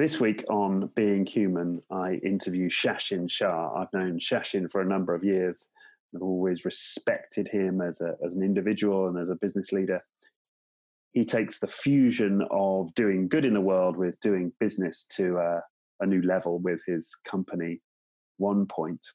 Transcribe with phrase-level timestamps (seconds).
[0.00, 3.70] This week on Being Human, I interview Shashin Shah.
[3.74, 5.68] I've known Shashin for a number of years.
[6.14, 10.00] I've always respected him as, a, as an individual and as a business leader.
[11.12, 15.60] He takes the fusion of doing good in the world with doing business to a,
[16.02, 17.82] a new level with his company,
[18.38, 19.06] One Point.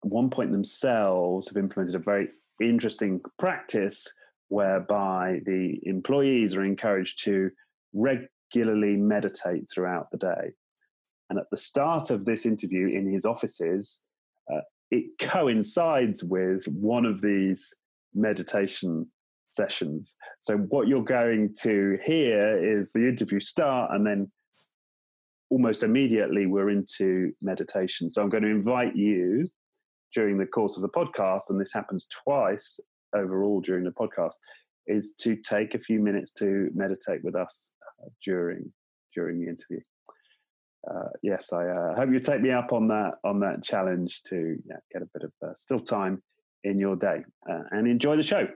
[0.00, 4.10] One Point themselves have implemented a very interesting practice
[4.48, 7.50] whereby the employees are encouraged to
[7.92, 10.52] reg- regularly meditate throughout the day.
[11.30, 14.04] And at the start of this interview in his offices,
[14.52, 17.74] uh, it coincides with one of these
[18.14, 19.08] meditation
[19.52, 20.16] sessions.
[20.40, 24.30] So, what you're going to hear is the interview start, and then
[25.50, 28.10] almost immediately we're into meditation.
[28.10, 29.48] So, I'm going to invite you
[30.14, 32.78] during the course of the podcast, and this happens twice
[33.14, 34.34] overall during the podcast,
[34.86, 37.72] is to take a few minutes to meditate with us
[38.24, 38.72] during
[39.14, 39.80] during the interview.
[40.88, 44.56] Uh, yes, I uh, hope you take me up on that on that challenge to
[44.66, 46.22] yeah, get a bit of uh, still time
[46.62, 48.46] in your day uh, and enjoy the show.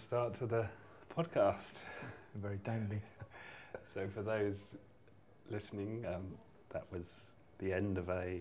[0.00, 0.66] Start to the
[1.16, 1.76] podcast.
[2.34, 3.00] Very timely.
[3.94, 4.74] so, for those
[5.50, 6.22] listening, um,
[6.70, 8.40] that was the end of a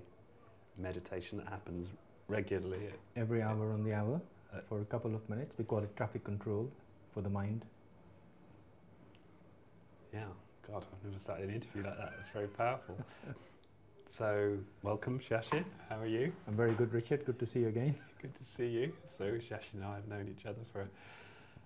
[0.78, 1.90] meditation that happens
[2.28, 2.90] regularly.
[3.18, 4.22] Every hour on the hour
[4.54, 5.54] uh, for a couple of minutes.
[5.58, 6.72] We call it traffic control
[7.14, 7.66] for the mind.
[10.14, 10.24] Yeah,
[10.66, 12.14] God, I've never started an interview like that.
[12.20, 12.98] It's very powerful.
[14.08, 15.66] so, welcome, Shashin.
[15.90, 16.32] How are you?
[16.48, 17.26] I'm very good, Richard.
[17.26, 17.96] Good to see you again.
[18.22, 18.94] Good to see you.
[19.06, 20.88] So, Shashin and I have known each other for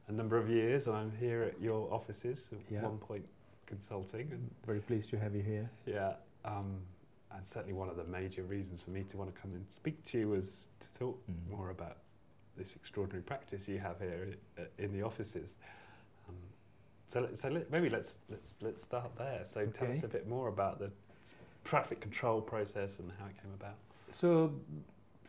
[0.08, 2.82] a number of years, and I'm here at your offices at yeah.
[2.82, 3.26] One Point
[3.66, 4.30] Consulting.
[4.32, 5.70] And very pleased to have you here.
[5.86, 6.14] Yeah,
[6.46, 6.80] um,
[7.36, 10.04] and certainly one of the major reasons for me to want to come and speak
[10.06, 11.58] to you was to talk mm.
[11.58, 11.98] more about
[12.58, 14.36] this extraordinary practice you have here
[14.78, 15.50] in the offices.
[16.30, 16.36] Um,
[17.08, 19.42] so, so maybe let's let's let's start there.
[19.46, 19.72] So, okay.
[19.72, 20.92] tell us a bit more about the
[21.64, 23.76] traffic control process and how it came about.
[24.14, 24.54] So,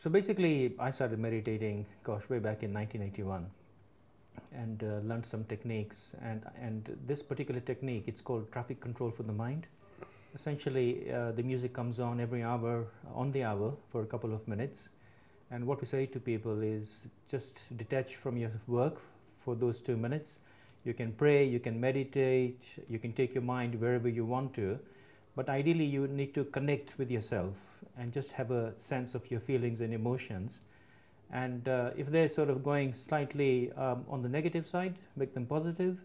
[0.03, 3.47] so basically, I started meditating, gosh, way back in 1981
[4.53, 5.97] and uh, learned some techniques.
[6.23, 9.67] And and this particular technique it's called traffic control for the mind.
[10.35, 14.47] Essentially uh, the music comes on every hour on the hour for a couple of
[14.49, 14.89] minutes.
[15.51, 16.89] And what we say to people is
[17.31, 19.01] just detach from your work
[19.45, 20.33] for those two minutes.
[20.85, 24.79] You can pray you can meditate you can take your mind wherever you want to.
[25.37, 27.55] But ideally you need to connect with yourself
[27.99, 30.61] and just have a sense of your feelings and emotions
[31.33, 35.47] and uh, if they're sort of going slightly um, on the negative side, make them
[35.47, 35.99] positive.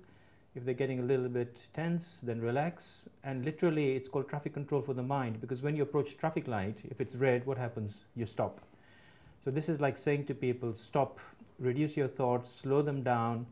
[0.56, 3.04] If they're getting a little bit tense, then relax.
[3.24, 6.80] And literally, it's called traffic control for the mind because when you approach traffic light,
[6.90, 7.98] if it's red, what happens?
[8.16, 8.60] You stop.
[9.44, 11.20] So this is like saying to people, stop,
[11.60, 13.46] reduce your thoughts, slow them down,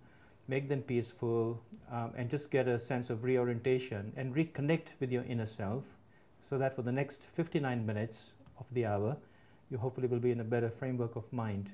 [0.47, 1.61] make them peaceful,
[1.91, 5.83] um, and just get a sense of reorientation and reconnect with your inner self
[6.49, 9.17] so that for the next 59 minutes of the hour,
[9.69, 11.69] you hopefully will be in a better framework of mind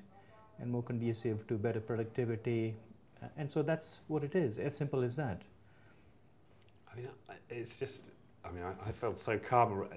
[0.60, 2.74] and more conducive to better productivity.
[3.36, 5.42] And so that's what it is, as simple as that.
[6.92, 7.08] I mean,
[7.48, 8.10] it's just,
[8.44, 9.88] I mean, I, I felt so calm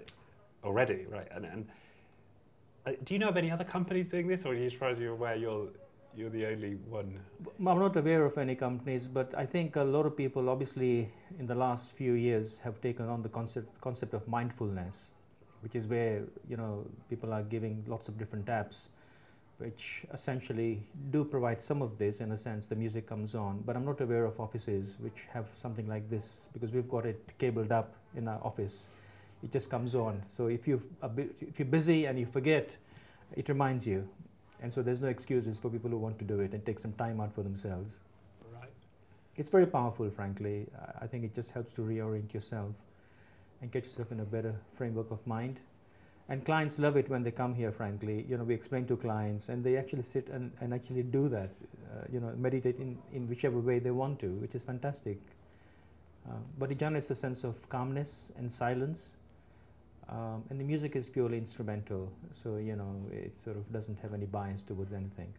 [0.63, 1.27] already, right?
[1.31, 1.68] And, and
[2.86, 5.13] uh, do you know of any other companies doing this, or as far as you're
[5.13, 5.68] aware, you're
[6.16, 7.19] you're the only one?
[7.60, 11.45] I'm not aware of any companies, but I think a lot of people, obviously, in
[11.45, 14.95] the last few years, have taken on the concept concept of mindfulness
[15.62, 18.88] which is where you know people are giving lots of different apps
[19.57, 23.63] which essentially do provide some of this in a sense the music comes on.
[23.65, 27.19] But i'm not aware of offices which have something like this because we've got it
[27.39, 28.83] cabled up in our office.
[29.44, 30.21] It just comes on.
[30.36, 30.81] So if you
[31.42, 32.75] if you're busy and you forget
[33.36, 34.07] it reminds you.
[34.62, 36.94] And so there's no excuses for people who want to do it and take some
[36.94, 37.92] time out for themselves.
[38.54, 38.69] Right.
[39.36, 40.65] It's very powerful, frankly.
[41.00, 42.71] I think it just helps to reorient yourself
[43.62, 45.59] and get yourself in a better framework of mind.
[46.30, 48.25] And clients love it when they come here, frankly.
[48.27, 51.50] You know, we explain to clients and they actually sit and, and actually do that,
[51.94, 55.18] uh, you know, meditate in, in whichever way they want to, which is fantastic.
[56.30, 59.07] Uh, but it generates a sense of calmness and silence.
[60.09, 64.13] Um, and the music is purely instrumental, so you know it sort of doesn't have
[64.13, 65.33] any bias towards anything.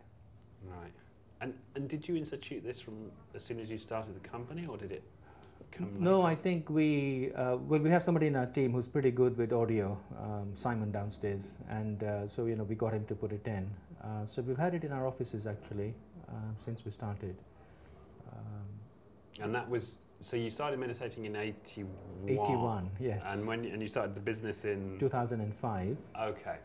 [0.62, 0.92] Right.
[1.40, 4.76] And and did you institute this from as soon as you started the company, or
[4.76, 5.02] did it
[5.72, 5.96] come?
[5.98, 6.28] No, later?
[6.28, 9.52] I think we uh, well we have somebody in our team who's pretty good with
[9.52, 13.46] audio, um, Simon downstairs, and uh, so you know we got him to put it
[13.46, 13.68] in.
[14.02, 15.94] Uh, so we've had it in our offices actually
[16.28, 16.32] uh,
[16.64, 17.36] since we started.
[18.32, 21.88] Um, and that was so you started meditating in 81.
[22.26, 23.22] 81, yes.
[23.26, 25.96] And when and you started the business in 2005.
[26.20, 26.56] Okay.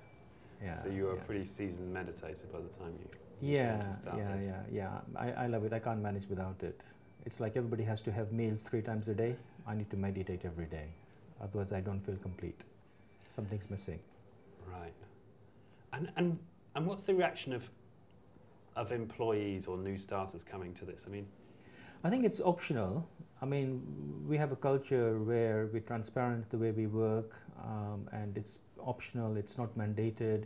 [0.62, 0.82] Yeah.
[0.82, 1.22] So you were yeah.
[1.22, 3.10] a pretty seasoned meditator by the time you.
[3.42, 4.48] Yeah, to start yeah, this.
[4.72, 5.20] yeah, yeah.
[5.20, 5.74] I, I love it.
[5.74, 6.80] I can't manage without it.
[7.26, 9.36] It's like everybody has to have meals three times a day.
[9.68, 10.88] I need to meditate every day.
[11.42, 12.60] Otherwise, I don't feel complete.
[13.36, 14.00] Something's missing.
[14.68, 14.94] Right.
[15.94, 16.38] And and
[16.76, 17.70] and what's the reaction of
[18.76, 21.06] of employees or new starters coming to this?
[21.08, 21.28] I mean,
[22.04, 23.08] I think it's optional.
[23.42, 23.82] I mean,
[24.28, 29.38] we have a culture where we're transparent the way we work, um, and it's optional.
[29.38, 30.46] It's not mandated.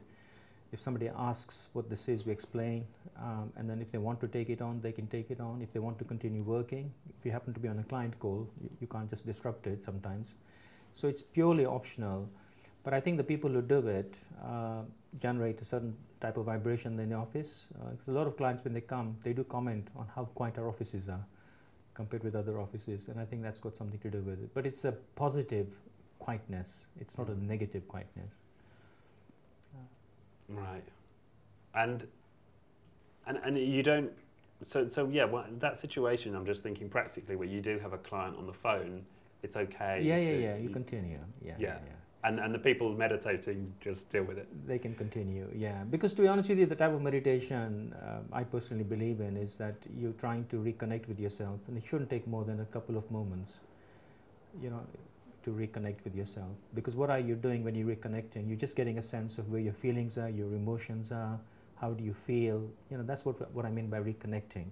[0.74, 2.86] If somebody asks what this is, we explain,
[3.18, 5.62] um, and then if they want to take it on, they can take it on.
[5.62, 8.48] If they want to continue working, if you happen to be on a client call,
[8.62, 10.34] you, you can't just disrupt it sometimes.
[10.94, 12.28] So it's purely optional.
[12.84, 14.82] But I think the people who do it uh,
[15.22, 17.66] generate a certain type of vibration in the office.
[17.76, 20.58] Uh, 'cause a lot of clients, when they come, they do comment on how quiet
[20.58, 21.26] our offices are
[21.94, 24.54] compared with other offices, and I think that's got something to do with it.
[24.54, 25.68] But it's a positive
[26.20, 26.70] quietness.
[27.00, 28.32] It's not a negative quietness.
[30.50, 30.84] Right.
[31.76, 32.08] And
[33.26, 34.12] and and you don't.
[34.64, 35.26] So so yeah.
[35.26, 38.54] Well, that situation, I'm just thinking practically, where you do have a client on the
[38.54, 39.04] phone,
[39.44, 40.02] it's okay.
[40.04, 40.58] yeah, yeah, to- yeah.
[40.58, 41.20] You continue.
[41.42, 41.56] Yeah, Yeah.
[41.60, 41.94] yeah, yeah.
[42.24, 44.48] And and the people meditating just deal with it.
[44.68, 45.48] They can continue.
[45.56, 49.22] Yeah, because to be honest with you, the type of meditation um, I personally believe
[49.22, 52.60] in is that you're trying to reconnect with yourself, and it shouldn't take more than
[52.62, 53.54] a couple of moments.
[54.62, 54.82] You know,
[55.48, 56.52] to reconnect with yourself.
[56.76, 58.50] Because what are you doing when you're reconnecting?
[58.50, 61.40] You're just getting a sense of where your feelings are, your emotions are,
[61.76, 62.62] how do you feel.
[62.92, 64.66] You know, that's what what I mean by reconnecting.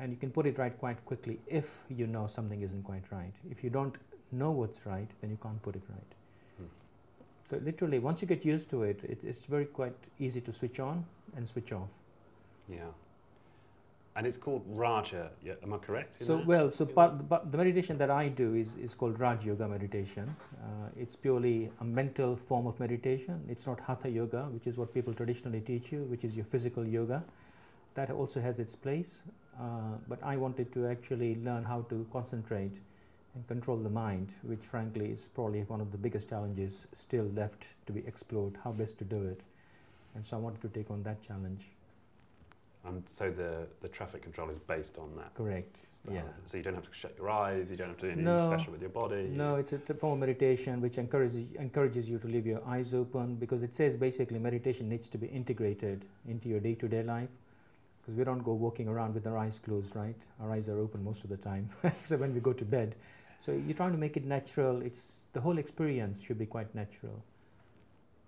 [0.00, 3.34] And you can put it right quite quickly if you know something isn't quite right.
[3.48, 3.94] If you don't
[4.32, 6.12] know what's right, then you can't put it right.
[6.56, 6.70] Hmm.
[7.48, 10.80] So literally, once you get used to it, it, it's very quite easy to switch
[10.80, 11.04] on
[11.36, 11.90] and switch off.
[12.68, 12.90] Yeah.
[14.14, 15.30] And it's called Raja.
[15.42, 16.22] Yeah, am I correct?
[16.22, 16.46] So that?
[16.46, 19.66] well, so part, the, part- the meditation that I do is, is called Raja Yoga
[19.66, 20.36] meditation.
[20.62, 23.42] Uh, it's purely a mental form of meditation.
[23.48, 26.86] It's not Hatha Yoga, which is what people traditionally teach you, which is your physical
[26.86, 27.24] yoga.
[27.94, 29.20] That also has its place,
[29.58, 32.76] uh, but I wanted to actually learn how to concentrate
[33.34, 37.68] and control the mind, which frankly is probably one of the biggest challenges still left
[37.86, 38.58] to be explored.
[38.62, 39.40] How best to do it,
[40.14, 41.64] and so I wanted to take on that challenge.
[42.84, 45.32] And so the, the traffic control is based on that.
[45.34, 45.76] Correct.
[45.90, 46.14] style.
[46.14, 46.22] Yeah.
[46.46, 47.70] So you don't have to shut your eyes.
[47.70, 48.40] You don't have to do anything No.
[48.50, 49.28] special with your body.
[49.30, 53.36] No, it's a form of meditation which encourages encourages you to leave your eyes open
[53.36, 57.28] because it says basically meditation needs to be integrated into your day-to-day life
[58.00, 60.16] because we don't go walking around with our eyes closed, right?
[60.40, 62.96] Our eyes are open most of the time, except when we go to bed.
[63.38, 64.82] So you're trying to make it natural.
[64.82, 67.22] It's the whole experience should be quite natural.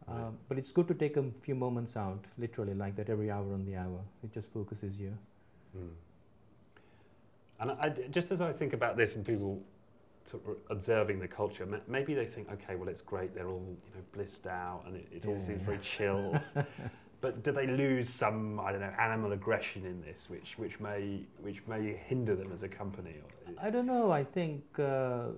[0.07, 0.23] Right.
[0.23, 3.53] Um, but it's good to take a few moments out, literally like that, every hour
[3.53, 4.01] on the hour.
[4.23, 5.17] It just focuses you.
[5.77, 5.89] Mm.
[7.61, 9.63] And I, just as I think about this and people
[10.25, 13.35] sort of observing the culture, maybe they think, okay, well, it's great.
[13.35, 16.41] They're all you know blissed out, and it, it all seems very chilled.
[17.21, 21.21] but do they lose some, I don't know, animal aggression in this, which which may
[21.41, 23.15] which may hinder them as a company?
[23.23, 24.11] Or, I don't know.
[24.11, 25.29] I think uh,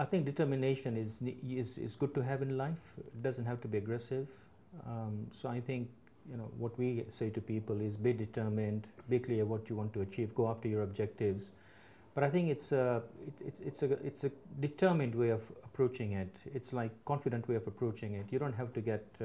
[0.00, 2.82] I think determination is, is is good to have in life.
[2.98, 4.26] It doesn't have to be aggressive.
[4.86, 5.90] Um, so I think
[6.30, 9.92] you know what we say to people is be determined, be clear what you want
[9.92, 11.50] to achieve, go after your objectives.
[12.14, 14.30] But I think it's a it, it's it's a it's a
[14.60, 16.34] determined way of approaching it.
[16.54, 18.26] It's like confident way of approaching it.
[18.30, 19.24] You don't have to get uh,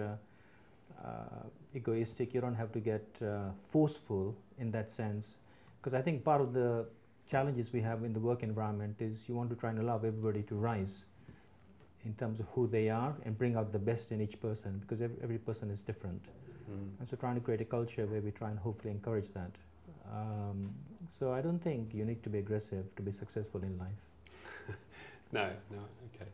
[1.01, 2.33] uh, egoistic.
[2.33, 5.35] You don't have to get uh, forceful in that sense.
[5.79, 6.85] Because I think part of the
[7.29, 10.43] challenges we have in the work environment is you want to try and allow everybody
[10.43, 11.05] to rise
[12.05, 15.01] in terms of who they are and bring out the best in each person because
[15.01, 16.21] every, every person is different.
[16.69, 16.99] Mm.
[16.99, 19.51] And so trying to create a culture where we try and hopefully encourage that.
[20.13, 20.69] Um,
[21.19, 23.89] so I don't think you need to be aggressive to be successful in life.
[25.31, 25.79] No, no,
[26.13, 26.29] okay.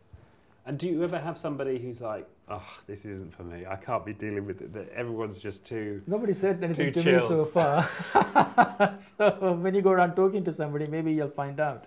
[0.64, 3.66] And do you ever have somebody who's like, oh, this isn't for me.
[3.66, 4.72] I can't be dealing with it.
[4.72, 6.02] That everyone's just too.
[6.06, 7.88] Nobody said anything to me so far.
[9.18, 11.86] so when you go around talking to somebody, maybe you'll find out.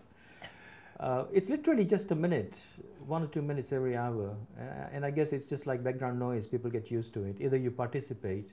[0.99, 2.57] Uh, it's literally just a minute,
[3.05, 4.35] one or two minutes every hour.
[4.59, 6.45] Uh, and I guess it's just like background noise.
[6.45, 7.37] People get used to it.
[7.39, 8.49] Either you participate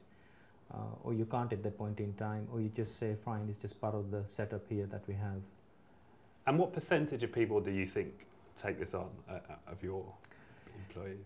[0.73, 3.59] uh, or you can't at that point in time, or you just say, fine, it's
[3.59, 5.41] just part of the setup here that we have.
[6.47, 8.27] And what percentage of people do you think
[8.61, 10.05] take this on uh, uh, of your
[10.89, 11.25] employees?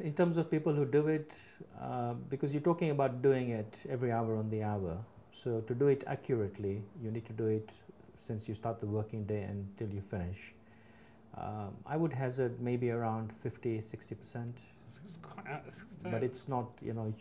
[0.00, 1.32] in terms of people who do it,
[1.80, 4.98] uh, because you're talking about doing it every hour on the hour.
[5.32, 7.70] So to do it accurately, you need to do it
[8.26, 10.38] since you start the working day until you finish.
[11.36, 15.58] Um, I would hazard maybe around 50, 60 percent, It's, it's quite, uh,
[16.02, 16.66] but it's not.
[16.80, 17.12] You know,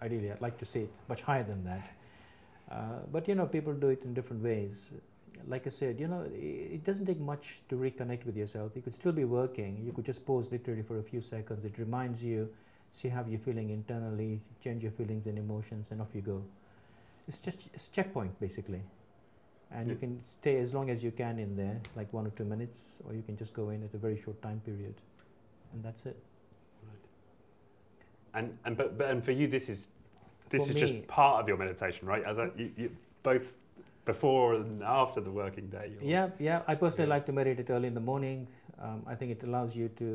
[0.00, 1.90] ideally, I'd like to see it much higher than that.
[2.70, 4.90] Uh, but you know, people do it in different ways.
[5.48, 8.72] Like I said, you know, it doesn't take much to reconnect with yourself.
[8.74, 9.82] You could still be working.
[9.84, 11.64] You could just pause literally for a few seconds.
[11.64, 12.48] It reminds you,
[12.92, 16.42] see how you're feeling internally, change your feelings and emotions, and off you go.
[17.28, 18.82] It's just it's a checkpoint basically,
[19.70, 22.44] and you can stay as long as you can in there, like one or two
[22.44, 24.94] minutes, or you can just go in at a very short time period,
[25.72, 26.16] and that's it.
[26.88, 28.42] Right.
[28.42, 29.88] And and but, but and for you, this is
[30.48, 32.24] this For is me- just part of your meditation, right?
[32.24, 32.90] As a, you, you
[33.22, 33.59] both
[34.12, 35.86] before and after the working day.
[36.00, 36.62] Yeah, yeah.
[36.72, 37.16] I personally Yeah.
[37.16, 38.46] like to meditate early in the morning.
[38.86, 40.06] Um, I think it allows you to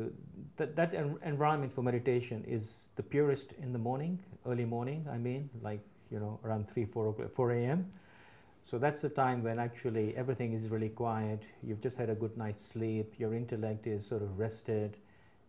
[0.56, 2.62] that that en- environment for meditation is
[2.96, 5.06] the purest in the morning, early morning.
[5.16, 7.80] I mean, like you know, around three, four o'clock, four a.m.
[8.70, 11.42] So that's the time when actually everything is really quiet.
[11.62, 13.14] You've just had a good night's sleep.
[13.18, 14.96] Your intellect is sort of rested,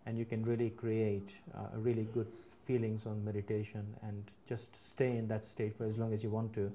[0.06, 2.28] and you can really create uh, a really good
[2.68, 6.54] feelings on meditation and just stay in that state for as long as you want
[6.54, 6.72] to.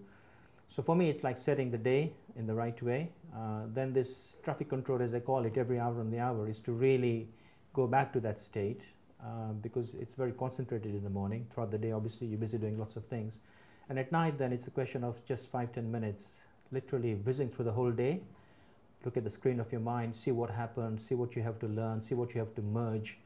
[0.74, 3.10] So for me, it's like setting the day in the right way.
[3.36, 6.60] Uh, then this traffic control, as I call it, every hour on the hour, is
[6.60, 7.28] to really
[7.74, 8.80] go back to that state
[9.22, 11.46] uh, because it's very concentrated in the morning.
[11.50, 13.36] Throughout the day, obviously, you're busy doing lots of things.
[13.90, 16.36] And at night, then it's a question of just five, ten minutes,
[16.70, 18.20] literally whizzing through the whole day.
[19.04, 21.66] Look at the screen of your mind, see what happened, see what you have to
[21.66, 23.18] learn, see what you have to merge,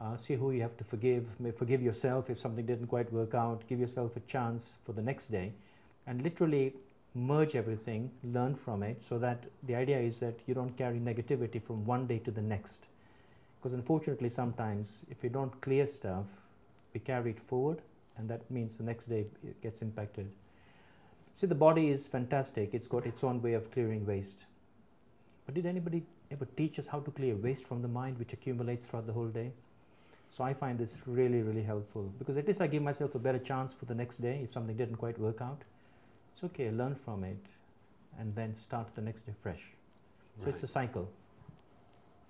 [0.00, 1.26] uh, see who you have to forgive.
[1.56, 3.62] Forgive yourself if something didn't quite work out.
[3.68, 5.52] Give yourself a chance for the next day
[6.06, 6.74] and literally
[7.14, 11.62] merge everything, learn from it, so that the idea is that you don't carry negativity
[11.62, 12.86] from one day to the next.
[13.60, 16.26] Because unfortunately, sometimes if we don't clear stuff,
[16.94, 17.80] we carry it forward,
[18.16, 20.28] and that means the next day it gets impacted.
[21.36, 24.44] See, the body is fantastic, it's got its own way of clearing waste.
[25.46, 28.84] But did anybody ever teach us how to clear waste from the mind which accumulates
[28.84, 29.52] throughout the whole day?
[30.36, 33.38] So I find this really, really helpful because at least I give myself a better
[33.38, 35.62] chance for the next day if something didn't quite work out.
[36.42, 37.44] It's okay, learn from it
[38.18, 39.62] and then start the next day fresh.
[40.42, 41.08] So it's a cycle.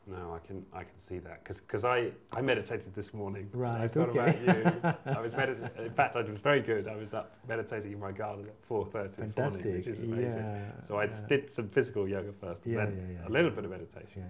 [0.07, 3.49] No, I can I can see that because I I meditated this morning.
[3.55, 3.81] Right.
[3.81, 4.19] I thought okay.
[4.19, 4.95] about you.
[5.17, 5.87] I was meditating.
[5.87, 6.89] In fact, I was very good.
[6.89, 10.39] I was up meditating in my garden at four thirty this morning, which is amazing.
[10.41, 11.21] Yeah, So I yeah.
[11.29, 14.25] did some physical yoga first, and Yeah, then a little bit of meditation.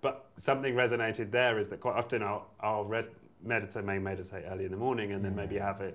[0.00, 3.08] But something resonated there is that quite often I'll, I'll res-
[3.42, 5.92] meditate, may meditate early in the morning, and then maybe have a,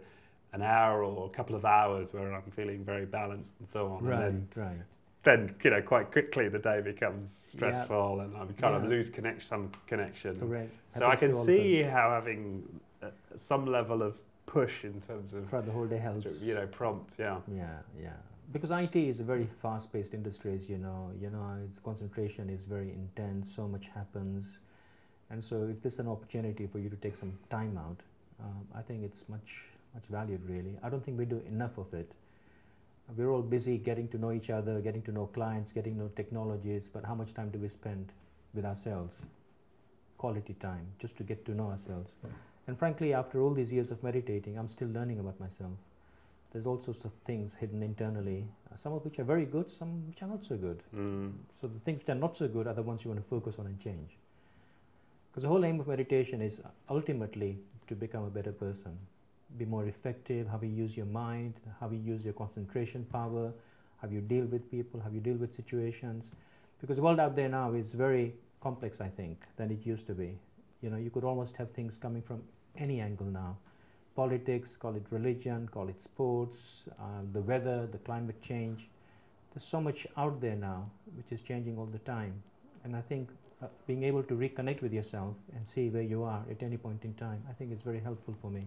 [0.54, 4.04] an hour or a couple of hours where I'm feeling very balanced and so on.
[4.04, 4.82] Right, And then, right.
[5.24, 9.48] then you know, quite quickly the day becomes stressful, and I kind of lose connection,
[9.48, 10.40] some connection.
[10.40, 10.72] Correct.
[10.98, 12.64] So I can to all of see how having
[13.04, 14.16] uh, some level of
[14.46, 16.26] push in terms of throughout the whole day helps.
[16.42, 17.38] you know prompt, yeah.
[17.56, 18.10] Yeah, yeah.
[18.52, 21.12] Because IT is a very fast-paced industry, as you know.
[21.22, 23.48] You know, its concentration is very intense.
[23.56, 24.58] So much happens,
[25.30, 28.00] and so if there's an opportunity for you to take some time out,
[28.40, 29.62] um, I think it's much,
[29.94, 30.42] much valued.
[30.48, 32.12] Really, I don't think we do enough of it.
[33.18, 36.12] We're all busy getting to know each other, getting to know clients, getting to know
[36.16, 38.12] technologies, but how much time do we spend
[38.54, 39.16] with ourselves?
[40.20, 42.12] Quality time, just to get to know ourselves.
[42.68, 45.72] And frankly, after all these years of meditating, I'm still learning about myself
[46.52, 50.08] there's all sorts of things hidden internally, uh, some of which are very good, some
[50.08, 50.82] which are not so good.
[50.96, 51.34] Mm.
[51.62, 53.56] So the things that are not so good are the ones you want to focus
[53.60, 54.18] on and change.
[55.30, 58.98] Because the whole aim of meditation is ultimately to become a better person,
[59.58, 63.52] be more effective, how you use your mind, how you use your concentration power,
[64.02, 66.30] how you deal with people, how you deal with situations.
[66.82, 70.14] Because the world out there now is very complex, I think, than it used to
[70.14, 70.38] be.
[70.82, 72.42] You know, you could almost have things coming from
[72.78, 73.58] any angle now
[74.16, 78.90] politics, call it religion, call it sports, uh, the weather, the climate change.
[79.54, 82.34] There's so much out there now which is changing all the time.
[82.84, 83.30] And I think
[83.64, 87.06] uh, being able to reconnect with yourself and see where you are at any point
[87.06, 88.66] in time, I think is very helpful for me.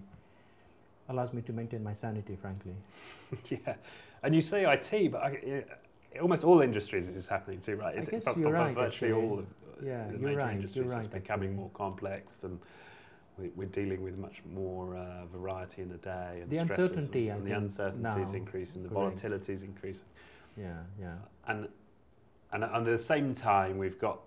[1.09, 2.73] Allows me to maintain my sanity, frankly.
[3.51, 3.75] yeah,
[4.23, 7.99] and you say IT, but I, yeah, almost all industries is happening too, right?
[7.99, 9.29] I guess for, you're for right, virtually actually.
[9.29, 9.47] all of
[9.85, 11.57] Yeah, the major right, industries it's right, becoming actually.
[11.61, 12.59] more complex and
[13.39, 17.41] we, we're dealing with much more uh, variety in the day and The uncertainty, and,
[17.41, 19.19] and the uncertainty is increasing, the correct.
[19.21, 20.05] volatility is increasing.
[20.57, 21.15] Yeah, yeah.
[21.49, 21.69] and
[22.53, 24.21] and at the same time we've got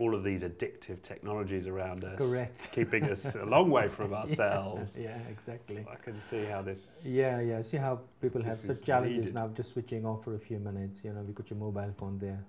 [0.00, 2.68] all of these addictive technologies around us Correct.
[2.76, 5.82] keeping us a long way from ourselves Yeah, yeah, exactly.
[5.84, 7.60] so i can see how this Yeah, yeah.
[7.62, 9.34] See how people have such challenges needed.
[9.34, 10.96] now, just switching off for a few minutes.
[11.04, 12.42] You know, we got your mobile phone there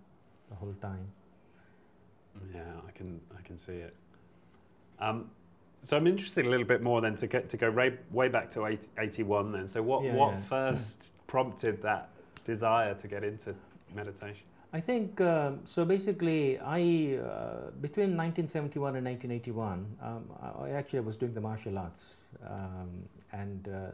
[0.49, 1.05] the whole time.
[2.53, 3.93] yeah i can i can see it
[4.99, 5.29] um,
[5.83, 8.49] so i'm interested a little bit more then to get to go way, way back
[8.51, 10.41] to 80, 81 then so what Yeah, what yeah.
[10.55, 12.09] first prompted that
[12.45, 13.53] desire to get into
[13.93, 15.83] meditation I think um, so.
[15.83, 21.77] Basically, I uh, between 1971 and 1981, um, I, I actually was doing the martial
[21.77, 22.15] arts,
[22.47, 22.89] um,
[23.33, 23.91] and uh,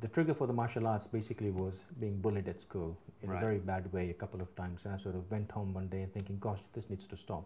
[0.00, 3.38] the trigger for the martial arts basically was being bullied at school in Right.
[3.38, 4.80] a very bad way a couple of times.
[4.84, 7.44] And I sort of went home one day and thinking, "Gosh, this needs to stop."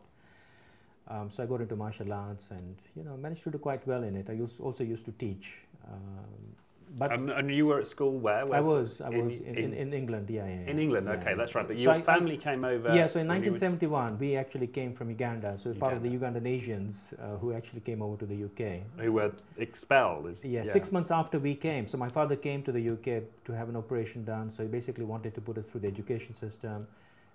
[1.09, 4.05] Um, so I got into martial arts, and you know, managed to do quite well
[4.05, 4.31] in it.
[4.31, 5.53] I used, also used to teach,
[5.87, 6.57] um,
[6.99, 9.35] but and, and you were at school where I Where's the- was I in- was
[9.37, 10.29] in, in, in England.
[10.29, 10.71] Yeah, yeah, yeah.
[10.71, 11.37] in england Yeah, okay yeah.
[11.37, 13.51] that's right but So your I- I- family came over Yeah, so in when were-
[13.51, 17.81] 1971, we actually came from Uganda, so part of the Ugandan Asians uh, who actually
[17.81, 18.83] came over to the UK.
[18.99, 20.27] who were expelled.
[20.29, 21.87] Is, Yeah, six months after we came.
[21.87, 24.51] So my father came to the UK to have an operation done.
[24.51, 26.87] So he basically wanted to put us through the education system.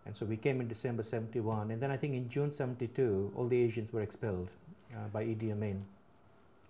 [0.06, 1.72] And so we came in December 71.
[1.72, 4.50] And then I think in June 72, all the Asians were expelled
[4.94, 5.84] uh, by Idi Amin.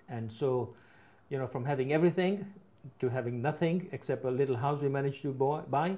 [0.07, 0.73] And so,
[1.29, 2.45] you know, from having everything
[2.99, 5.95] to having nothing except a little house we managed to buy,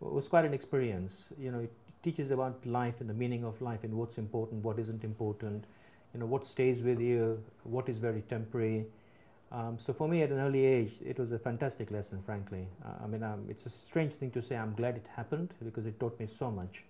[0.00, 1.24] was quite an experience.
[1.38, 4.78] You know, it teaches about life and the meaning of life and what's important, what
[4.78, 5.64] isn't important,
[6.14, 8.86] you know, what stays with you, what is very temporary.
[9.52, 12.22] Um, so for me, at an early age, it was a fantastic lesson.
[12.24, 14.56] Frankly, uh, I mean, um, it's a strange thing to say.
[14.56, 16.84] I'm glad it happened because it taught me so much.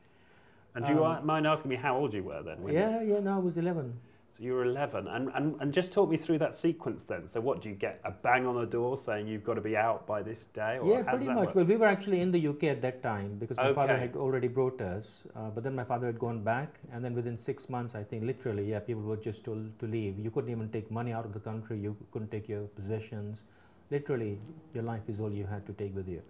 [0.75, 2.63] And do you Um, mind asking me how old you were then?
[2.63, 3.21] when you- yeah, yeah.
[3.21, 3.99] No, I was 11.
[4.37, 5.09] So you were 11.
[5.09, 7.27] And, and, and just talk me through that sequence then.
[7.29, 8.01] So what do you get?
[8.05, 10.79] A bang on the door saying you've got to be out by this day?
[10.79, 11.47] Or yeah, pretty much.
[11.47, 11.55] work?
[11.55, 14.49] Well, we were actually in the UK at that time because my father had already
[14.49, 15.19] brought us.
[15.37, 18.25] Uh, but then my father had gone back, and then within six months, I think
[18.25, 20.19] literally, yeah, people were just told to leave.
[20.19, 21.79] You couldn't even take money out of the country.
[21.79, 23.43] You couldn't take your possessions.
[23.91, 24.39] Literally,
[24.75, 26.23] your life is all you had to take with you.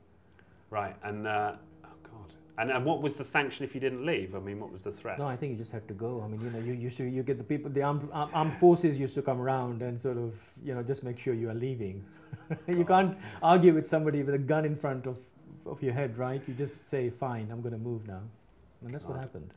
[0.71, 0.97] Right.
[1.03, 1.55] And, uh.
[2.61, 4.35] And, and what was the sanction if you didn't leave?
[4.35, 5.19] I mean, what was the threat?
[5.19, 6.23] No, I think you just had to go.
[6.23, 8.59] I mean, you know, you used to you get the people, the armed, armed armed
[8.59, 11.55] forces used to come around and sort of, you know, just make sure you are
[11.55, 12.05] leaving.
[12.69, 15.17] you can't argue with somebody with a gun in front of,
[15.65, 16.43] of your head, right?
[16.47, 18.21] You just say, "Fine, I'm going to move now,"
[18.85, 19.51] and that's what happened.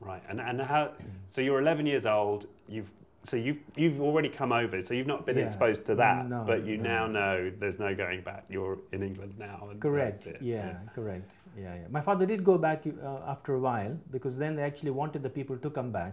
[0.00, 0.22] Right.
[0.28, 0.92] And, and how,
[1.28, 2.46] so you're 11 years old.
[2.68, 2.90] You've,
[3.24, 4.80] so you've, you've already come over.
[4.82, 5.46] So you've not been Yeah.
[5.46, 6.28] exposed to that.
[6.28, 6.82] No, but you no.
[6.90, 8.44] now know there's no going back.
[8.48, 9.68] You're in England now.
[9.70, 10.26] And Correct.
[10.26, 10.42] It.
[10.42, 11.30] Yeah, correct.
[11.58, 11.86] Yeah, yeah.
[11.90, 15.30] My father did go back uh, after a while because then they actually wanted the
[15.30, 16.12] people to come back.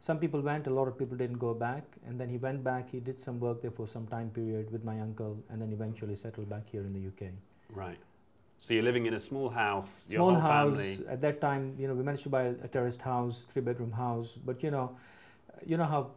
[0.00, 2.90] Some people went, a lot of people didn't go back, and then he went back.
[2.90, 6.16] He did some work there for some time period with my uncle, and then eventually
[6.16, 7.32] settled back here in the UK.
[7.72, 7.98] Right.
[8.56, 10.06] So you're living in a small house.
[10.08, 11.06] Your Small house family.
[11.08, 11.74] at that time.
[11.78, 14.38] You know, we managed to buy a terraced house, three bedroom house.
[14.44, 14.96] But you know,
[15.66, 16.10] you know how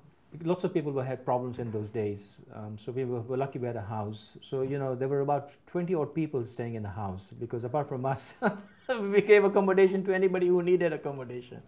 [0.43, 2.21] lots of people were, had problems in those days.
[2.53, 4.31] Um, so we were, were lucky we had a house.
[4.41, 7.87] So you know, there were about twenty odd people staying in the house because apart
[7.87, 8.35] from us,
[8.89, 11.61] we gave accommodation to anybody who needed accommodation,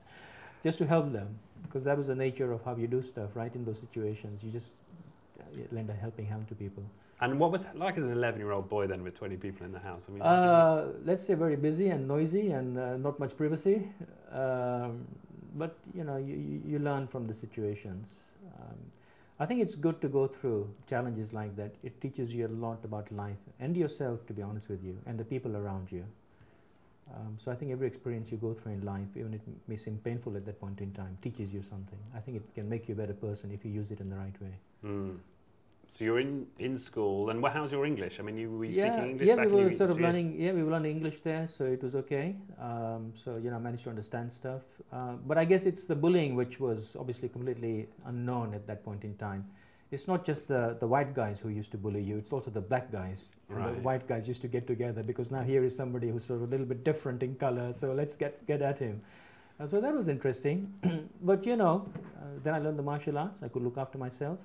[0.64, 1.40] just to help them.
[1.64, 3.54] Because that was the nature of how you do stuff, right?
[3.54, 4.72] In those situations, you just
[5.40, 6.84] uh, lend a helping hand to people.
[7.22, 9.66] And what was that like as an 11 year old boy then with 20 people
[9.66, 10.04] in the house?
[10.08, 13.88] I mean, Uh, let's say very busy and noisy and uh, not much privacy.
[14.32, 15.08] Um,
[15.56, 18.10] but you know, you, you learn from the situations.
[18.46, 18.78] Um,
[19.40, 21.76] I think it's good to go through challenges like that.
[21.84, 25.20] It teaches you a lot about life and yourself, to be honest with you, and
[25.20, 26.06] the people around you.
[27.14, 30.00] Um, so I think every experience you go through in life, even it may seem
[30.04, 32.00] painful at that point in time, teaches you something.
[32.16, 34.16] I think it can make you a better person if you use it in the
[34.16, 34.56] right way.
[34.84, 35.18] Mm.
[35.88, 38.20] So you're in, in school, and how's your English?
[38.20, 40.36] I mean, you were you yeah, speaking English yeah, back we were sort of learning.
[40.40, 42.36] Yeah, we were learning English there, so it was okay.
[42.60, 44.62] Um, so you know, I managed to understand stuff.
[44.92, 49.04] Uh, but I guess it's the bullying which was obviously completely unknown at that point
[49.04, 49.46] in time.
[49.92, 52.62] It's not just the, the white guys who used to bully you; it's also the
[52.62, 53.30] black guys.
[53.50, 56.42] And the white guys used to get together because now here is somebody who's sort
[56.42, 57.74] of a little bit different in color.
[57.74, 59.02] So let's get get at him.
[59.60, 60.74] Uh, so that was interesting.
[61.22, 63.44] but you know, uh, then I learned the martial arts.
[63.44, 64.40] I could look after myself.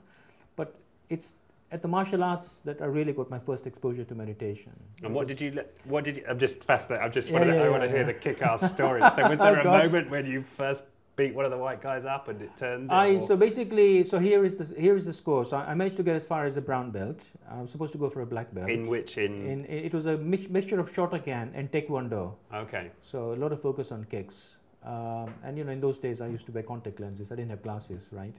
[0.54, 0.74] But
[1.10, 1.34] it's
[1.72, 4.72] at the martial arts that I really got my first exposure to meditation.
[5.04, 5.60] And what did you?
[5.84, 6.24] What did you?
[6.28, 7.04] I'm just fascinated.
[7.04, 7.28] I'm just.
[7.28, 9.00] Yeah, wanna, yeah, I want to yeah, hear the kick-ass story.
[9.14, 9.82] So was there Oh, a gosh.
[9.84, 10.84] moment when you first
[11.16, 12.90] beat one of the white guys up and it turned?
[12.90, 15.44] I or- so basically so here is the here is the score.
[15.44, 17.20] So I managed to get as far as a brown belt.
[17.50, 18.70] I was supposed to go for a black belt.
[18.70, 22.34] in which in, In- it was a mix, mixture of Shotokan and Taekwondo.
[22.54, 24.50] okay So a lot of focus on kicks.
[24.84, 27.30] Um, and you know, in those days, I used to wear contact lenses.
[27.30, 28.34] I didn't have glasses, right?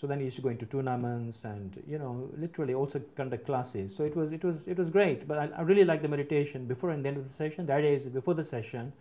[0.00, 3.94] So then I used to go into tournaments and you know, literally also conduct classes.
[3.94, 5.28] So it was it was it was great.
[5.28, 7.66] But I, I really like the meditation before and the end of the session.
[7.66, 8.92] The idea is before the session,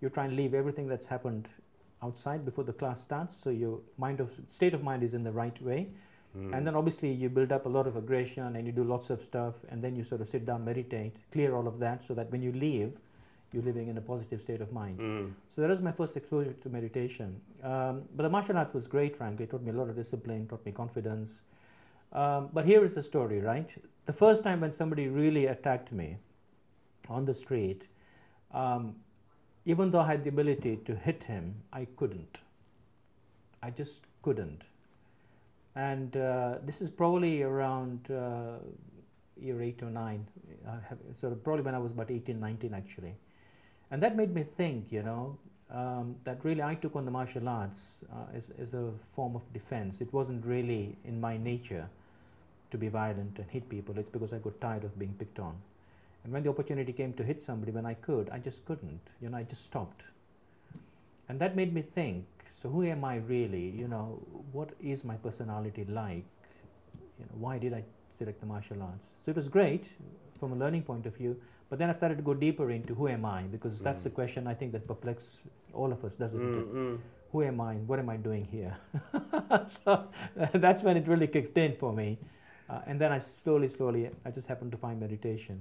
[0.00, 1.48] you try and leave everything that's happened
[2.02, 3.36] outside before the class starts.
[3.42, 5.86] So your mind of state of mind is in the right way.
[6.36, 6.56] Mm.
[6.56, 9.20] And then obviously you build up a lot of aggression and you do lots of
[9.20, 12.30] stuff and then you sort of sit down, meditate, clear all of that so that
[12.30, 12.92] when you leave,
[13.52, 14.98] you're living in a positive state of mind.
[14.98, 15.32] Mm.
[15.54, 17.40] So that was my first exposure to meditation.
[17.62, 19.44] Um, but the martial arts was great, frankly.
[19.44, 21.32] It taught me a lot of discipline, taught me confidence.
[22.12, 23.68] Um, but here is the story, right?
[24.06, 26.16] The first time when somebody really attacked me
[27.08, 27.86] on the street,
[28.52, 28.94] um,
[29.64, 32.38] even though I had the ability to hit him, I couldn't.
[33.62, 34.62] I just couldn't.
[35.74, 38.58] And uh, this is probably around uh,
[39.40, 40.26] year 8 or 9,
[40.88, 43.14] have, sort of probably when I was about 18, 19 actually.
[43.90, 45.36] And that made me think, you know,
[45.70, 49.42] um, that really I took on the martial arts uh, as, as a form of
[49.52, 50.00] defense.
[50.00, 51.88] It wasn't really in my nature
[52.70, 53.98] to be violent and hit people.
[53.98, 55.54] It's because I got tired of being picked on.
[56.24, 59.00] And when the opportunity came to hit somebody when I could, I just couldn't.
[59.20, 60.04] You know, I just stopped.
[61.28, 62.24] And that made me think
[62.62, 63.70] so who am I really?
[63.70, 64.20] You know,
[64.52, 66.24] what is my personality like?
[67.18, 67.84] You know, why did I
[68.18, 69.06] select the martial arts?
[69.24, 69.88] So it was great
[70.40, 71.36] from a learning point of view,
[71.70, 74.04] but then I started to go deeper into who am I because that's mm.
[74.04, 75.38] the question I think that perplexes
[75.74, 76.74] all of us, doesn't mm, it?
[76.74, 76.98] Mm.
[77.32, 77.74] Who am I?
[77.74, 78.76] What am I doing here?
[79.66, 80.08] so
[80.54, 82.18] that's when it really kicked in for me.
[82.70, 85.58] Uh, and then I slowly, slowly, I just happened to find meditation,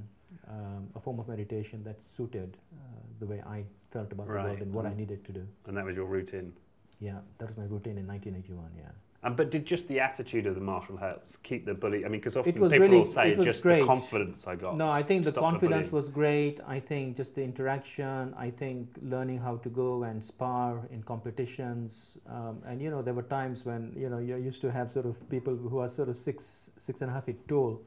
[0.49, 4.43] um, a form of meditation that suited uh, the way I felt about right.
[4.43, 4.97] the world and what I mm.
[4.97, 5.47] needed to do.
[5.67, 6.53] And that was your routine?
[6.99, 8.89] Yeah, that was my routine in 1981, yeah.
[9.23, 12.05] Um, but did just the attitude of the martial helps keep the bully?
[12.05, 13.79] I mean, because often people really, will say just great.
[13.79, 14.77] the confidence I got.
[14.77, 16.59] No, I think the confidence the was great.
[16.67, 18.35] I think just the interaction.
[18.37, 22.17] I think learning how to go and spar in competitions.
[22.29, 25.07] Um, and you know, there were times when you know you used to have sort
[25.07, 27.81] of people who are sort of six, six and a half feet tall,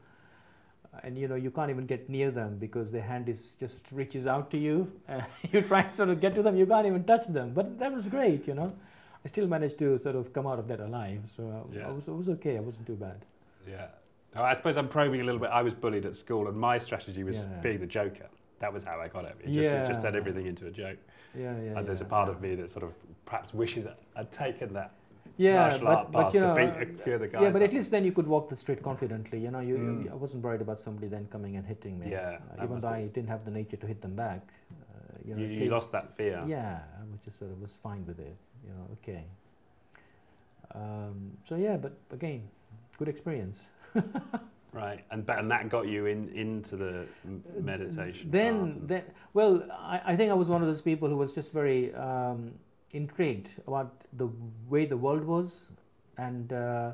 [1.04, 4.26] and you know you can't even get near them because their hand is just reaches
[4.26, 4.90] out to you.
[5.08, 7.54] And you try to sort of get to them, you can't even touch them.
[7.54, 8.72] But that was great, you know.
[9.24, 11.20] I still managed to sort of come out of that alive.
[11.36, 11.88] So yeah.
[11.88, 12.56] I, was, I was okay.
[12.56, 13.24] I wasn't too bad.
[13.68, 13.86] Yeah.
[14.34, 15.50] Now, I suppose I'm probing a little bit.
[15.50, 17.44] I was bullied at school, and my strategy was yeah.
[17.62, 18.26] being the joker.
[18.60, 19.36] That was how I got it.
[19.40, 19.84] It just, yeah.
[19.84, 20.98] it just turned everything into a joke.
[21.36, 21.78] Yeah, yeah.
[21.78, 22.92] And there's a part of me that sort of
[23.24, 24.92] perhaps wishes I'd taken that
[25.40, 27.42] yeah, but, but, you know, beat a few of the guys.
[27.42, 29.38] Yeah, but at least then you could walk the street confidently.
[29.40, 30.04] You know, you, mm.
[30.04, 32.10] you I wasn't worried about somebody then coming and hitting me.
[32.10, 34.42] Yeah, uh, even though I didn't have the nature to hit them back.
[34.70, 36.44] Uh, you, know, you, you lost that fear.
[36.46, 38.36] Yeah, I was just sort of was fine with it.
[38.64, 39.24] You know, okay.
[40.74, 42.48] Um, so yeah, but again,
[42.98, 43.60] good experience.
[44.72, 47.06] right, and and that got you in into the
[47.60, 48.30] meditation.
[48.30, 49.02] Then, then,
[49.34, 52.52] well, I, I, think I was one of those people who was just very um,
[52.92, 54.28] intrigued about the
[54.68, 55.50] way the world was,
[56.18, 56.92] and uh,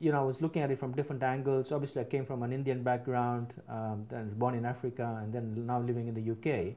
[0.00, 1.70] you know, I was looking at it from different angles.
[1.70, 5.80] Obviously, I came from an Indian background, um, then born in Africa, and then now
[5.80, 6.74] living in the UK.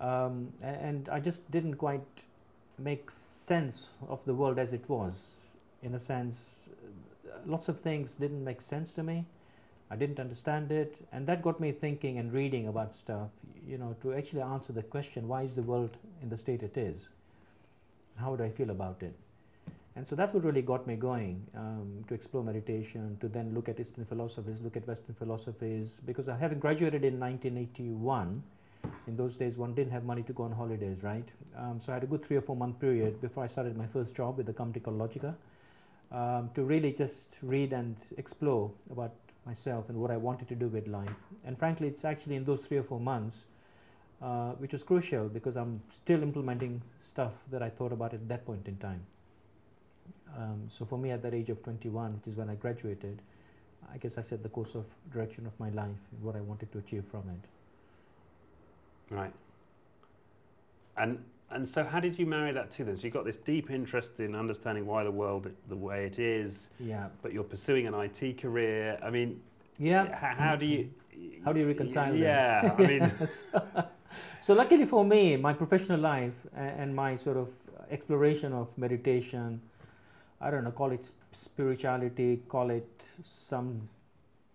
[0.00, 2.06] Um, and I just didn't quite
[2.80, 5.14] make sense of the world as it was.
[5.82, 6.36] In a sense,
[7.46, 9.24] lots of things didn't make sense to me.
[9.90, 13.30] I didn't understand it, and that got me thinking and reading about stuff,
[13.66, 16.76] you know, to actually answer the question why is the world in the state it
[16.76, 17.08] is?
[18.16, 19.14] How do I feel about it?
[19.96, 23.68] And so that's what really got me going um, to explore meditation, to then look
[23.68, 28.42] at Eastern philosophies, look at Western philosophies, because I having graduated in 1981,
[29.06, 31.28] in those days one didn't have money to go on holidays, right?
[31.56, 33.86] Um, so I had a good three or four month period before I started my
[33.86, 35.34] first job with a company called Logica
[36.12, 39.12] um, to really just read and explore about
[39.46, 41.08] myself and what I wanted to do with life.
[41.44, 43.44] And frankly, it's actually in those three or four months
[44.22, 48.44] uh, which was crucial because I'm still implementing stuff that I thought about at that
[48.44, 49.00] point in time.
[50.36, 53.20] Um, so for me, at that age of 21, which is when I graduated,
[53.92, 56.78] I guess I set the course of direction of my life, what I wanted to
[56.78, 57.48] achieve from it.
[59.10, 59.32] Right.
[60.96, 63.02] And and so how did you marry that to this?
[63.02, 66.70] You've got this deep interest in understanding why the world the way it is.
[66.78, 67.08] Yeah.
[67.22, 68.98] But you're pursuing an IT career.
[69.02, 69.40] I mean,
[69.78, 70.14] yeah.
[70.14, 70.90] How, how do you
[71.44, 73.12] how do you reconcile yeah, I mean
[74.42, 77.48] so luckily for me, my professional life and my sort of
[77.90, 79.60] exploration of meditation,
[80.40, 83.88] I don't know, call it spirituality, call it some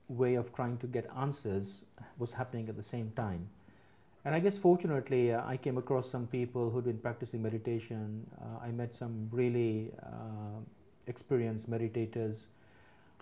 [0.07, 1.83] way of trying to get answers
[2.17, 3.47] was happening at the same time.
[4.25, 8.25] And I guess fortunately, uh, I came across some people who'd been practicing meditation.
[8.41, 10.59] Uh, I met some really uh,
[11.05, 12.37] experienced meditators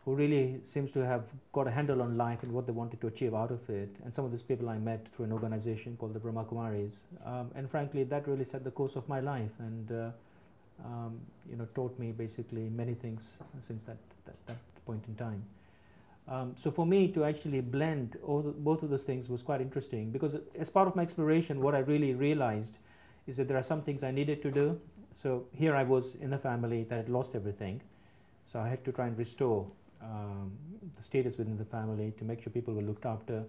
[0.06, 3.08] who really seems to have got a handle on life and what they wanted to
[3.08, 3.90] achieve out of it.
[4.06, 7.00] And some of these people I met through an organization called the Brahma Kumaris.
[7.26, 10.10] Um, and frankly, that really set the course of my life and, uh,
[10.86, 15.44] um, you know, taught me basically many things since that, that, that point in time.
[16.28, 20.10] Um, so for me to actually blend the, both of those things was quite interesting
[20.10, 22.78] because as part of my exploration, what I really realized
[23.28, 24.80] is that there are some things I needed to do.
[25.22, 27.82] So here I was in a family that had lost everything.
[28.52, 29.66] So I had to try and restore
[30.02, 30.52] um,
[30.98, 33.44] the status within the family to make sure people were looked after.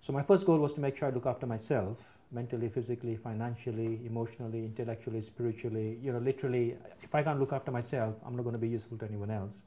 [0.00, 1.98] So my first goal was to make sure I look after myself
[2.32, 5.98] mentally, physically, financially, emotionally, intellectually, spiritually.
[6.02, 8.98] You know, literally, if I can't look after myself, I'm not going to be useful
[8.98, 9.62] to anyone else.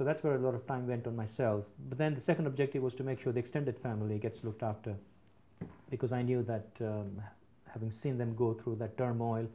[0.00, 1.66] So that's where a lot of time went on myself.
[1.90, 4.96] But then the second objective was to make sure the extended family gets looked after
[5.90, 7.20] because I knew that um,
[7.66, 9.46] having seen them go through that turmoil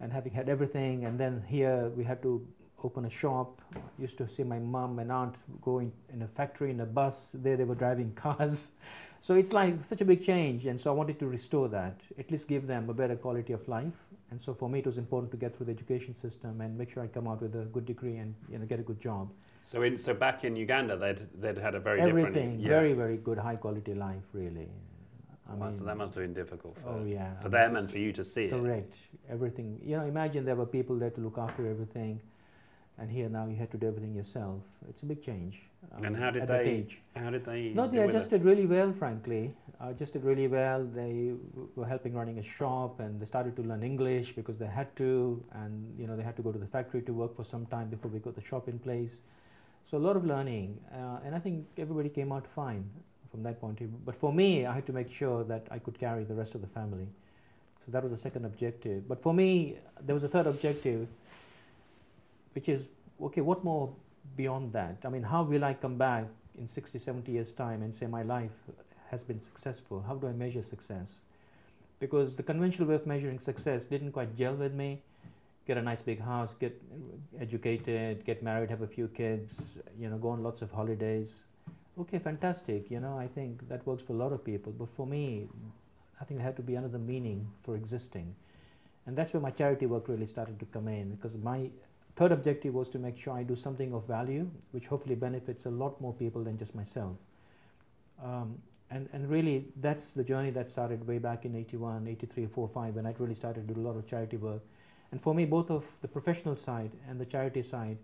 [0.00, 2.44] and having had everything, and then here we had to
[2.82, 3.62] open a shop.
[3.76, 7.28] I used to see my mom and aunt going in a factory in a bus.
[7.32, 8.72] There they were driving cars.
[9.20, 12.28] So it's like such a big change, and so I wanted to restore that, at
[12.32, 13.94] least give them a better quality of life.
[14.30, 16.90] And so for me, it was important to get through the education system and make
[16.92, 19.32] sure I come out with a good degree and you know get a good job.
[19.64, 22.68] So in so back in Uganda, they'd they'd had a very everything yeah.
[22.68, 24.68] very very good high quality life really.
[25.50, 27.36] I mean, so that must have been difficult for, oh, yeah.
[27.40, 28.54] for them and for you to see correct.
[28.54, 28.68] it.
[28.68, 28.96] Correct.
[29.28, 29.80] Everything.
[29.82, 32.20] You know, imagine there were people there to look after everything
[33.00, 34.60] and here now you had to do everything yourself.
[34.88, 35.62] It's a big change.
[35.96, 36.60] Um, and how did they?
[36.60, 36.98] Age.
[37.16, 37.70] How did they?
[37.74, 38.92] No, they adjusted really well.
[38.92, 40.84] Frankly, uh, adjusted really well.
[40.84, 41.32] They
[41.74, 45.42] were helping running a shop, and they started to learn English because they had to,
[45.52, 47.88] and you know they had to go to the factory to work for some time
[47.88, 49.16] before we got the shop in place.
[49.90, 52.84] So a lot of learning, uh, and I think everybody came out fine
[53.30, 53.98] from that point of view.
[54.04, 56.60] But for me, I had to make sure that I could carry the rest of
[56.60, 57.08] the family.
[57.84, 59.08] So that was the second objective.
[59.08, 61.08] But for me, there was a third objective
[62.54, 62.86] which is
[63.22, 63.92] okay what more
[64.36, 64.96] beyond that?
[65.04, 66.24] I mean how will i come back
[66.58, 68.50] in 60 70 years time and say my life
[69.10, 70.02] has been successful?
[70.06, 71.20] How do i measure success?
[71.98, 75.02] Because the conventional way of measuring success didn't quite gel with me.
[75.66, 76.80] Get a nice big house get
[77.40, 81.44] educated get married have a few kids you know go on lots of holidays.
[81.98, 82.90] Okay fantastic.
[82.90, 84.72] You know i think that works for a lot of people.
[84.72, 85.48] But for me
[86.20, 88.34] i think there had to be another meaning for existing.
[89.06, 91.70] And that's where my charity work really started to come in because my
[92.16, 95.70] Third objective was to make sure I do something of value, which hopefully benefits a
[95.70, 97.16] lot more people than just myself.
[98.22, 98.58] Um,
[98.90, 102.96] and, and really, that's the journey that started way back in 81, 83, 4, 5,
[102.96, 104.62] when I really started to do a lot of charity work.
[105.12, 107.98] And for me, both of the professional side and the charity side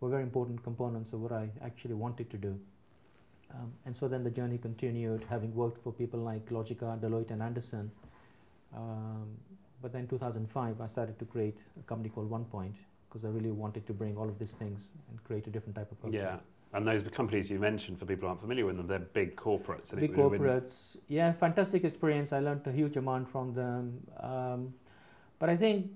[0.00, 2.58] were very important components of what I actually wanted to do.
[3.54, 7.42] Um, and so then the journey continued, having worked for people like Logica, Deloitte, and
[7.42, 7.90] Andersen.
[8.74, 9.26] Um,
[9.80, 12.74] but then 2005, I started to create a company called OnePoint,
[13.12, 15.90] because I really wanted to bring all of these things and create a different type
[15.92, 16.18] of culture.
[16.18, 16.38] Yeah.
[16.74, 19.94] And those companies you mentioned, for people who aren't familiar with them, they're big corporates.
[19.94, 20.96] Big corporates.
[21.08, 22.32] Yeah, fantastic experience.
[22.32, 24.00] I learned a huge amount from them.
[24.18, 24.72] Um,
[25.38, 25.90] but I think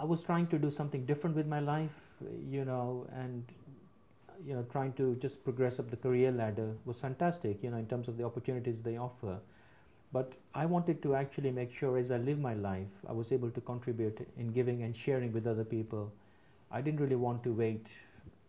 [0.00, 1.94] I was trying to do something different with my life,
[2.50, 3.44] you know, and
[4.44, 7.86] you know, trying to just progress up the career ladder was fantastic, you know, in
[7.86, 9.38] terms of the opportunities they offer.
[10.12, 13.50] But I wanted to actually make sure as I live my life, I was able
[13.50, 16.12] to contribute in giving and sharing with other people.
[16.70, 17.86] I didn't really want to wait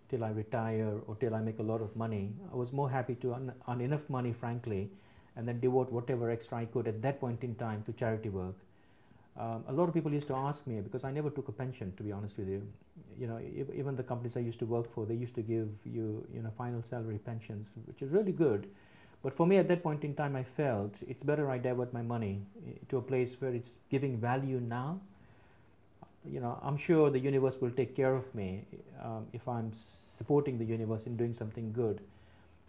[0.09, 2.33] till I retire or till I make a lot of money.
[2.51, 4.89] I was more happy to earn, earn enough money, frankly,
[5.35, 8.55] and then devote whatever extra I could at that point in time to charity work.
[9.35, 11.93] Um, a lot of people used to ask me because I never took a pension,
[11.97, 12.61] to be honest with you.
[13.19, 13.39] You know,
[13.75, 16.51] even the companies I used to work for, they used to give you, you know,
[16.57, 18.67] final salary pensions, which is really good.
[19.23, 22.01] But for me, at that point in time, I felt it's better I divert my
[22.01, 24.99] money eh, to a place where it's giving value now.
[26.29, 28.65] You know, I'm sure the universe will take care of me
[29.01, 29.71] um, if I'm
[30.07, 32.01] supporting the universe in doing something good.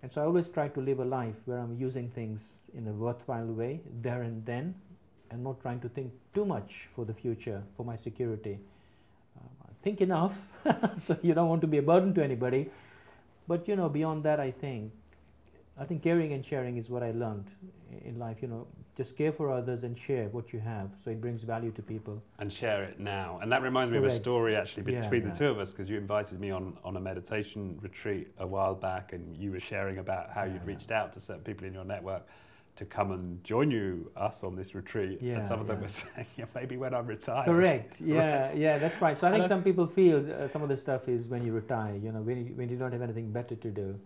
[0.02, 2.92] And so I always try to live a life where I'm using things in a
[2.92, 4.74] worthwhile way there and then
[5.30, 8.58] and not trying to think too much for the future, for my security.
[9.36, 10.40] Um, think enough
[10.98, 12.70] so you don't want to be a burden to anybody.
[13.48, 14.92] But you know, beyond that, I think
[15.78, 17.50] I think caring and sharing is what I learned
[18.04, 18.38] in life.
[18.42, 21.72] You know, just care for others and share what you have, so it brings value
[21.72, 22.22] to people.
[22.38, 23.40] And share it now.
[23.42, 24.14] And that reminds me Correct.
[24.14, 25.34] of a story actually between yeah, the yeah.
[25.34, 29.12] two of us, because you invited me on on a meditation retreat a while back,
[29.12, 32.26] and you were sharing about how you'd reached out to certain people in your network
[32.76, 35.88] to come and join you us on this retreat yeah, and some of them were
[36.02, 39.62] saying yeah, maybe when i'm retired correct yeah yeah that's right so i think some
[39.62, 42.52] people feel uh, some of the stuff is when you retire you know when you,
[42.54, 43.98] when you don't have anything better to do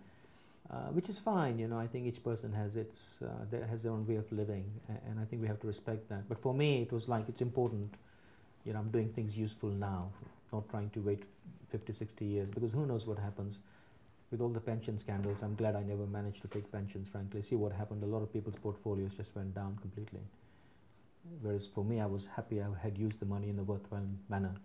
[0.71, 1.57] uh, which is fine.
[1.59, 4.65] You know, I think each person has its uh, has their own way of living,
[5.07, 6.27] and I think we have to respect that.
[6.29, 7.93] But for me, it was like it's important.
[8.65, 10.11] You know, I'm doing things useful now,
[10.53, 11.23] not trying to wait
[11.71, 13.57] 50, 60 years because who knows what happens.
[14.31, 17.41] with all the pension scandals, I'm glad I never managed to take pensions, frankly.
[17.41, 20.21] See what happened, a lot of people's portfolios just went down completely.
[21.41, 24.55] Whereas for me, I was happy I had used the money in a worthwhile manner.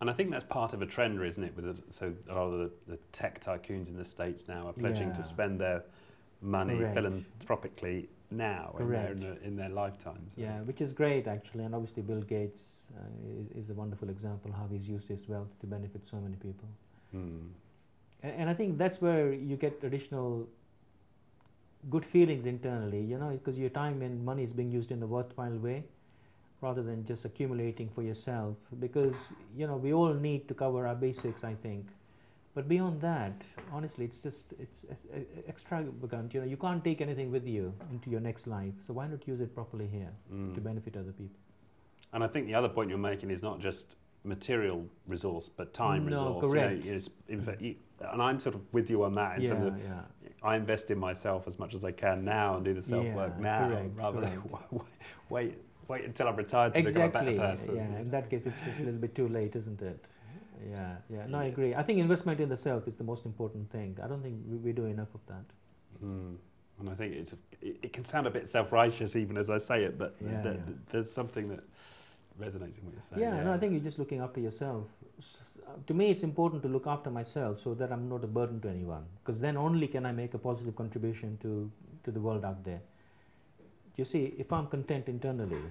[0.00, 1.54] And I think that's part of a trend, isn't it?
[1.54, 4.72] With the, so a lot of the, the, tech tycoons in the States now are
[4.72, 5.22] pledging yeah.
[5.22, 5.82] to spend their
[6.40, 6.94] money Correct.
[6.94, 10.32] philanthropically now in their, in, in their, lifetimes.
[10.36, 11.64] Yeah, which is great actually.
[11.64, 12.62] And obviously, Bill Gates
[12.96, 13.02] uh,
[13.40, 16.68] is, is, a wonderful example how he's used his wealth to benefit so many people.
[17.14, 17.48] Mm.
[18.22, 20.48] And, and I think that's where you get additional
[21.90, 25.06] good feelings internally, you know, because your time and money is being used in a
[25.06, 25.84] worthwhile way
[26.60, 29.14] rather than just accumulating for yourself because
[29.56, 31.86] you know we all need to cover our basics i think
[32.54, 33.32] but beyond that
[33.72, 38.10] honestly it's just it's, it's extravagant you know you can't take anything with you into
[38.10, 40.54] your next life so why not use it properly here mm.
[40.54, 41.38] to benefit other people
[42.12, 46.04] and i think the other point you're making is not just material resource but time
[46.04, 46.84] no, resource correct.
[46.84, 47.74] You know, in fact, you,
[48.12, 50.00] and i'm sort of with you on that in yeah, terms of yeah.
[50.42, 53.32] i invest in myself as much as i can now and do the self work
[53.36, 54.70] yeah, now correct, rather correct.
[54.70, 54.80] than
[55.30, 55.54] wait
[55.90, 57.08] wait until I'm retired to exactly.
[57.08, 57.76] become a better person.
[57.76, 60.04] Yeah, in that case, it's just a little bit too late, isn't it?
[60.70, 61.24] Yeah, yeah.
[61.26, 61.74] No, I agree.
[61.74, 63.96] I think investment in the self is the most important thing.
[64.04, 65.46] I don't think we, we do enough of that.
[66.04, 66.36] Mm.
[66.78, 69.84] And I think it's it, it, can sound a bit self-righteous even as I say
[69.84, 70.74] it, but yeah, th- yeah.
[70.90, 71.60] there's something that
[72.38, 73.22] resonates in what you're saying.
[73.22, 74.84] Yeah, yeah, no, I think you're just looking after yourself.
[75.66, 78.60] Uh, to me, it's important to look after myself so that I'm not a burden
[78.60, 79.06] to anyone.
[79.24, 81.70] Because then only can I make a positive contribution to
[82.04, 82.82] to the world out there.
[83.96, 85.62] You see, if I'm content internally,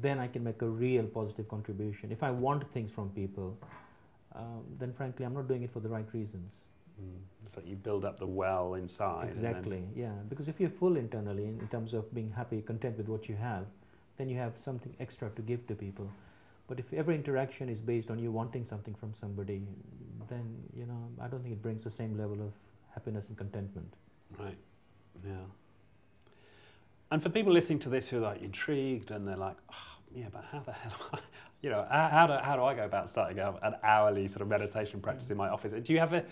[0.00, 2.12] then I can make a real positive contribution.
[2.12, 3.56] If I want things from people,
[4.34, 6.52] um, then frankly, I'm not doing it for the right reasons.
[7.00, 7.18] Mm.
[7.46, 9.28] It's like you build up the well inside.
[9.30, 10.12] Exactly, yeah.
[10.28, 13.36] Because if you're full internally in, in, terms of being happy, content with what you
[13.36, 13.66] have,
[14.16, 16.10] then you have something extra to give to people.
[16.68, 19.62] But if every interaction is based on you wanting something from somebody,
[20.28, 22.52] then you know I don't think it brings the same level of
[22.94, 23.92] happiness and contentment.
[24.38, 24.56] Right.
[25.26, 25.44] Yeah.
[27.12, 29.74] And for people listening to this who are like intrigued and they're like, oh,
[30.14, 31.18] yeah, but how the hell, I,
[31.60, 34.98] you know, how, do, how do I go about starting an hourly sort of meditation
[34.98, 35.74] practice in my office?
[35.84, 36.24] Do you have a,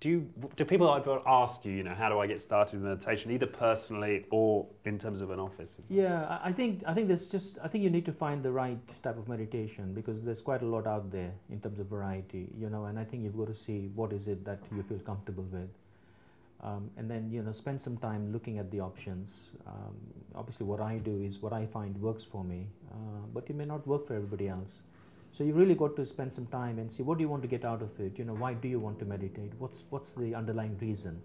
[0.00, 0.88] do you, do people
[1.26, 4.98] ask you, you know, how do I get started with meditation, either personally or in
[4.98, 5.74] terms of an office?
[5.90, 8.78] Yeah, I think I think there's just I think you need to find the right
[9.02, 12.70] type of meditation because there's quite a lot out there in terms of variety, you
[12.70, 15.44] know, and I think you've got to see what is it that you feel comfortable
[15.44, 15.68] with
[16.66, 19.30] um, and then you know spend some time looking at the options.
[19.66, 19.94] Um,
[20.34, 22.96] obviously, what I do is what I find works for me, uh,
[23.32, 24.80] but it may not work for everybody else.
[25.30, 27.48] So you really got to spend some time and see what do you want to
[27.48, 28.18] get out of it.
[28.18, 29.52] You know, why do you want to meditate?
[29.58, 31.20] What's what's the underlying reason?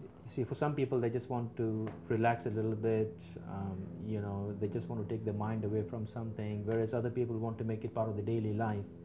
[0.00, 3.20] You see, for some people, they just want to relax a little bit.
[3.50, 6.64] Um, you know, they just want to take their mind away from something.
[6.64, 8.96] Whereas other people want to make it part of the daily life,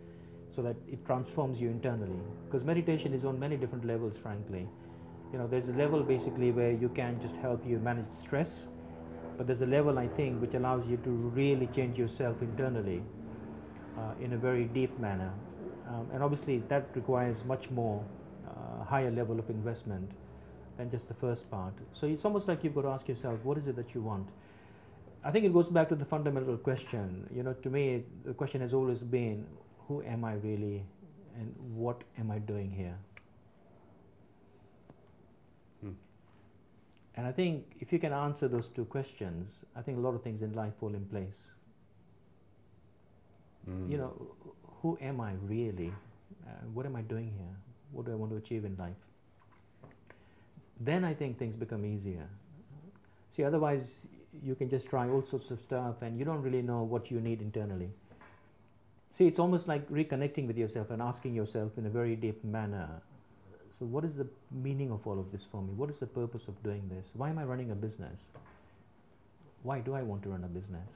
[0.56, 2.22] so that it transforms you internally.
[2.46, 4.66] Because meditation is on many different levels, frankly
[5.34, 8.62] you know there's a level basically where you can just help you manage stress
[9.38, 11.10] but there's a level i think which allows you to
[11.42, 13.02] really change yourself internally
[13.98, 15.32] uh, in a very deep manner.
[15.88, 18.04] Um, and obviously that requires much more
[18.48, 20.12] uh, higher level of investment
[20.78, 21.74] than just the first part.
[21.94, 24.28] So it's almost like you've got to ask yourself what is it that you want?
[25.24, 27.30] I think it goes back to the fundamental question.
[27.34, 29.46] You know to me the question has always been
[29.88, 30.82] who am i really
[31.36, 32.96] and what am i doing here
[37.16, 40.24] And I think if you can answer those two questions, I think a lot of
[40.24, 41.38] things in life fall in place.
[43.70, 43.92] Mm.
[43.92, 44.14] You know,
[44.82, 45.94] who am I really?
[46.46, 47.56] Uh, what am I doing here?
[47.92, 48.96] What do I want to achieve in life?
[50.80, 52.28] Then I think things become easier.
[53.36, 53.88] See, otherwise,
[54.44, 57.22] you can just try all sorts of stuff and you don't really know what you
[57.22, 57.90] need internally.
[59.16, 62.90] See, it's almost like reconnecting with yourself and asking yourself in a very deep manner
[63.80, 65.74] so, what is the meaning of all of this for me?
[65.74, 67.06] What is the purpose of doing this?
[67.14, 68.20] Why am I running a business?
[69.64, 70.88] Why do I want to run a business?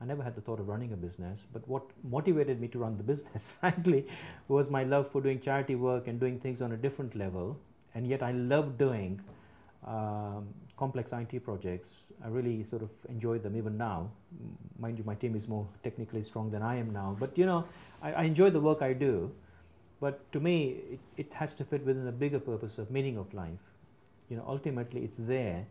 [0.00, 2.96] I never had the thought of running a business, but what motivated me to run
[2.96, 4.06] the business, frankly,
[4.48, 7.56] was my love for doing charity work and doing things on a different level.
[7.94, 9.20] And yet, I love doing
[9.86, 11.90] um, complex IT projects.
[12.24, 14.10] I really sort of enjoy them even now.
[14.78, 17.64] Mind you, my team is more technically strong than I am now, but you know,
[18.00, 19.30] I, I enjoy the work I do.
[20.02, 23.32] But to me, it, it has to fit within the bigger purpose of meaning of
[23.32, 23.64] life.
[24.28, 25.64] You know, ultimately, it's there,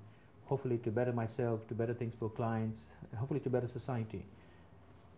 [0.46, 2.80] hopefully, to better myself, to better things for clients,
[3.12, 4.24] and hopefully to better society.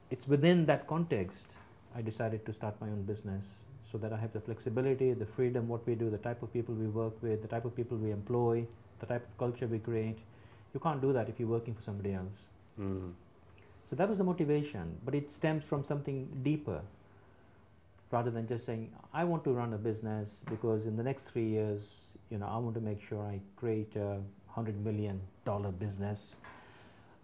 [0.09, 1.47] It's within that context
[1.95, 3.45] I decided to start my own business
[3.91, 6.73] so that I have the flexibility, the freedom, what we do, the type of people
[6.73, 8.65] we work with, the type of people we employ,
[8.99, 10.17] the type of culture we create.
[10.73, 12.47] You can't do that if you're working for somebody else.
[12.81, 13.11] Mm.
[13.91, 16.81] So that was the motivation, but it stems from something deeper
[18.13, 21.47] rather than just saying, I want to run a business because in the next three
[21.47, 21.81] years,
[22.29, 26.35] you know, I want to make sure I create a hundred million dollar business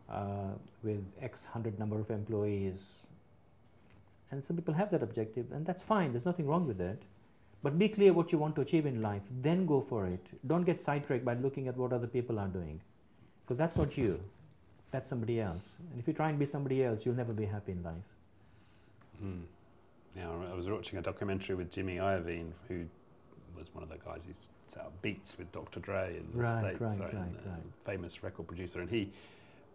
[0.09, 2.85] uh, with X hundred number of employees.
[4.31, 6.11] And some people have that objective, and that's fine.
[6.11, 7.01] There's nothing wrong with it.
[7.61, 9.21] But be clear what you want to achieve in life.
[9.41, 10.25] Then go for it.
[10.47, 12.79] Don't get sidetracked by looking at what other people are doing,
[13.43, 14.19] because that's not you.
[14.91, 15.65] That's somebody else.
[15.91, 18.09] And if you try and be somebody else, you'll never be happy in life.
[19.23, 19.41] Mm.
[20.15, 22.85] Yeah, I was watching a documentary with Jimmy Iovine, who
[23.57, 24.33] was one of the guys who
[24.67, 25.79] set up Beats with Dr.
[25.79, 27.59] Dre in the Right, States, right, right, right, and, uh, right.
[27.85, 28.79] famous record producer.
[28.79, 29.11] And he,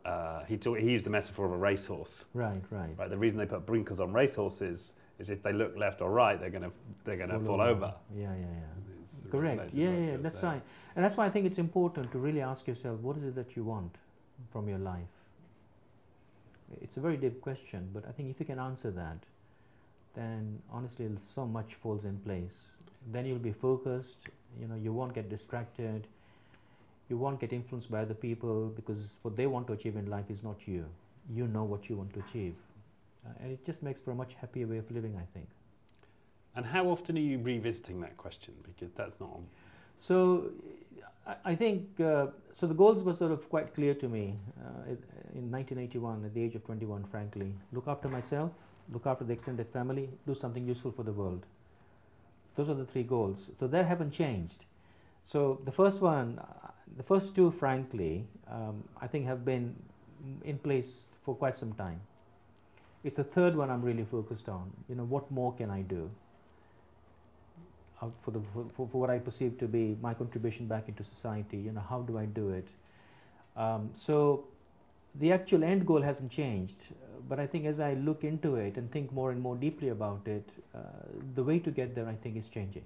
[0.05, 2.25] uh, he, talk, he used the metaphor of a racehorse.
[2.35, 2.91] Right, right.
[2.97, 6.41] Right, the reason they put blinkers on racehorses is if they look left or right,
[6.41, 6.73] they're going to
[7.05, 7.95] they're going to fall over.
[8.17, 9.23] Yeah, yeah, yeah.
[9.23, 9.73] It's Correct.
[9.73, 10.55] Yeah, yeah, that's saying.
[10.55, 10.63] right.
[10.97, 13.57] And that's why I think it's important to really ask yourself, what is it that
[13.57, 13.95] you want
[14.53, 15.01] from your life?
[16.81, 19.19] It's a very deep question, but I think if you can answer that,
[20.15, 22.57] then honestly, so much falls in place.
[23.13, 24.29] Then you'll be focused.
[24.61, 26.07] You know, you won't get distracted.
[27.09, 30.31] You won't get influenced by other people because what they want to achieve in life
[30.31, 30.87] is not you.
[31.31, 32.55] You know what you want to achieve,
[33.27, 35.17] uh, and it just makes for a much happier way of living.
[35.17, 35.49] I think.
[36.57, 38.55] And how often are you revisiting that question?
[38.63, 39.31] Because that's not.
[39.31, 39.47] On,
[40.01, 40.51] So
[41.27, 42.27] I, I think uh,
[42.59, 42.67] so.
[42.67, 44.91] The goals were sort of quite clear to me uh,
[45.35, 47.05] in 1981, at the age of 21.
[47.11, 48.51] Frankly, look after myself,
[48.93, 51.45] look after the extended family, do something useful for the world.
[52.57, 53.51] Those are the three goals.
[53.59, 54.65] So they haven't changed.
[55.31, 59.75] So the first one, uh, the first two, frankly, um, I think have been
[60.45, 62.01] in place for quite some time.
[63.03, 64.71] It's the third one I'm really focused on.
[64.89, 66.11] You know, what more can I do?
[68.05, 71.05] uh, for the for, for, for what I perceive to be my contribution back into
[71.05, 71.59] society.
[71.59, 72.69] You know, how do I do it?
[73.57, 74.45] Um, so
[75.15, 78.77] the actual end goal hasn't changed, uh, but I think as I look into it
[78.77, 80.81] and think more and more deeply about it, uh,
[81.35, 82.85] the way to get there, I think, is changing.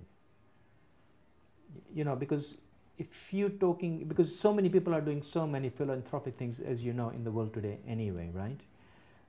[1.94, 2.54] You know, because
[2.98, 6.92] if you're talking, because so many people are doing so many philanthropic things, as you
[6.92, 8.60] know, in the world today, anyway, right?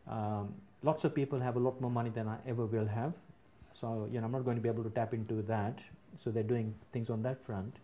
[0.07, 3.13] Um, lots of people have a lot more money than I ever will have.
[3.79, 5.83] So, you know, I'm not going to be able to tap into that.
[6.23, 7.75] So they're doing things on that front.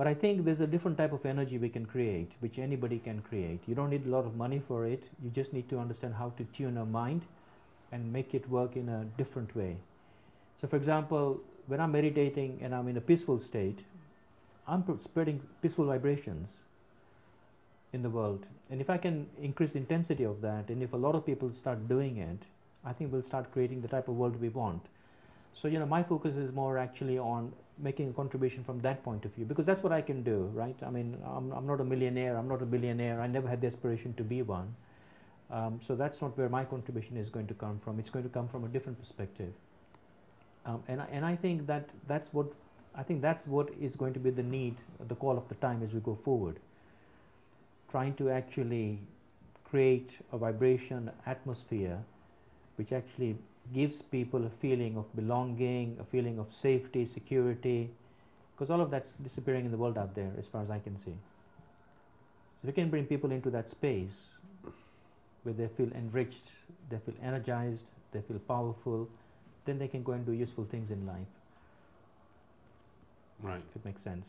[0.00, 3.20] But I think there's a different type of energy we can create, which anybody can
[3.20, 3.60] create.
[3.66, 5.10] You don't need a lot of money for it.
[5.22, 7.26] You just need to understand how to tune a mind
[7.92, 9.76] and make it work in a different way.
[10.58, 13.84] So, for example, when I'm meditating and I'm in a peaceful state,
[14.66, 16.56] I'm spreading peaceful vibrations
[17.92, 18.46] in the world.
[18.70, 21.52] And if I can increase the intensity of that, and if a lot of people
[21.52, 22.46] start doing it,
[22.86, 24.80] I think we'll start creating the type of world we want.
[25.52, 29.24] So, you know, my focus is more actually on making a contribution from that point
[29.24, 30.76] of view because that's what I can do, right?
[30.86, 33.66] I mean, I'm, I'm not a millionaire, I'm not a billionaire, I never had the
[33.66, 34.74] aspiration to be one.
[35.50, 37.98] Um, so that's not where my contribution is going to come from.
[37.98, 39.52] It's going to come from a different perspective.
[40.64, 42.46] Um, and, and I think that that's what
[42.94, 44.76] I think that's what is going to be the need,
[45.06, 46.58] the call of the time as we go forward.
[47.90, 48.98] Trying to actually
[49.64, 51.98] create a vibration atmosphere
[52.76, 53.36] which actually
[53.74, 57.90] gives people a feeling of belonging, a feeling of safety, security,
[58.54, 60.96] because all of that's disappearing in the world out there as far as I can
[60.96, 61.14] see.
[62.62, 64.28] So we can bring people into that space
[65.44, 66.50] where they feel enriched,
[66.90, 69.08] they feel energized, they feel powerful,
[69.64, 71.32] then they can go and do useful things in life,
[73.42, 73.62] right.
[73.70, 74.26] if it makes sense.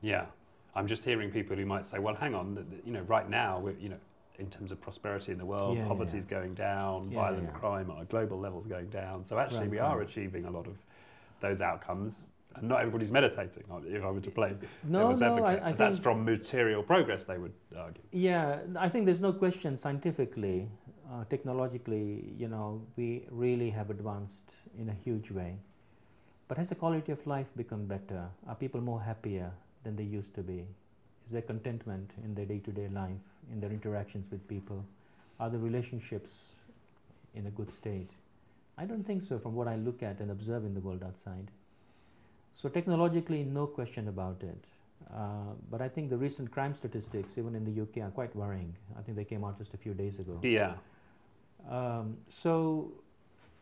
[0.00, 0.26] Yeah,
[0.74, 3.76] I'm just hearing people who might say, "Well, hang on, you know, right now, we're,
[3.80, 3.98] you know,
[4.38, 6.18] in terms of prosperity in the world, Yeah, poverty yeah.
[6.18, 9.24] is going down, Yeah, violent crime at a global level is going down.
[9.24, 10.08] So actually, Right, we are right.
[10.08, 10.76] achieving a lot of
[11.40, 13.64] those outcomes." And not everybody's meditating.
[13.86, 14.54] If I were to play
[14.84, 17.24] No, devil's no, advocate, I, I that's from material progress.
[17.24, 18.02] They would argue.
[18.10, 20.68] yeah, I think there's no question scientifically,
[21.10, 25.56] uh, technologically, you know, we really have advanced in a huge way.
[26.46, 28.28] But has the quality of life become better?
[28.46, 29.50] Are people more happier
[29.84, 30.58] than they used to be?
[31.24, 34.84] Is there contentment in their day-to-day life, in their interactions with people?
[35.40, 36.30] Are the relationships
[37.34, 38.10] in a good state?
[38.78, 41.50] I don't think so from what I look at and observe in the world outside.
[42.54, 44.64] So technologically, no question about it.
[45.12, 48.74] Uh, but I think the recent crime statistics, even in the UK, are quite worrying.
[48.98, 50.38] I think they came out just a few days ago.
[50.42, 50.74] Yeah,
[51.68, 52.92] Um, so,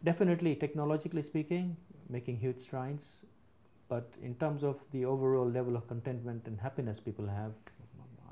[0.05, 1.76] definitely, technologically speaking,
[2.09, 3.05] making huge strides.
[3.89, 7.53] But in terms of the overall level of contentment and happiness people have,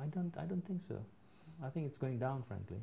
[0.00, 0.96] I don't, I don't think so.
[1.64, 2.78] I think it's going down, frankly.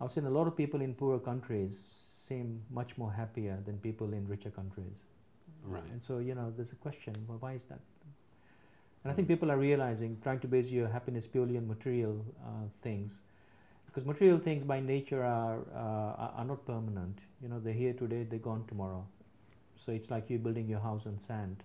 [0.00, 1.78] I've seen a lot of people in poorer countries
[2.26, 4.98] seem much more happier than people in richer countries.
[5.64, 5.82] right.
[5.90, 7.80] And so, you know, there's a question well, why is that?
[9.04, 12.66] And I think people are realizing, trying to base your happiness purely on material uh,
[12.82, 13.14] things,
[13.86, 17.18] because material things by nature are, uh, are are not permanent.
[17.42, 19.04] You know, they're here today, they're gone tomorrow.
[19.84, 21.62] So it's like you building your house on sand.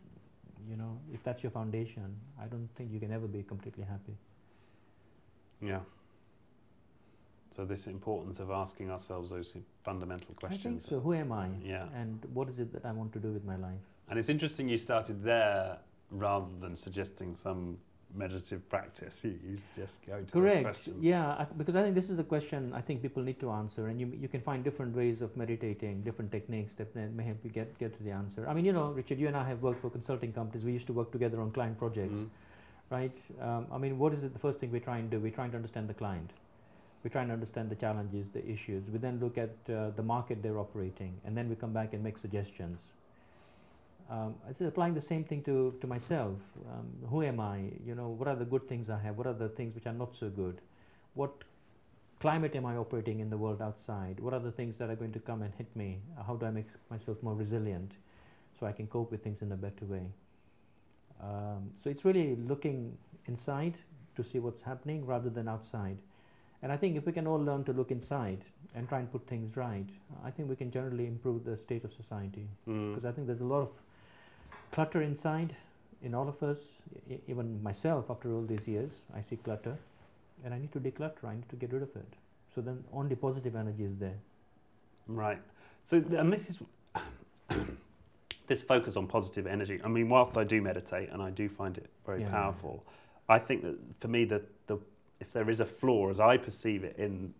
[0.69, 4.17] You know, if that's your foundation, I don't think you can ever be completely happy.
[5.65, 5.79] Yeah.
[7.55, 9.53] So this importance of asking ourselves those
[9.83, 10.65] fundamental questions.
[10.65, 10.99] I think so.
[10.99, 11.47] Who am I?
[11.63, 11.85] Yeah.
[11.95, 13.79] And what is it that I want to do with my life?
[14.09, 15.77] And it's interesting you started there
[16.11, 17.77] rather than suggesting some
[18.13, 19.15] meditative practice.
[19.23, 20.55] You, you just go to Correct.
[20.55, 21.03] those questions.
[21.03, 23.87] Yeah, I, because I think this is the question I think people need to answer,
[23.87, 27.49] and you you can find different ways of meditating, different techniques that may help you
[27.49, 28.47] get get to the answer.
[28.47, 30.63] I mean, you know, Richard, you and I have worked for consulting companies.
[30.65, 32.29] We used to work together on client projects, Mm.
[32.89, 33.15] Right?
[33.41, 34.33] Um, I mean, what is it?
[34.33, 36.31] The first thing we try and do, we try and understand the client.
[37.03, 38.83] We try and understand the challenges, the issues.
[38.91, 42.03] We then look at uh, the market they're operating, and then we come back and
[42.03, 42.79] make suggestions.
[44.09, 46.37] Um, it's applying the same thing to, to myself.
[46.71, 47.71] Um, who am I?
[47.85, 49.17] You know, what are the good things I have?
[49.17, 50.61] What are the things which are not so good?
[51.15, 51.31] What
[52.19, 54.19] climate am I operating in the world outside?
[54.19, 55.99] What are the things that are going to come and hit me?
[56.25, 57.93] How do I make myself more resilient
[58.59, 60.07] so I can cope with things in a better way?
[61.21, 62.97] Um, so it's really looking
[63.27, 63.75] inside
[64.15, 65.97] to see what's happening rather than outside.
[66.61, 68.39] And I think if we can all learn to look inside
[68.75, 69.87] and try and put things right,
[70.23, 72.93] I think we can generally improve the state of society Mm.
[72.95, 73.69] because I think there's a lot of
[74.71, 75.55] clutter inside
[76.01, 76.57] in all of us.
[77.09, 79.77] E- even myself, after all these years, I see clutter,
[80.43, 81.23] and I need to declutter.
[81.25, 82.13] I need to get rid of it.
[82.53, 84.17] So then only positive energy is there.
[85.07, 85.41] Right.
[85.83, 86.59] So, and this is
[88.47, 89.79] this focus on positive energy.
[89.83, 92.29] I mean, whilst I do meditate and I do find it very Yeah.
[92.29, 92.83] powerful,
[93.27, 94.77] I think that for me, the, the
[95.19, 97.33] if there is a flaw, as I perceive it in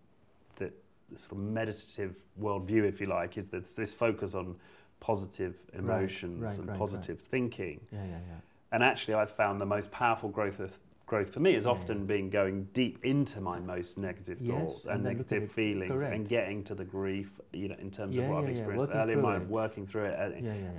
[0.56, 0.72] the,
[1.12, 4.56] the sort of meditative worldview, if you like, is that it's this focus on
[5.00, 7.80] positive emotions right, and right, positive thinking.
[7.92, 8.40] Yeah, yeah, yeah.
[8.72, 10.76] And actually, I've found the most powerful growth of,
[11.06, 12.04] growth for me is Yeah, often yeah.
[12.04, 15.52] being going deep into my most negative Yes, thoughts and, and then look at negative
[15.52, 16.14] feelings correct.
[16.14, 18.50] and getting to the grief, you know, in terms Yeah, of what I've yeah, yeah,
[18.50, 20.32] experienced working earlier in my working through it at,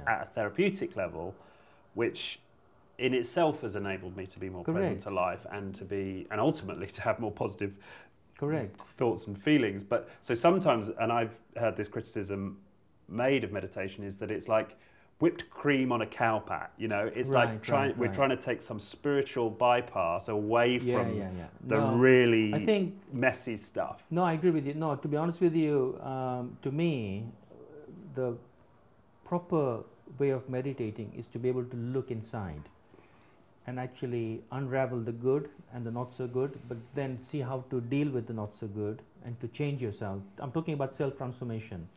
[0.08, 1.34] at a therapeutic level,
[1.94, 2.40] which
[2.98, 6.42] in itself has enabled me to be more present to life and to be, and
[6.42, 7.74] ultimately to have more positive
[8.38, 8.80] Correct.
[8.98, 9.84] thoughts and feelings.
[9.84, 12.58] But so sometimes, and I've heard this criticism
[13.08, 14.78] made of meditation, is that it's like
[15.20, 16.72] whipped cream on a cow pat.
[16.78, 18.16] You know, it's like trying right, we're right.
[18.16, 21.48] trying to take some spiritual bypass away Yeah, from yeah, yeah.
[21.68, 24.04] the No, really I think messy stuff.
[24.12, 24.74] No, I agree with you.
[24.76, 27.26] No, to be honest with you, um, to me,
[28.16, 28.36] the
[29.26, 29.84] proper
[30.20, 32.62] way of meditating is to be able to look inside
[33.66, 37.82] and actually unravel the good and the not so good, but then see how to
[37.82, 40.22] deal with the not so good and to change yourself.
[40.40, 41.90] I'm talking about self transformation.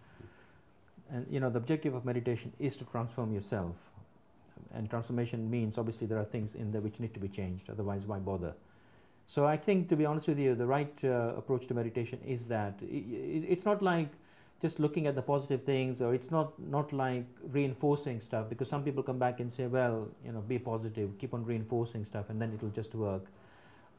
[1.12, 3.74] And you know, the objective of meditation is to transform yourself.
[4.74, 8.02] And transformation means obviously there are things in there which need to be changed, otherwise,
[8.06, 8.54] why bother?
[9.26, 12.46] So I think, to be honest with you, the right uh, approach to meditation is
[12.46, 14.08] that i i it's not like
[14.62, 17.26] just looking at the positive things, or it's not not like
[17.58, 18.48] reinforcing stuff.
[18.48, 22.04] Because some people come back and say, "Well, you know, be positive, keep on reinforcing
[22.04, 23.30] stuff, and then it will just work."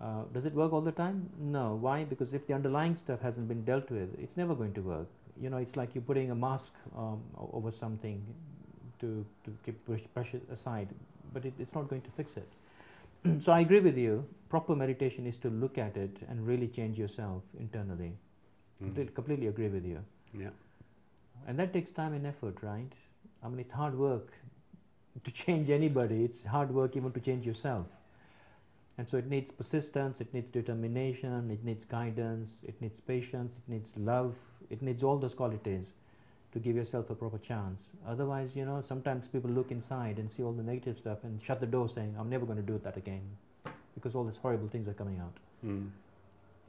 [0.01, 1.30] Uh, does it work all the time?
[1.39, 1.66] No.
[1.88, 2.03] Why?
[2.03, 5.07] Because if the underlying stuff hasn't been dealt with, it's never going to work.
[5.40, 8.24] You know, it's like you're putting a mask um, over something
[9.00, 10.90] to to keep push, it aside,
[11.34, 12.50] but it, it's not going to fix it.
[13.44, 14.26] so I agree with you.
[14.50, 18.12] Proper meditation is to look at it and really change yourself internally.
[18.12, 18.86] Mm.
[18.86, 20.00] Completely, completely agree with you.
[20.38, 20.50] Yeah.
[21.48, 22.92] And that takes time and effort, right?
[23.44, 24.34] I mean, it's hard work
[25.24, 26.24] to change anybody.
[26.24, 27.88] It's hard work even to change yourself.
[28.98, 33.72] And so it needs persistence, it needs determination, it needs guidance, it needs patience, it
[33.72, 34.36] needs love,
[34.72, 35.92] it needs all those qualities
[36.54, 37.82] to give yourself a proper chance.
[38.08, 41.60] Otherwise, you know, sometimes people look inside and see all the negative stuff and shut
[41.60, 43.22] the door saying, I'm never going to do that again
[43.94, 45.34] because all these horrible things are coming out.
[45.66, 45.90] Mm.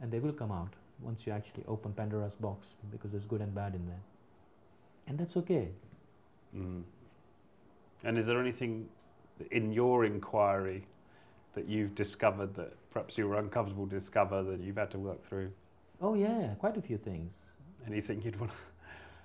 [0.00, 3.54] And they will come out once you actually open Pandora's box because there's good and
[3.54, 4.02] bad in there.
[5.06, 5.68] And that's okay.
[6.56, 6.82] Mm.
[8.04, 8.88] And is there anything
[9.50, 10.84] in your inquiry
[11.54, 15.26] that you've discovered that perhaps you were uncomfortable to discover that you've had to work
[15.28, 15.50] through?
[16.00, 17.34] Oh, yeah, quite a few things.
[17.86, 18.56] Anything you'd want to,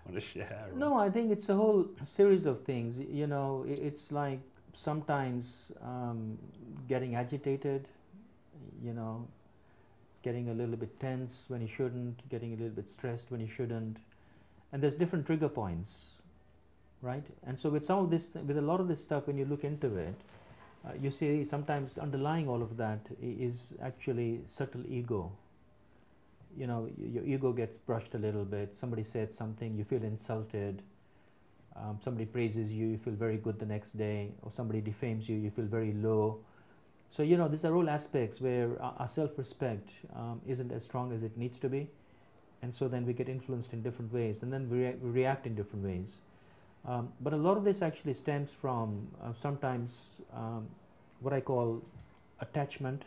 [0.05, 0.67] want to share?
[0.75, 2.97] No, I think it's a whole series of things.
[3.11, 4.39] You know, it's like
[4.73, 5.45] sometimes
[5.83, 6.37] um,
[6.87, 7.87] getting agitated,
[8.83, 9.27] you know,
[10.23, 13.47] getting a little bit tense when you shouldn't, getting a little bit stressed when you
[13.47, 13.97] shouldn't.
[14.71, 15.95] And there's different trigger points,
[17.01, 17.23] right?
[17.45, 19.63] And so with some of this, with a lot of this stuff, when you look
[19.63, 20.15] into it,
[20.85, 25.31] uh, you see sometimes underlying all of that is actually subtle ego.
[26.57, 28.75] You know, your ego gets brushed a little bit.
[28.75, 30.81] Somebody said something, you feel insulted.
[31.75, 35.35] Um, somebody praises you, you feel very good the next day, or somebody defames you,
[35.37, 36.39] you feel very low.
[37.11, 41.23] So you know, these are all aspects where our, self-respect um, isn't as strong as
[41.23, 41.87] it needs to be,
[42.63, 45.53] and so then we get influenced in different ways, and then we, we react in
[45.53, 46.17] different ways.
[46.85, 50.67] Um, but a lot of this actually stems from uh, sometimes um,
[51.19, 51.81] what I call
[52.39, 53.03] attachment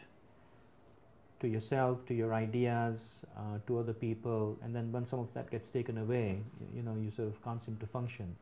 [1.40, 5.50] to yourself, to your ideas, uh, to other people, and then when some of that
[5.50, 6.38] gets taken away,
[6.74, 8.36] you know, you sort of can't seem to function.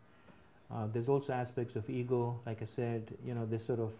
[0.70, 3.92] Uh, there's also aspects of ego, like I said, you know, this sort of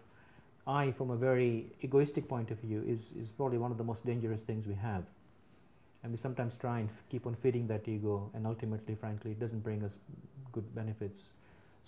[0.67, 4.05] I, from a very egoistic point of view, is, is probably one of the most
[4.05, 5.03] dangerous things we have.
[6.03, 9.39] And we sometimes try and f- keep on feeding that ego, and ultimately, frankly, it
[9.39, 9.93] doesn't bring us
[10.51, 11.23] good benefits.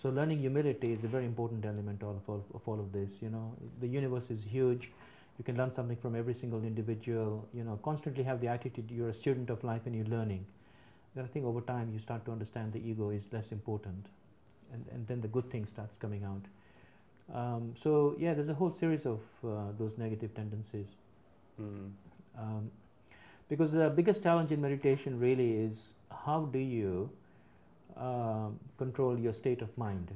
[0.01, 3.11] So, learning humility is a very important element of all, of all of this.
[3.21, 4.89] You know, the universe is huge.
[5.37, 7.47] You can learn something from every single individual.
[7.53, 10.45] You know, constantly have the attitude you're a student of life and you're learning.
[11.15, 14.05] Then I think over time you start to understand the ego is less important,
[14.73, 16.45] and, and then the good thing starts coming out.
[17.33, 20.87] Um, so yeah, there's a whole series of uh, those negative tendencies.
[21.59, 21.91] Mm.
[22.37, 22.71] Um,
[23.49, 25.93] because the biggest challenge in meditation really is
[26.25, 27.09] how do you
[27.97, 30.11] uh, control your state of mind?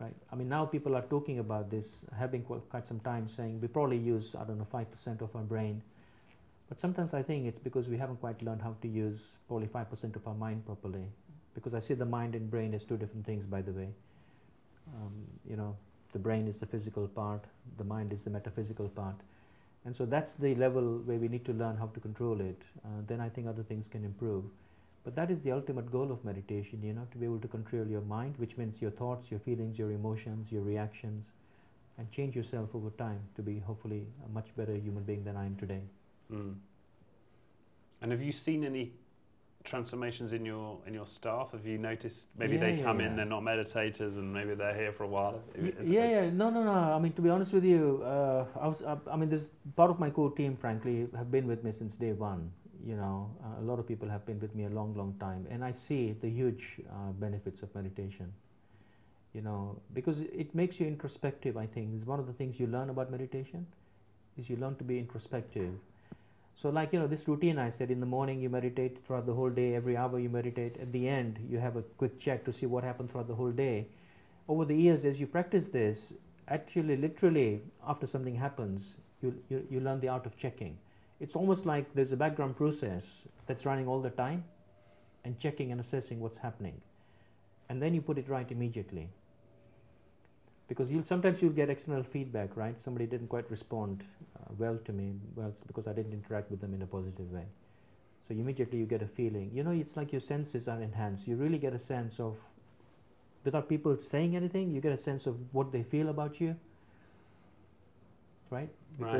[0.00, 0.14] Right.
[0.32, 3.66] I mean, now people are talking about this, have been quite, some time saying we
[3.66, 5.82] probably use I don't know five percent of our brain,
[6.68, 9.18] but sometimes I think it's because we haven't quite learned how to use
[9.48, 11.04] probably five percent of our mind properly.
[11.54, 13.88] Because I see the mind and brain as two different things, by the way.
[14.94, 15.12] Um,
[15.50, 15.76] you know,
[16.12, 17.44] the brain is the physical part,
[17.76, 19.16] the mind is the metaphysical part.
[19.84, 22.62] And so that's the level where we need to learn how to control it.
[22.84, 24.44] Uh, then I think other things can improve.
[25.04, 27.86] But that is the ultimate goal of meditation, you know, to be able to control
[27.86, 31.24] your mind, which means your thoughts, your feelings, your emotions, your reactions,
[31.96, 35.46] and change yourself over time to be hopefully a much better human being than I
[35.46, 35.82] am today.
[36.32, 36.54] Mm.
[38.02, 38.92] And have you seen any
[39.64, 41.52] transformations in your in your staff?
[41.52, 43.16] Have you noticed maybe Yeah, they yeah, come in, yeah.
[43.16, 45.42] they're not meditators, and maybe they're here for a while?
[45.54, 46.70] Is- yeah, yeah, no, no, no.
[46.70, 49.90] I mean, to be honest with you, uh, I was, uh, I mean, this part
[49.90, 52.52] of my core team, frankly, have been with me since day one.
[52.86, 55.46] You know, uh, a lot of people have been with me a long, long time,
[55.50, 58.32] and I see the huge uh, benefits of meditation.
[59.34, 61.56] You know, because it- makes you introspective.
[61.56, 63.66] I think is one of the things you learn about meditation,
[64.36, 65.72] is you learn to be introspective.
[66.54, 69.34] So, like you know, this routine I said in the morning you meditate throughout the
[69.34, 69.74] whole day.
[69.74, 70.76] Every hour you meditate.
[70.78, 73.52] At the end, you have a quick check to see what happened throughout the whole
[73.52, 73.86] day
[74.48, 76.12] over the years as you practice this
[76.48, 80.76] actually literally after something happens you, you, you learn the art of checking
[81.20, 84.44] it's almost like there's a background process that's running all the time
[85.24, 86.80] and checking and assessing what's happening.
[87.68, 89.08] And then you put it right immediately.
[90.68, 92.76] Because you'll sometimes you'll get external feedback right?
[92.84, 94.04] Somebody didn't quite respond
[94.36, 97.30] uh, well to me well it's because i didn't interact with them in a positive
[97.32, 97.46] way.
[98.28, 99.50] So immediately you get a feeling.
[99.54, 101.26] You know it's like your senses are enhanced.
[101.26, 102.36] You really get a sense of
[103.44, 106.54] without people saying anything, you get a sense of what they feel about you,
[108.50, 108.68] right?
[108.98, 109.12] Right.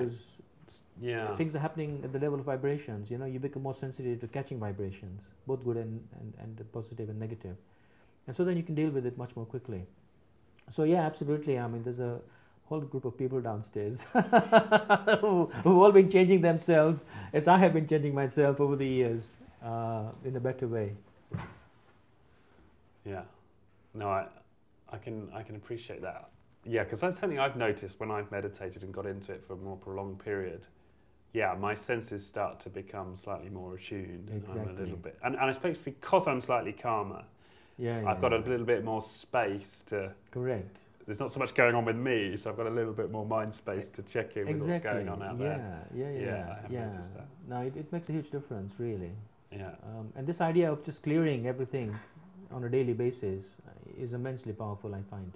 [1.01, 1.37] Yeah.
[1.37, 3.11] things are happening at the level of vibrations.
[3.11, 7.09] You know, you become more sensitive to catching vibrations, both good and, and, and positive
[7.09, 7.57] and negative.
[8.27, 9.87] And so then you can deal with it much more quickly.
[10.75, 11.59] So yeah, absolutely.
[11.59, 12.21] I mean, there's a
[12.67, 14.03] whole group of people downstairs
[15.21, 19.33] who, who've all been changing themselves as I have been changing myself over the years
[19.65, 20.93] uh, in a better way.
[23.05, 23.23] Yeah.
[23.95, 24.27] No, I,
[24.93, 26.29] I can I can appreciate that.
[26.69, 29.57] Yeah, because that's something I've noticed when I've meditated and got into it for a
[29.57, 30.67] more prolonged period.
[31.33, 34.29] Yeah, my senses start to become slightly more attuned.
[34.31, 37.25] And I'm a little bit, and, and I suppose because I'm slightly calmer,
[37.79, 40.13] Yeah, I've got a little bit more space to.
[40.31, 40.79] correct.
[41.07, 43.25] There's not so much going on with me, so I've got a little bit more
[43.25, 45.87] mind space to check in with what's going on out yeah, there.
[45.97, 46.55] Yeah, yeah, Yeah, yeah.
[46.59, 46.85] I have yeah.
[46.85, 47.27] noticed that.
[47.49, 49.13] No, it, it makes a huge difference, really.
[49.51, 49.71] Yeah.
[49.85, 51.99] Um, and this idea of just clearing everything
[52.51, 53.47] on a daily basis
[53.99, 55.33] is immensely powerful, I find.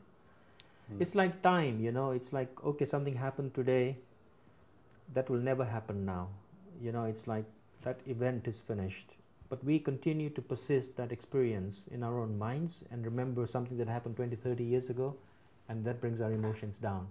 [0.92, 1.00] Mm.
[1.00, 3.96] It's like time, you know, it's like, okay, something happened today,
[5.14, 6.28] that will never happen now.
[6.80, 7.44] You know, it's like
[7.82, 9.10] that event is finished.
[9.48, 13.88] But we continue to persist that experience in our own minds and remember something that
[13.88, 15.14] happened 20, 30 years ago,
[15.68, 17.06] and that brings our emotions down.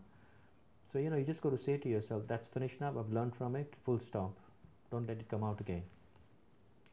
[0.92, 3.36] So, you know, you just got to say to yourself, that's finished now, I've learned
[3.36, 4.34] from it, full stop.
[4.92, 5.84] Don't let it come out again.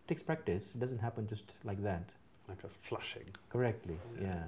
[0.05, 2.05] It takes practice, it doesn't happen just like that.
[2.49, 3.27] like a flushing.
[3.51, 4.27] Correctly, Yeah.
[4.27, 4.45] yeah.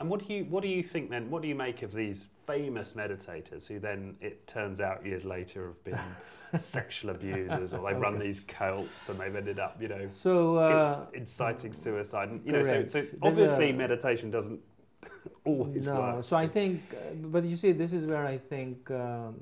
[0.00, 1.30] And what do you what do you think then?
[1.30, 5.66] What do you make of these famous meditators who then it turns out years later
[5.66, 6.00] have been
[6.60, 11.06] sexual abusers or they run these cults and they've ended up you know So, uh,
[11.14, 14.60] inciting suicide and you know so, so obviously a- meditation doesn't
[15.44, 16.24] always no, work.
[16.24, 19.40] so I think, uh, but you see, this is where I think um,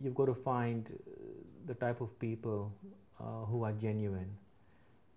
[0.00, 1.20] you've got to find uh,
[1.66, 2.72] the type of people
[3.20, 4.30] uh, who are genuine.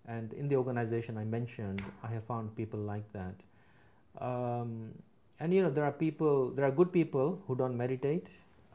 [0.08, 3.36] And in the organization I mentioned, I have found people like that.
[4.20, 4.92] Um,
[5.40, 8.28] and you know, there are people, there are good people who don't meditate,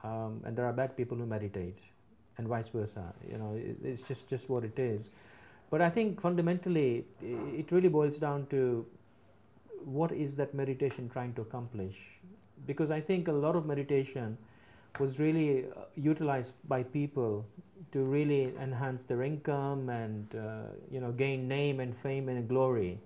[0.02, 1.78] um, and there are bad people who meditate,
[2.38, 3.12] and vice versa.
[3.30, 5.10] You know, it, it's just just what it is.
[5.70, 7.04] but I think fundamentally
[7.60, 8.86] it really boils down to
[9.84, 11.96] what is that meditation trying to accomplish?
[12.66, 14.36] Because I think a lot of meditation
[14.98, 17.44] was really uh, utilized by people
[17.92, 22.98] to really enhance their income and uh, you know gain name and fame and glory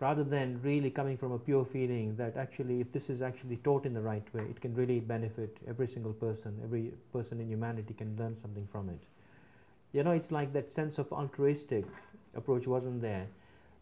[0.00, 3.86] rather than really coming from a pure feeling that actually if this is actually taught
[3.86, 7.94] in the right way it can really benefit every single person every person in humanity
[7.94, 8.98] can learn something from it.
[9.92, 11.84] You know it's like that sense of altruistic
[12.34, 13.26] approach wasn't there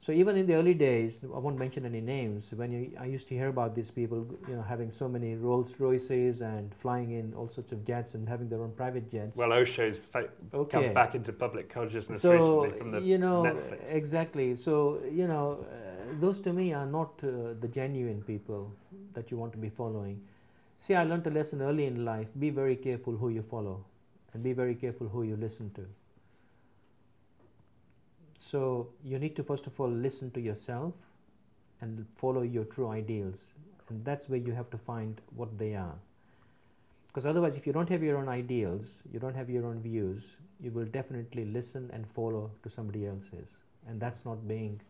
[0.05, 2.49] so even in the early days, I won't mention any names.
[2.51, 5.79] When you, I used to hear about these people, you know, having so many Rolls
[5.79, 9.37] Royces and flying in all sorts of jets and having their own private jets.
[9.37, 10.87] Well, Osho's fa- okay.
[10.87, 13.95] come back into public consciousness so, recently from the you know, Netflix.
[13.95, 14.57] Exactly.
[14.57, 18.73] So you know, uh, those to me are not uh, the genuine people
[19.15, 20.21] that you want to be following.
[20.81, 23.85] See, I learned a lesson early in life: be very careful who you follow,
[24.35, 25.87] and be very careful who you listen to.
[28.53, 30.93] So you need to first of all listen to yourself
[31.81, 33.39] and follow your true ideals.
[33.89, 35.95] And that's where you have to find what they are.
[37.07, 40.23] Because otherwise, if you don't have your own ideals, you don't have your own views,
[40.61, 43.49] you will definitely listen and follow to somebody else's.
[43.89, 44.81] And that's not being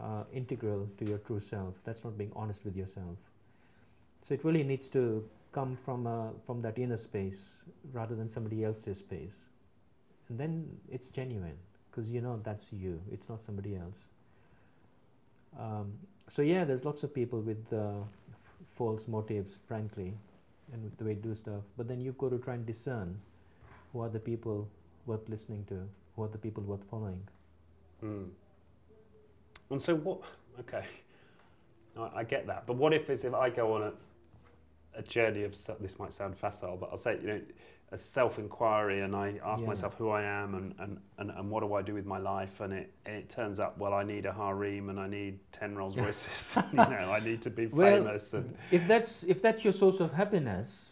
[0.00, 1.74] uh, integral to your true self.
[1.84, 3.16] That's not being honest with yourself.
[4.26, 7.40] So it really needs to come from, uh, from that inner space
[7.92, 9.36] rather than somebody else's space.
[10.28, 11.56] And then it's genuine
[11.90, 13.96] because you know that's you, it's not somebody else.
[15.58, 15.92] Um,
[16.34, 18.04] so yeah, there's lots of people with uh, f-
[18.76, 20.12] false motives, frankly,
[20.72, 21.62] and with the way to do stuff.
[21.76, 23.18] But then you've got to try and discern
[23.92, 24.68] who are the people
[25.06, 25.80] worth listening to,
[26.14, 27.20] who are the people worth following.
[28.04, 28.28] Mm.
[29.70, 30.20] And so what?
[30.60, 30.84] Okay,
[31.96, 32.66] I, I, get that.
[32.66, 33.92] But what if it's if I go on a
[34.94, 37.40] a journey of this might sound facile, but I'll say you know
[37.92, 39.66] a self inquiry and I ask yeah.
[39.66, 42.60] myself who I am and, and, and, and, what do I do with my life?
[42.60, 45.74] And it and it turns up well I need a harem and I need ten
[45.74, 49.64] Rolls Royces you know I need to be well, famous and if that's if that's
[49.64, 50.86] your source of happiness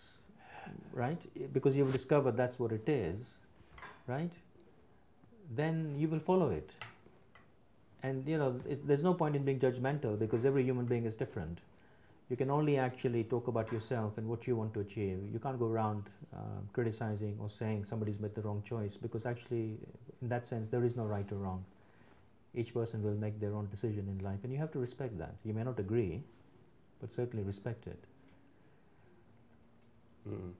[0.92, 1.20] right
[1.52, 3.24] because you've discovered that's what it is
[4.06, 4.32] right
[5.50, 6.74] then you will follow it.
[8.02, 11.14] And you know it, there's no point in being judgmental because every human being is
[11.14, 11.58] different
[12.30, 15.18] you can only actually talk about yourself and what you want to achieve.
[15.32, 16.04] You can't go around
[16.34, 19.78] uh, criticizing or saying somebody's made the wrong choice because actually,
[20.20, 21.64] in that sense, there is no right or wrong.
[22.54, 25.34] Each person will make their own decision in life, and you have to respect that.
[25.44, 26.22] You may not agree,
[27.00, 28.04] but certainly respect it.
[30.28, 30.52] Mm.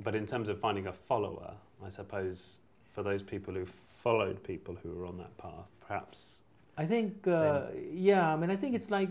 [0.00, 1.54] But in terms of finding a follower,
[1.84, 2.56] I suppose
[2.94, 3.66] for those people who
[4.02, 6.38] followed people who were on that path, perhaps.
[6.76, 9.10] I think, uh, yeah, I mean, I think it's like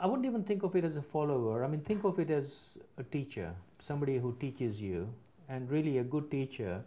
[0.00, 1.64] I wouldn't even think of it as a follower.
[1.64, 3.54] I mean, think of it as a teacher,
[3.86, 5.08] somebody who teaches you.
[5.48, 6.82] And really, a good teacher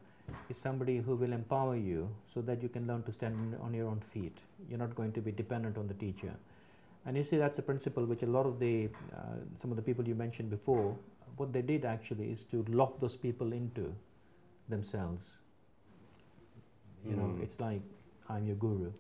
[0.49, 3.87] is somebody who will empower you so that you can learn to stand on your
[3.87, 4.37] own feet.
[4.69, 6.33] You're not going to be dependent on the teacher.
[7.05, 9.19] And you see, that's a principle which a lot of the, uh,
[9.61, 10.95] some of the people you mentioned before,
[11.37, 13.93] what they did actually is to lock those people into
[14.69, 15.27] themselves.
[17.05, 17.17] You mm.
[17.17, 17.43] know, hmm.
[17.43, 17.81] it's like,
[18.29, 18.91] I'm your guru.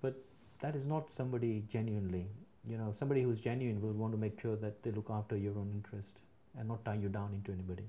[0.00, 0.14] But
[0.60, 2.26] that is not somebody genuinely
[2.68, 5.56] you know somebody who's genuine will want to make sure that they look after your
[5.58, 6.18] own interest
[6.58, 7.84] and not tie you down into anybody.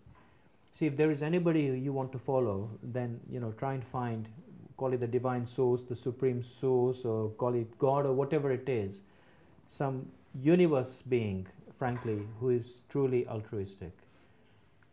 [0.77, 4.27] See if there is anybody you want to follow then you know try and find
[4.77, 8.67] call it the divine source the supreme source or call it god or whatever it
[8.67, 9.01] is
[9.69, 10.07] some
[10.41, 11.45] universe being
[11.77, 13.91] frankly who is truly altruistic.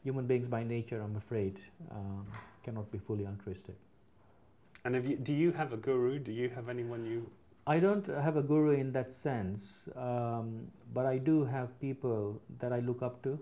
[0.04, 1.60] Human beings by nature i'm afraid
[1.90, 2.26] um,
[2.64, 3.76] cannot be fully altruistic.
[4.84, 6.18] And you, do you have a guru?
[6.18, 7.30] Do you have anyone you
[7.68, 9.62] I don't have a guru in that sense,
[9.94, 13.38] um, but I do have people that I look up to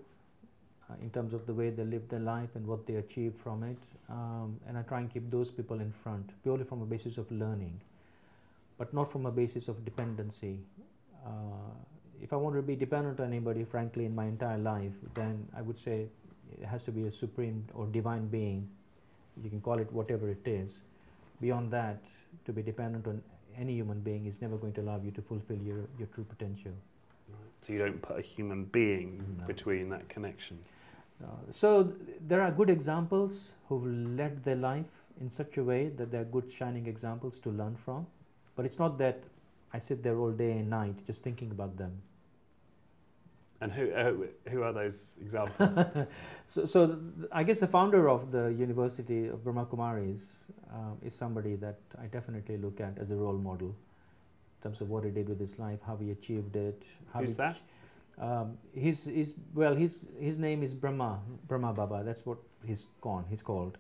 [0.91, 3.63] uh, in terms of the way they live their life and what they achieve from
[3.63, 3.79] it.
[4.11, 7.31] Um, and I try and keep those people in front purely from a basis of
[7.31, 7.81] learning,
[8.79, 10.59] but not from a basis of dependency.
[11.25, 11.71] Uh,
[12.21, 15.63] if I want to be dependent on anybody, frankly, in my entire life, then I
[15.63, 16.07] would say
[16.61, 18.69] it has to be a supreme or divine being.
[19.41, 20.79] You can call it whatever it is.
[21.41, 22.03] Beyond that,
[22.47, 23.23] to be dependent on
[23.59, 26.73] any human being is never going to allow you to fulfill your, your true potential.
[27.67, 29.47] So you don't put a human being no.
[29.47, 30.59] between that connection.
[31.23, 33.87] Uh, so th- there are good examples who've
[34.19, 34.87] led their life
[35.21, 38.07] in such a way that they're good shining examples to learn from.
[38.55, 39.23] But it's not that
[39.73, 42.03] I sit there all day and night just thinking about them.
[43.61, 44.13] And who uh,
[44.51, 45.79] who are those examples?
[46.47, 50.21] so, so th- I guess the founder of the University of Brahma Kumaris
[50.71, 54.91] uh, is somebody that I definitely look at as a role model in terms of
[54.91, 56.83] what he did with his life, how he achieved it.
[57.13, 57.57] How Who's that?
[58.19, 62.03] Um, he's, he's well, his his name is Brahma Brahma Baba.
[62.05, 63.25] That's what he's called.
[63.29, 63.79] He's called.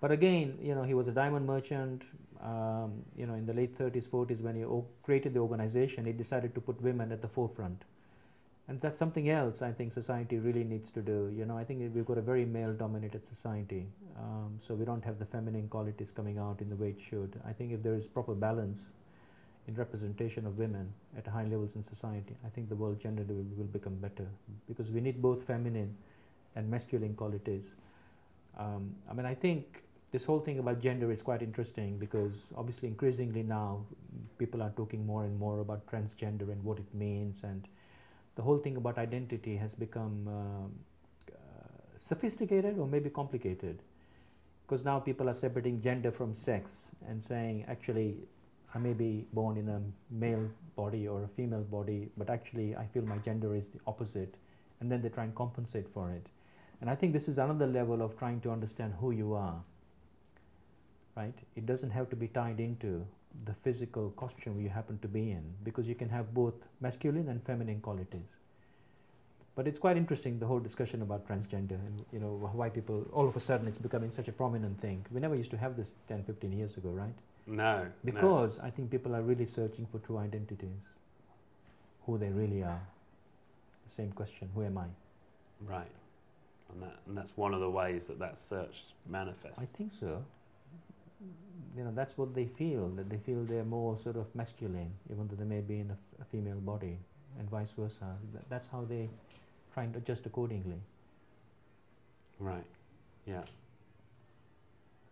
[0.00, 2.02] But again, you know, he was a diamond merchant.
[2.42, 6.12] Um, you know, in the late 30s, 40s, when he o- created the organization, he
[6.12, 7.82] decided to put women at the forefront.
[8.66, 11.30] And that's something else I think society really needs to do.
[11.36, 13.86] You know, I think we've got a very male-dominated society,
[14.16, 17.38] um, so we don't have the feminine qualities coming out in the way it should.
[17.46, 18.84] I think if there is proper balance
[19.68, 23.64] in representation of women at high levels in society, I think the world generally will,
[23.64, 24.26] become better
[24.66, 25.94] because we need both feminine
[26.56, 27.74] and masculine qualities.
[28.58, 32.88] Um, I mean, I think this whole thing about gender is quite interesting because obviously
[32.88, 33.84] increasingly now
[34.38, 37.66] people are talking more and more about transgender and what it means and
[38.36, 40.72] the whole thing about identity has become um,
[41.30, 41.36] uh,
[42.00, 43.78] sophisticated or maybe complicated
[44.66, 46.70] because now people are separating gender from sex
[47.08, 48.16] and saying actually
[48.74, 49.80] I may be born in a
[50.10, 54.34] male body or a female body, but actually I feel my gender is the opposite,
[54.80, 56.26] and then they try and compensate for it.
[56.80, 59.62] And I think this is another level of trying to understand who you are.
[61.16, 61.38] Right?
[61.54, 63.06] It doesn't have to be tied into
[63.44, 67.44] the physical costume you happen to be in, because you can have both masculine and
[67.44, 68.28] feminine qualities.
[69.56, 73.28] But it's quite interesting the whole discussion about transgender and you know why people all
[73.28, 75.06] of a sudden it's becoming such a prominent thing.
[75.12, 77.14] We never used to have this 10, 15 years ago, right?
[77.46, 77.86] No.
[78.04, 78.64] Because no.
[78.64, 80.82] I think people are really searching for true identities,
[82.04, 82.80] who they really are.
[83.86, 84.86] The same question: Who am I?
[85.64, 85.92] Right,
[86.72, 89.58] and that and that's one of the ways that that search manifests.
[89.58, 90.24] I think so.
[91.76, 92.88] You know, that's what they feel.
[92.90, 95.94] That they feel they're more sort of masculine, even though they may be in a,
[95.94, 96.98] f- a female body,
[97.38, 98.16] and vice versa.
[98.32, 99.08] Th- that's how they
[99.72, 100.80] try and adjust accordingly.
[102.38, 102.64] Right.
[103.26, 103.42] Yeah.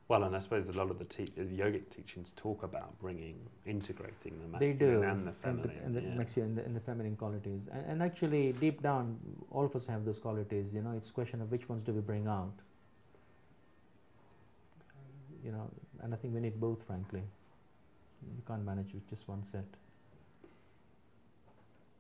[0.09, 3.37] Well, and I suppose a lot of the te- yogic teachings talk about bringing,
[3.67, 5.71] integrating the masculine and the feminine.
[5.85, 6.45] And the, and the, yeah.
[6.45, 7.63] and the, and the feminine qualities.
[7.73, 9.19] And, and, actually, deep down,
[9.51, 10.67] all of us have those qualities.
[10.75, 12.53] You know, it's a question of which ones do we bring out.
[15.43, 15.71] You know,
[16.03, 17.23] and I think we need both, frankly.
[18.23, 19.65] You can't manage with just one set.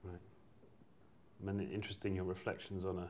[0.05, 0.15] Right.
[1.49, 3.09] I mean, interesting your reflections on a.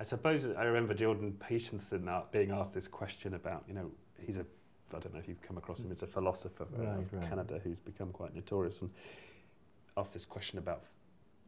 [0.00, 4.38] I suppose I remember Jordan Peterson uh, being asked this question about, you know, he's
[4.38, 4.46] a
[4.94, 5.88] I don't know if you've come across him.
[5.88, 7.28] He's a philosopher uh, right, of right.
[7.28, 8.90] Canada who's become quite notorious and
[9.96, 10.82] asked this question about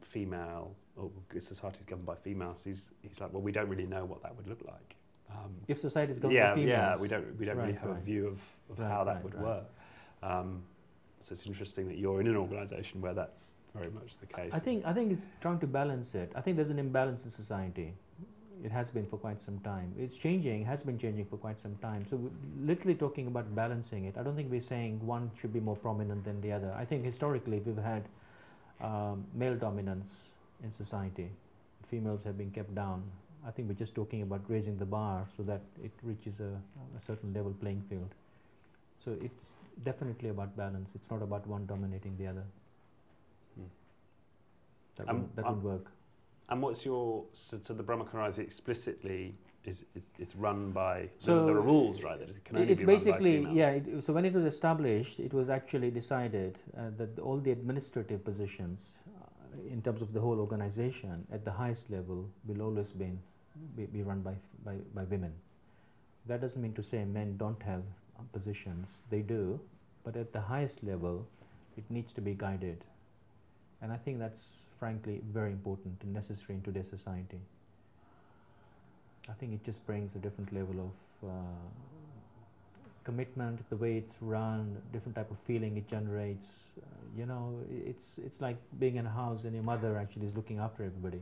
[0.01, 2.61] female or society governed by females.
[2.63, 4.95] He's he's like, well, we don't really know what that would look like.
[5.31, 8.01] Um, if society is governed yeah, yeah, we don't we don't right, really have a
[8.01, 9.65] view of, of how that would work.
[10.23, 10.61] Um,
[11.19, 14.51] so it's interesting that you're in an organisation where that's very much the case.
[14.53, 16.31] I think I think it's trying to balance it.
[16.35, 17.93] I think there's an imbalance in society
[18.63, 19.93] it has been for quite some time.
[19.97, 22.05] It's changing, has been changing for quite some time.
[22.09, 22.19] So,
[22.61, 26.23] literally talking about balancing it, I don't think we're saying one should be more prominent
[26.23, 26.73] than the other.
[26.77, 28.03] I think historically we've had
[28.81, 30.11] um, male dominance
[30.63, 31.29] in society,
[31.87, 33.03] females have been kept down.
[33.47, 36.51] I think we're just talking about raising the bar so that it reaches a,
[36.97, 38.09] a certain level playing field.
[39.03, 39.51] So, it's
[39.83, 42.43] definitely about balance, it's not about one dominating the other.
[43.55, 43.65] Hmm.
[44.95, 45.91] That, um, would, that would work.
[46.49, 48.05] And what's your so, so the Brahma
[48.37, 49.35] explicitly
[49.65, 52.81] is, is it's run by so there are rules right that it can only it's
[52.81, 56.57] be basically run by yeah it, so when it was established it was actually decided
[56.77, 61.51] uh, that all the administrative positions uh, in terms of the whole organization at the
[61.51, 63.19] highest level will always been,
[63.75, 64.33] be, be run by,
[64.63, 65.33] by by women
[66.27, 67.83] that doesn't mean to say men don't have
[68.17, 69.59] uh, positions they do
[70.03, 71.27] but at the highest level
[71.77, 72.83] it needs to be guided
[73.81, 77.39] and i think that's frankly very important and necessary in today's society.
[79.29, 81.65] I think it just brings a different level of uh,
[83.03, 86.45] commitment, the way it's run, different type of feeling it generates.
[86.77, 86.85] Uh,
[87.17, 90.59] you know, it's it's like being in a house and your mother actually is looking
[90.59, 91.21] after everybody.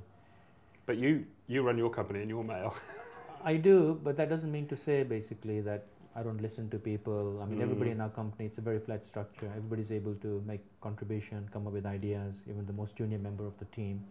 [0.86, 2.76] But you you run your company and you're male.
[3.44, 7.40] I do, but that doesn't mean to say basically that I don't listen to people.
[7.42, 7.64] I mean, mm.
[7.64, 9.48] everybody in our company, it's a very flat structure.
[9.58, 13.58] Everybody's able to make contribution, come up with ideas, even the most junior member of
[13.60, 14.04] the team.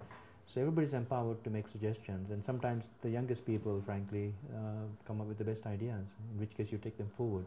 [0.53, 2.31] So everybody's empowered to make suggestions.
[2.31, 6.55] And sometimes the youngest people, frankly, uh, come up with the best ideas, in which
[6.55, 7.47] case you take them forward.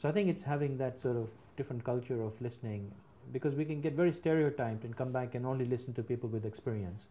[0.00, 2.92] So I think it's having that sort of different culture of listening
[3.32, 6.44] because we can get very stereotyped and come back and only listen to people with
[6.44, 7.02] experience.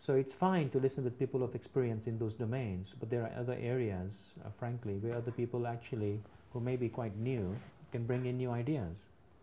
[0.00, 3.30] So it's fine to listen with people of experience in those domains, but there are
[3.38, 4.12] other areas,
[4.44, 6.18] uh, frankly, where other people actually,
[6.54, 7.54] who may be quite new,
[7.92, 8.96] can bring in new ideas,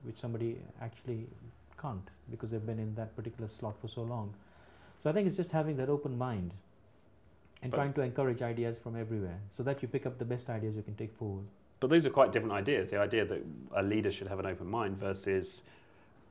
[0.04, 1.28] which somebody actually
[1.80, 4.34] can't because they've been in that particular slot for so long.
[5.04, 6.52] So I think it's just having that open mind
[7.62, 10.50] and but trying to encourage ideas from everywhere so that you pick up the best
[10.50, 11.46] ideas you can take forward.
[11.80, 12.90] But these are quite different ideas.
[12.90, 13.44] The idea that
[13.76, 15.62] a leader should have an open mind versus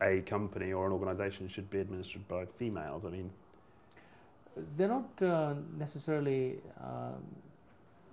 [0.03, 3.05] a company or an organization should be administered by females.
[3.05, 3.31] I mean,
[4.77, 7.13] they're not uh, necessarily uh,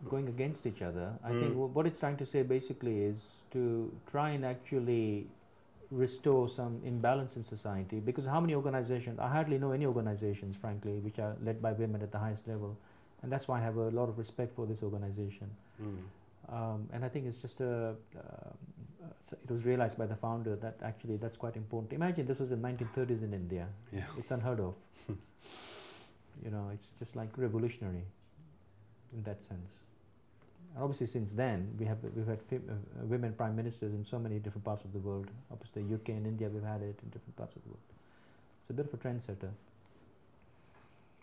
[0.09, 1.11] going against each other.
[1.23, 1.39] I Mm.
[1.41, 5.27] think wh- what it's trying to say basically is to try and actually
[5.91, 7.99] restore some imbalance in society.
[7.99, 9.19] Because how many organizations?
[9.19, 12.75] I hardly know any organizations, frankly, which are led by women at the highest level,
[13.21, 15.49] and that's why I have a lot of respect for this organization.
[15.81, 15.97] Mm.
[16.49, 17.95] Um, and I think it's just a.
[18.17, 18.51] Uh,
[19.43, 21.93] it was realized by the founder that actually that's quite important.
[21.93, 23.67] Imagine this was in 1930s in India.
[23.91, 24.03] Yeah.
[24.17, 24.73] It's unheard of.
[26.43, 28.03] you know, it's just like revolutionary
[29.13, 29.71] in that sense.
[30.75, 34.17] And obviously, since then we have we've had fem- uh, women prime ministers in so
[34.17, 35.27] many different parts of the world.
[35.51, 37.81] Obviously, UK and India we've had it in different parts of the world.
[38.61, 39.49] It's a bit of a trendsetter.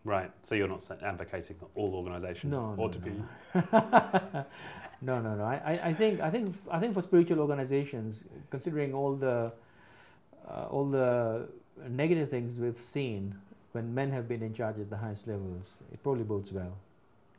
[0.05, 0.31] Right.
[0.43, 3.05] So you're not advocating that all organisations No, no, ought to no.
[3.05, 3.13] be.
[5.03, 5.45] no, no, no.
[5.45, 9.53] I, I, I think, I think, I think for spiritual organizations, considering all the,
[10.49, 11.49] uh, all the
[11.89, 13.35] negative things we've seen
[13.73, 16.77] when men have been in charge at the highest levels, it probably bodes well.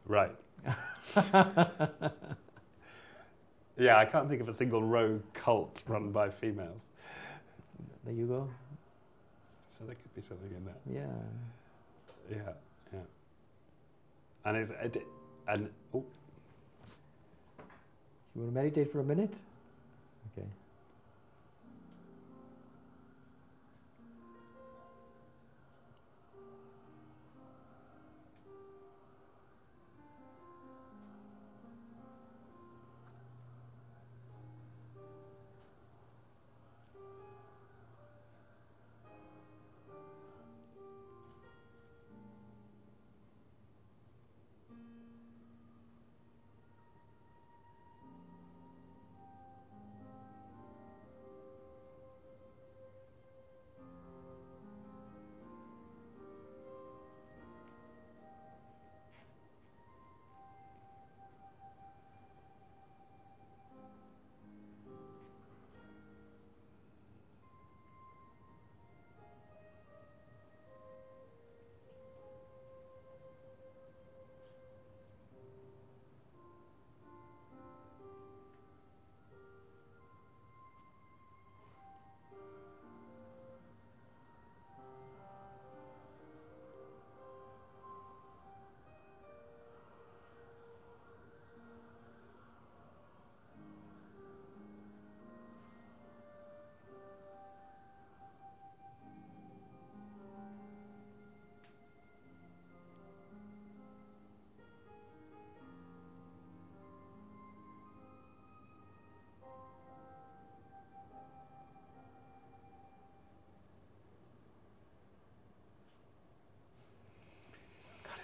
[0.06, 0.36] Right.
[3.78, 6.82] yeah, I can't think of a single rogue cult run by females.
[8.06, 8.50] There you go.
[9.78, 10.80] So there could be something in that.
[10.90, 11.08] Yeah.
[12.30, 12.54] Yeah,
[12.94, 13.00] yeah.
[14.46, 15.06] And is it,
[15.48, 16.04] and oh,
[18.36, 19.34] You want to meditate for a minute?
[20.38, 20.48] Okay.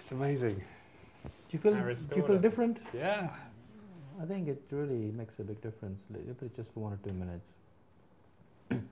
[0.08, 0.54] It's amazing.
[0.54, 1.74] Do you feel?
[1.74, 2.78] Do you feel different?
[2.94, 3.28] Yeah.
[4.22, 6.98] I think it really makes a big difference, li- if it's just for one or
[7.04, 7.48] two minutes.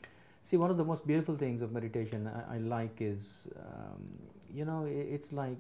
[0.45, 4.03] See, one of the most beautiful things of meditation I, I like is, um,
[4.55, 5.57] you know, i it's like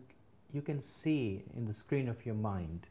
[0.52, 2.86] you can see in the screen of your mind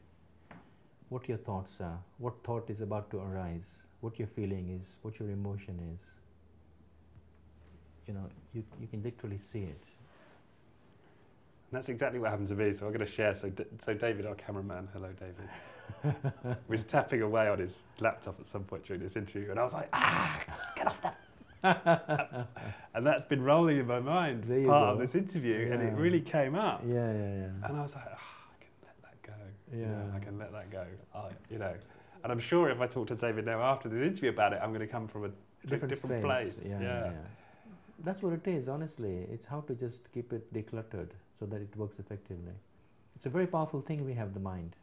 [1.08, 3.68] what your thoughts are, what thought is about to arise,
[4.00, 6.00] what your feeling is, what your emotion is.
[8.08, 9.95] You know, you, you can literally see it.
[11.70, 12.72] And that's exactly what happened to me.
[12.72, 13.34] So I'm going to share.
[13.34, 18.46] So, D- so David, our cameraman, hello, David, was tapping away on his laptop at
[18.46, 20.40] some point during this interview, and I was like, ah,
[20.76, 21.16] get off that.
[22.94, 26.54] and that's been rolling in my mind part of this interview, and it really came
[26.54, 26.82] up.
[26.86, 27.68] Yeah, yeah, yeah.
[27.68, 28.18] And I was like, ah,
[28.52, 29.76] I can let that go.
[29.76, 30.16] You know, Yeah.
[30.16, 30.84] I can let that go.
[31.14, 31.74] I, you know,
[32.22, 34.68] and I'm sure if I talk to David now after this interview about it, I'm
[34.70, 35.30] going to come from a
[35.68, 36.54] different, different place.
[36.64, 37.12] Yeah, yeah, yeah.
[38.04, 39.26] That's what it is, honestly.
[39.32, 41.08] It's how to just keep it decluttered
[41.38, 42.52] so that it works effectively.
[43.14, 44.76] It's a very powerful thing we have the mind.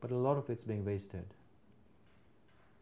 [0.00, 1.24] But a lot of it's being wasted.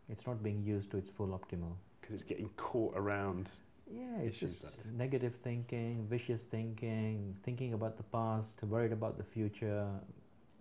[0.08, 1.72] It's not being used to its full optimal.
[2.00, 3.48] Because it's getting caught around.
[3.92, 4.64] Yeah, it's just
[4.96, 9.86] negative thinking, vicious thinking, thinking about the past, worried about the future.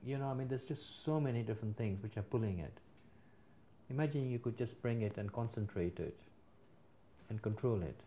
[0.04, 2.74] You know, I mean, there's just so many different things which are pulling it.
[3.90, 6.18] Imagine you could just bring it and concentrate it
[7.30, 8.00] and control it.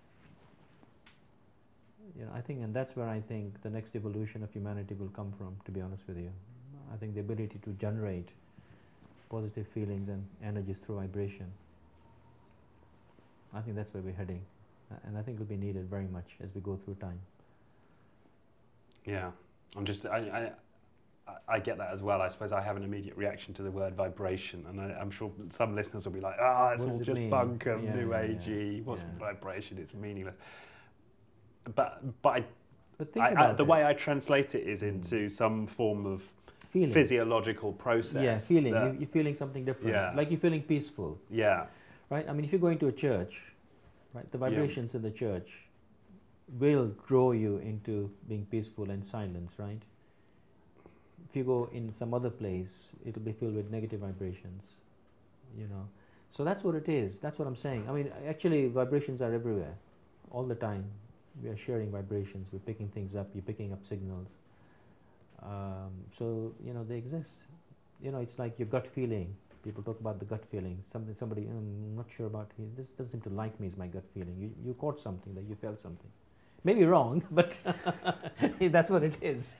[2.16, 5.08] You know, I think, and that's where I think the next evolution of humanity will
[5.08, 6.30] come from, to be honest with you.
[6.92, 8.28] I think the ability to generate
[9.30, 11.46] positive feelings and energies through vibration.
[13.54, 14.40] I think that's where we're heading.
[14.90, 17.18] Uh, and I think it'll be needed very much as we go through time.
[19.04, 19.30] Yeah,
[19.76, 20.52] I'm just I,
[21.28, 22.22] I I- get that as well.
[22.22, 25.30] I suppose I have an immediate reaction to the word vibration, and I, I'm sure
[25.50, 28.22] some listeners will be like, "Ah, it's all it just mean?" bunkum, Yeah, new yeah,
[28.22, 28.84] agey.
[28.84, 29.18] What's yeah.
[29.18, 29.78] vibration?
[29.78, 30.36] It's meaningless."
[31.74, 32.44] But but I,
[32.98, 33.68] But think I, I, the it.
[33.68, 35.28] way I translate it is into hmm.
[35.28, 36.22] some form of
[36.70, 36.92] feeling.
[36.92, 38.22] physiological process.
[38.22, 38.72] Yeah, feeling.
[38.72, 39.90] that- You, you're feeling something different.
[39.90, 40.12] Yeah.
[40.14, 41.66] Like you're feeling peaceful, yeah,
[42.10, 42.28] right?
[42.28, 43.34] I mean, if you're going to a church,
[44.14, 44.48] right, the Yeah.
[44.48, 45.48] vibrations in the church
[46.58, 49.82] will draw you into being peaceful and silence, right?
[51.28, 52.72] If you go in some other place,
[53.04, 54.62] it'll be filled with negative vibrations,
[55.58, 55.86] you know.
[56.34, 57.18] So that's what it is.
[57.18, 57.86] That's what I'm saying.
[57.88, 59.74] I mean, actually, vibrations are everywhere,
[60.30, 60.84] all the time.
[61.42, 62.48] We are sharing vibrations.
[62.52, 63.28] We're picking things up.
[63.34, 64.28] You're picking up signals.
[65.42, 67.30] Um, so you know they exist.
[68.02, 69.34] You know, it's like your gut feeling.
[69.64, 70.82] People talk about the gut feeling.
[70.92, 72.50] Somebody, "Mm, I'm not sure about.
[72.56, 73.68] He, this doesn't seem to like me.
[73.68, 74.36] Is my gut feeling?
[74.38, 76.10] You, you caught something that you felt something.
[76.64, 77.58] Maybe wrong, but
[78.60, 79.54] that's what it is.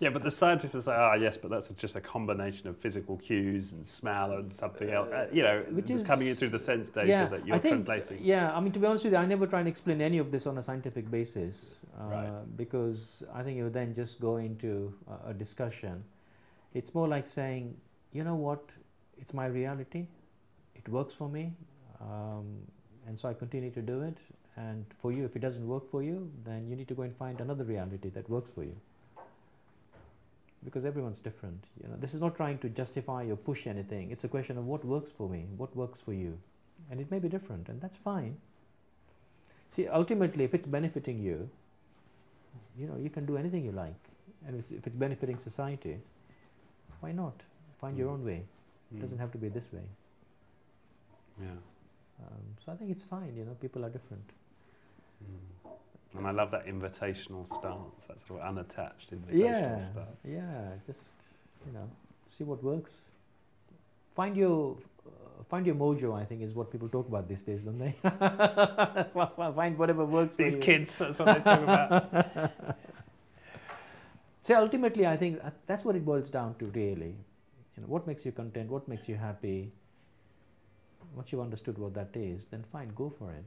[0.00, 0.10] Yeah.
[0.10, 3.72] But the scientists will say, "Ah, yes, but that's just a combination of physical cues
[3.72, 6.58] and smell and something else." Uh, you know, Which it's is- coming in through the
[6.58, 8.18] sense data yeah, that you're I think, translating.
[8.24, 10.30] Yeah, I mean, to be honest with you, I never try and explain any of
[10.30, 11.56] this on a scientific basis
[12.00, 12.56] uh, Right.
[12.56, 14.92] because I think you would then just go into
[15.26, 16.02] a, a discussion.
[16.74, 17.76] It's more like saying,
[18.12, 18.62] you know what,
[19.18, 20.06] it's my reality,
[20.74, 21.52] it works for me,
[22.00, 22.46] um,
[23.06, 24.18] and so I continue to do it.
[24.56, 27.16] And for you, if it doesn't work for you, then you need to go and
[27.16, 28.76] find another reality that works for you.
[30.64, 31.96] Because everyone's different, you know.
[31.96, 34.10] This is not trying to justify or push anything.
[34.12, 36.38] It's a question of what works for me, what works for you
[36.90, 38.36] and it may be different, and that's fine.
[39.74, 41.48] See, ultimately, if it's benefiting you,
[42.78, 43.94] you know, you can do anything you like,
[44.46, 45.98] and if, if it's benefiting society,
[47.00, 47.34] why not
[47.80, 48.12] find your Mm.
[48.14, 48.44] own way?
[48.92, 49.00] It Mm.
[49.00, 49.86] doesn't have to be this way.
[51.40, 51.50] Yeah.
[52.26, 53.34] Um, so I think it's fine.
[53.36, 54.24] You know, people are different.
[55.24, 55.70] Mm.
[56.16, 57.94] And I love that invitational stance.
[58.08, 60.18] That sort of unattached invitational Yeah, stance.
[60.28, 60.68] yeah.
[60.86, 61.00] Just
[61.66, 61.88] you know,
[62.36, 62.92] see what works.
[64.14, 66.14] Find your uh, find your mojo.
[66.14, 67.94] I think is what people talk about these days, don't they?
[69.56, 72.52] find whatever works for These kids, that's what they talk about.
[74.44, 77.14] So ultimately, I think that's what it boils down to, really.
[77.76, 78.70] You know, what makes you content?
[78.70, 79.70] What makes you happy?
[81.14, 83.44] Once you've understood what that is, then fine, go for it.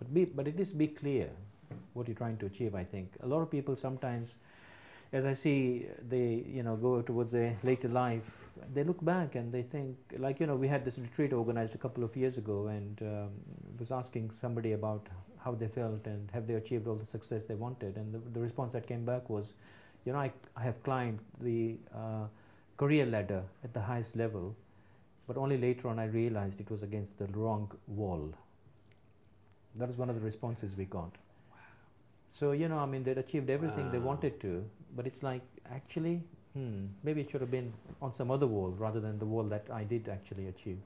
[0.00, 1.30] But be, but it is be clear
[1.92, 2.74] what you're trying to achieve.
[2.74, 4.30] I think a lot of people sometimes,
[5.12, 8.22] as I see, they you know go towards their later life,
[8.74, 11.78] they look back and they think like you know we had this retreat organized a
[11.78, 13.30] couple of years ago, and um,
[13.78, 15.06] was asking somebody about
[15.38, 18.40] how they felt and have they achieved all the success they wanted, and the, the
[18.40, 19.54] response that came back was,
[20.04, 22.26] you know, I, I have climbed the uh,
[22.76, 24.54] career ladder at the highest level,
[25.26, 28.34] but only later on I realized it was against the wrong wall.
[29.76, 31.12] That was one of the responses we got.
[32.32, 34.64] So, you know, I mean, they'd achieved everything they wanted to,
[34.96, 36.22] but it's like, actually,
[36.54, 39.66] hmm, maybe it should have been on some other wall rather than the wall that
[39.72, 40.78] I did actually achieve.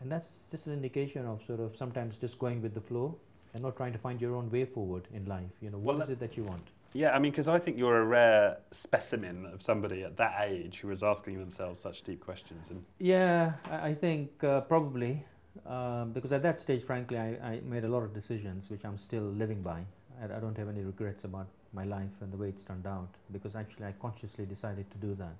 [0.00, 3.16] And that's just an indication of sort of sometimes just going with the flow
[3.54, 5.50] and not trying to find your own way forward in life.
[5.60, 6.68] You know, what Well, is it that you want?
[6.92, 10.80] Yeah, I mean, because I think you're a rare specimen of somebody at that age
[10.80, 12.68] who was asking themselves such deep questions.
[12.70, 15.24] And Yeah, I, I think uh, probably
[15.66, 18.98] um, because at that stage, frankly, I, I made a lot of decisions which I'm
[18.98, 19.80] still living by.
[20.20, 23.08] I, I don't have any regrets about my life and the way it's turned out
[23.32, 25.36] because actually I consciously decided to do that.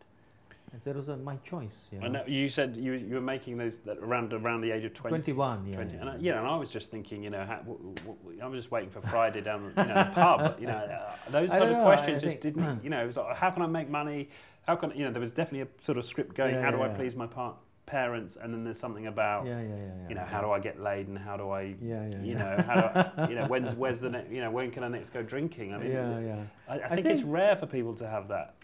[0.73, 1.77] And so it was uh, my choice.
[1.93, 2.07] You know?
[2.07, 4.95] I know you said you, you were making those that around around the age of
[4.95, 5.11] 20.
[5.11, 5.75] 21, yeah.
[5.77, 5.95] 20.
[5.95, 6.01] yeah.
[6.01, 8.59] And I, know, and I was just thinking, you know, how, w- w- I was
[8.61, 10.57] just waiting for Friday down you know, the pub.
[10.61, 10.73] You know,
[11.29, 12.83] uh, those sort of know, questions just didn't.
[12.83, 14.29] You know, it was like, how can I make money?
[14.67, 15.13] How can you know?
[15.13, 16.57] There was definitely a sort of script going.
[16.57, 16.97] Yeah, how do yeah, I yeah.
[16.97, 17.55] please my par-
[17.87, 18.37] parents?
[18.41, 21.07] And then there's something about yeah, yeah, yeah, you know, how do I get laid
[21.09, 21.75] and how do I
[22.23, 22.87] you know, how do
[23.23, 25.73] I, you know, when's where's the you know, when can I next go drinking?
[25.75, 26.43] I mean, yeah, yeah.
[26.69, 28.55] I, I I think, it's rare for people to have that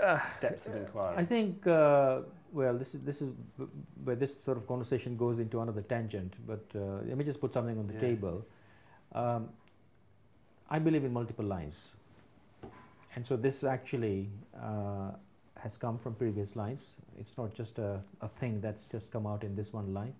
[0.00, 1.14] Uh, depth of inquiry.
[1.22, 2.20] I think, uh,
[2.52, 3.30] well, this is this is
[4.04, 6.32] where this sort of conversation goes into another tangent.
[6.46, 8.36] But uh, let me just put something on the table.
[9.12, 9.48] Um,
[10.76, 11.78] I believe in multiple lives,
[13.14, 15.10] and so this actually uh,
[15.62, 16.84] has come from previous lives.
[17.18, 20.14] It's not just a, a thing that's just come out in this one life.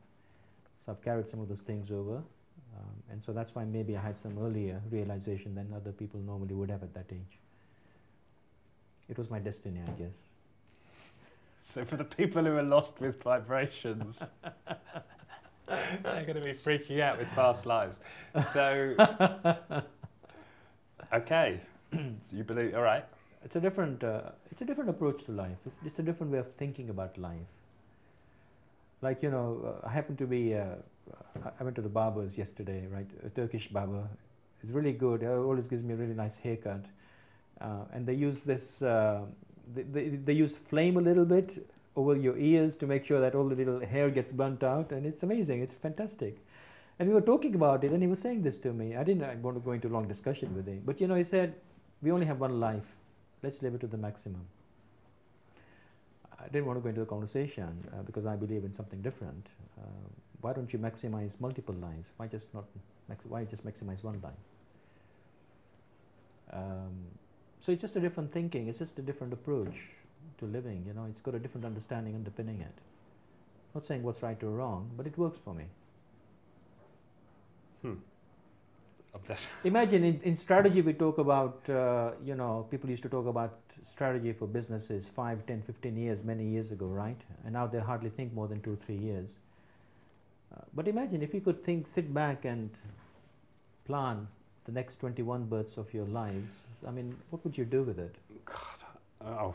[0.84, 4.00] So I've carried some of those things over, um, and so that's why maybe I
[4.00, 7.38] had some earlier realization than other people normally would have at that age.
[9.08, 10.10] It was my destiny, I guess.
[11.64, 14.22] So for the people who are lost with vibrations,
[15.66, 17.98] they're going to be freaking out with past lives.
[18.54, 18.94] So,
[21.12, 21.60] okay,
[21.92, 21.98] so
[22.32, 22.74] you believe?
[22.74, 23.04] All right.
[23.44, 25.56] It's a different uh, it's a different approach to life.
[25.66, 27.51] It's, it's a different way of thinking about life.
[29.02, 30.65] Like you know uh, i happen to be uh,
[31.44, 33.06] I- i went to the barbers yesterday right?
[33.27, 34.05] A turkish barber.
[34.62, 35.23] It's really good.
[35.23, 36.85] It always gives me a really nice haircut.
[37.60, 39.20] Uh, and they use this uh,
[39.74, 41.66] they, they, they use flame a little bit
[41.97, 45.06] over your ears to make sure that all the little hair gets burnt out and
[45.06, 45.62] it's amazing.
[45.62, 46.36] It's fantastic.
[46.98, 48.97] And we were talking about it and he was saying this to me.
[48.97, 51.15] I didn't I want to go into a long discussion with him but you know
[51.15, 51.55] he said
[52.02, 52.94] we only have one life
[53.43, 54.47] let's live it to the maximum.
[56.40, 59.47] I didn't want to go into the conversation uh, because I believe in something different.
[59.78, 59.85] Uh,
[60.40, 62.09] why don't you maximize multiple lives?
[62.16, 62.65] Why just not?
[63.09, 64.32] Max- why just maximize one life?
[66.52, 66.94] Um,
[67.65, 68.69] so it's just a different thinking.
[68.69, 69.74] It's just a different approach
[70.39, 70.85] to living.
[70.86, 72.74] You know, it's got a different understanding underpinning it.
[73.74, 75.65] Not saying what's right or wrong, but it works for me.
[77.82, 77.94] Hmm.
[79.64, 83.59] Imagine in, in strategy we talk about, uh, you know, people used to talk about
[83.90, 87.20] strategy for businesses 5, 10, 15 years, many years ago, right?
[87.44, 89.30] And now they hardly think more than two, three years.
[90.55, 92.70] Uh, but imagine if you could think, sit back and
[93.86, 94.28] plan
[94.66, 96.52] the next 21 births of your lives.
[96.86, 98.14] I mean, what would you do with it?
[98.44, 99.55] God, oh,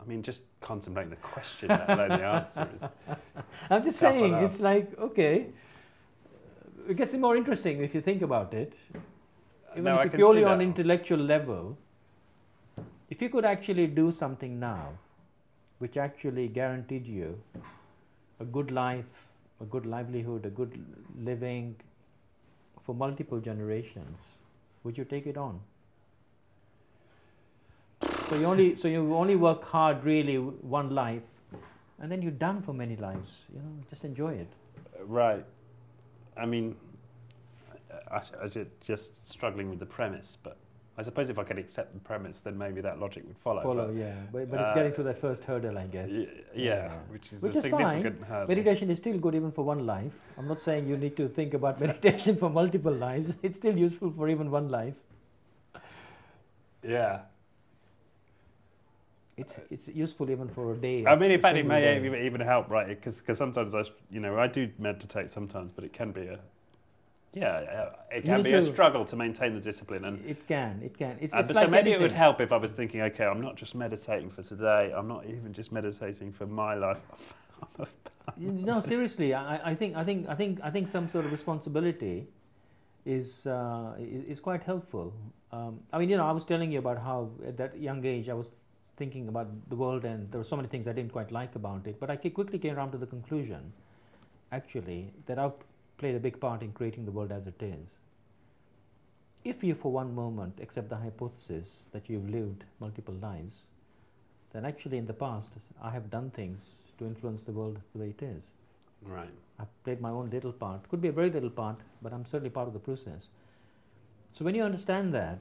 [0.00, 2.82] I mean, just contemplating the question, let alone the answer is.
[3.70, 5.46] I'm just saying, it's like, okay,
[6.90, 8.74] it gets more interesting if you think about it.
[9.72, 11.78] Even no, if purely on intellectual level,
[13.08, 14.88] if you could actually do something now
[15.78, 17.40] which actually guaranteed you
[18.40, 19.20] a good life,
[19.60, 20.84] a good livelihood, a good
[21.16, 21.76] living
[22.84, 24.18] for multiple generations,
[24.82, 25.60] would you take it on?
[28.28, 31.22] So you only so you only work hard really one life,
[32.00, 33.32] and then you're done for many lives.
[33.54, 34.48] You know, just enjoy it.
[35.04, 35.44] Right.
[36.40, 36.76] I mean,
[38.10, 40.56] I, I, just struggling with the premise, but
[40.96, 43.62] I suppose if I could accept the premise, then maybe that logic would follow.
[43.62, 44.14] Follow, but, yeah.
[44.32, 46.08] But, but uh, it's getting through that first hurdle, I guess.
[46.10, 48.28] Yeah, yeah, which is which a is significant fine.
[48.28, 48.48] hurdle.
[48.48, 50.12] Meditation is still good even for one life.
[50.36, 53.32] I'm not saying you need to think about meditation for multiple lives.
[53.42, 54.94] It's still useful for even one life.
[56.82, 57.20] Yeah.
[59.70, 61.06] It's, it's useful even for a day.
[61.06, 62.26] I mean, in fact, it may day.
[62.26, 62.88] even help, right?
[62.88, 66.38] Because sometimes I, you know, I do meditate sometimes, but it can be a
[67.32, 70.98] yeah, uh, it can be a struggle to maintain the discipline, and it can, it
[70.98, 71.16] can.
[71.20, 72.00] It's, uh, it's so like maybe anything.
[72.00, 74.92] it would help if I was thinking, okay, I'm not just meditating for today.
[74.94, 76.98] I'm not even just meditating for my life.
[78.36, 82.26] no, seriously, I, I, think, I think, I think, I think some sort of responsibility
[83.06, 85.14] is uh, is, quite helpful.
[85.52, 88.28] Um, I mean, you know, I was telling you about how at that young age
[88.28, 88.48] I was
[89.00, 91.86] thinking about the world, and there were so many things I didn't quite like about
[91.86, 91.98] it.
[91.98, 93.72] But I quickly came around to the conclusion,
[94.52, 95.58] actually, that I've
[95.98, 97.86] played a big part in creating the world as it is.
[99.42, 103.56] If you, for one moment, accept the hypothesis that you've lived multiple lives,
[104.52, 105.48] then actually in the past
[105.82, 106.60] I have done things
[106.98, 108.42] to influence the world the way it is.
[109.02, 109.30] Right.
[109.58, 110.88] I've played my own little part.
[110.90, 113.22] Could be a very little part, but I'm certainly part of the process.
[114.36, 115.40] So when you understand that,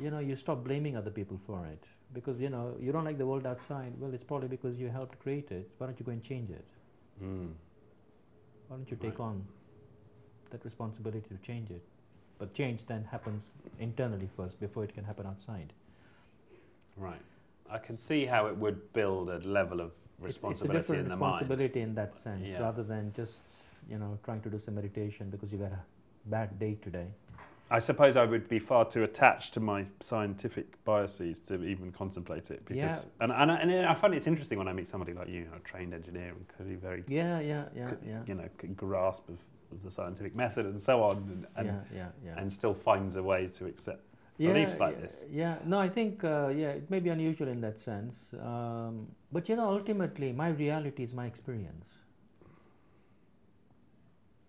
[0.00, 1.84] you know, you stop blaming other people for it.
[2.12, 3.92] Because, you know, you don't like the world outside.
[3.98, 5.68] Well, it's probably because you helped create it.
[5.78, 6.64] Why don't you go and change it?
[7.22, 7.50] Mm.
[8.68, 9.26] Why don't you take right.
[9.26, 9.44] on
[10.50, 11.82] that responsibility to change it.
[12.38, 13.44] But change then happens
[13.80, 15.72] internally first before it can happen outside.
[16.96, 17.20] Right.
[17.70, 21.08] I can see how it would build a level of responsibility it's, it's a in
[21.08, 21.40] the mind.
[21.40, 22.60] responsibility in that sense, yeah.
[22.60, 23.40] rather than just
[23.90, 25.84] you know trying to do some meditation because you've had a
[26.26, 27.06] bad day today.
[27.70, 32.50] I suppose I would be far too attached to my scientific biases to even contemplate
[32.50, 32.64] it.
[32.64, 33.00] Because, yeah.
[33.20, 35.92] and, and, and I find it's interesting when I meet somebody like you, a trained
[35.92, 38.20] engineer and clearly very yeah, yeah, yeah, yeah.
[38.26, 39.38] you know, grasp of
[39.72, 42.34] of the scientific method and so on, and, yeah, yeah, yeah.
[42.38, 44.02] and still finds a way to accept
[44.38, 45.20] yeah, beliefs like yeah, this.
[45.30, 49.48] Yeah, no, I think uh, yeah, it may be unusual in that sense, um, but
[49.48, 51.86] you know, ultimately, my reality is my experience,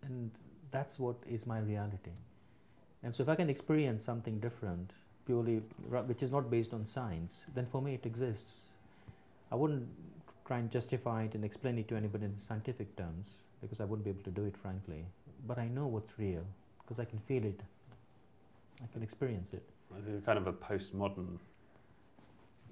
[0.03, 0.31] and
[0.72, 2.11] that's what is my reality.
[3.03, 4.91] And so, if I can experience something different,
[5.26, 5.57] purely
[6.07, 8.53] which is not based on science, then for me it exists.
[9.52, 9.88] I wouldn't
[10.45, 13.28] try and justify it and explain it to anybody in scientific terms
[13.61, 15.06] because I wouldn't be able to do it, frankly.
[15.45, 16.44] But I know what's real
[16.82, 17.60] because I can feel it,
[18.82, 19.64] I can experience it.
[20.07, 21.38] It's kind of a postmodern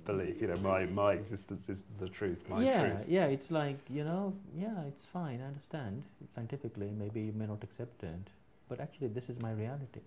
[0.06, 3.06] belief, you know, my, my existence is the truth, my yeah, truth.
[3.08, 6.04] Yeah, it's like, you know, yeah, it's fine, I understand.
[6.34, 8.30] Scientifically, maybe you may not accept it,
[8.70, 10.02] but actually, this is my reality.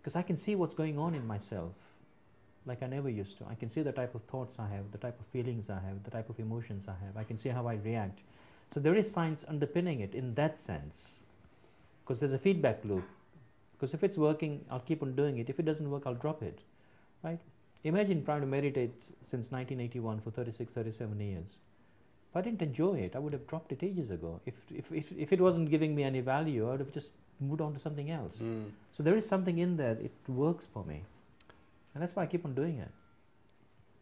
[0.00, 1.72] Because I can see what's going on in myself
[2.66, 3.44] like I never used to.
[3.48, 6.04] I can see the type of thoughts I have, the type of feelings I have,
[6.04, 7.16] the type of emotions I have.
[7.16, 8.20] I can see how I react.
[8.74, 10.96] So there is science underpinning it in that sense,
[12.02, 13.04] because there's a feedback loop.
[13.72, 15.48] Because if it's working, I'll keep on doing it.
[15.48, 16.58] If it doesn't work, I'll drop it,
[17.22, 17.40] right?
[17.82, 21.46] Imagine trying to meditate since 1981 for 36, 37 years.
[22.30, 24.40] If I didn't enjoy it, I would have dropped it ages ago.
[24.44, 27.08] If, if, if, if it wasn't giving me any value, I would have just
[27.40, 28.34] moved on to something else.
[28.40, 28.66] Mm.
[29.00, 31.02] So there is something in there, it works for me.
[31.94, 32.90] And that's why I keep on doing it.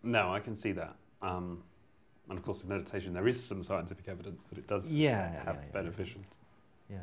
[0.03, 0.97] No, I can see that.
[1.23, 1.63] Um,
[2.29, 5.55] and of course, with meditation, there is some scientific evidence that it does yeah, have
[5.55, 6.21] yeah, yeah, beneficial
[6.91, 6.97] yeah,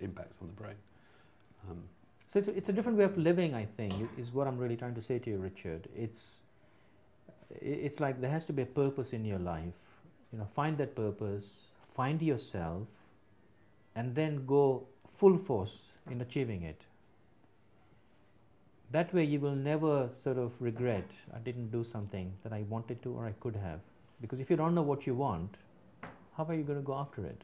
[0.00, 0.74] impacts on the brain.
[1.70, 1.78] Um,
[2.34, 4.94] so it's, it's, a different way of living, I think, is what I'm really trying
[4.96, 5.88] to say to you, Richard.
[5.96, 6.40] It's
[7.62, 9.80] it's like there has to be a purpose in your life.
[10.34, 11.46] You know, find that purpose,
[11.96, 12.82] find yourself,
[13.96, 15.78] and then go full force
[16.10, 16.82] in achieving it.
[18.90, 23.02] That way, you will never sort of regret, I didn't do something that I wanted
[23.02, 23.80] to or I could have.
[24.20, 25.56] Because if you don't know what you want,
[26.36, 27.42] how are you going to go after it?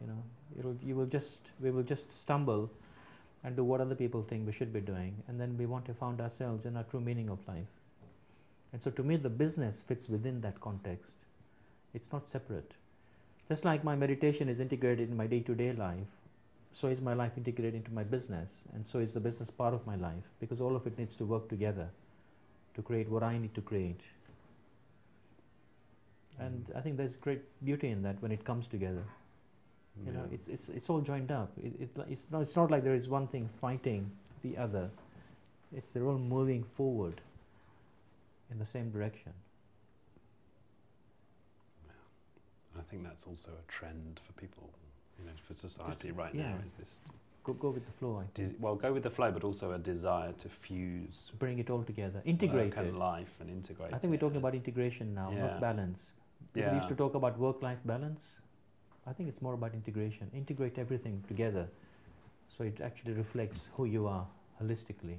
[0.00, 0.22] You know,
[0.58, 2.70] it'll, you will just, we will just stumble
[3.42, 5.94] and do what other people think we should be doing, and then we want to
[5.94, 7.66] find ourselves in our true meaning of life.
[8.72, 11.10] And so, to me, the business fits within that context.
[11.94, 12.72] It's not separate.
[13.48, 16.06] Just like my meditation is integrated in my day to day life,
[16.72, 19.86] so is my life integrated into my business, and so is the business part of
[19.86, 21.88] my life because all of it needs to work together
[22.74, 24.00] to create what I need to create.
[26.38, 26.76] And mm.
[26.76, 29.04] I think there's great beauty in that when it comes together.
[30.06, 31.52] You know, it's, it's, it's all joined up.
[31.58, 34.10] It, it, it's, not, it's not like there is one thing fighting
[34.42, 34.88] the other.
[35.76, 37.20] It's they're all moving forward
[38.50, 39.32] in the same direction.
[42.78, 44.70] I think that's also a trend for people,
[45.20, 46.50] you know, for society Just, right yeah.
[46.50, 46.56] now.
[46.66, 47.00] Is this
[47.44, 48.24] go, go with the flow?
[48.34, 51.82] Des- well, go with the flow, but also a desire to fuse, bring it all
[51.82, 53.94] together, integrate work and life, and integrate.
[53.94, 55.40] I think we're talking about integration now, yeah.
[55.40, 56.00] not balance.
[56.54, 56.76] People yeah.
[56.76, 58.20] used to talk about work-life balance.
[59.06, 60.30] I think it's more about integration.
[60.34, 61.68] Integrate everything together
[62.56, 64.26] so it actually reflects who you are
[64.62, 65.16] holistically.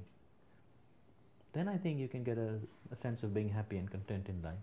[1.52, 2.54] Then I think you can get a,
[2.92, 4.54] a sense of being happy and content in life.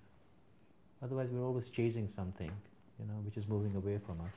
[1.03, 2.51] Otherwise, we're always chasing something,
[2.99, 4.31] you know, which is moving away from us.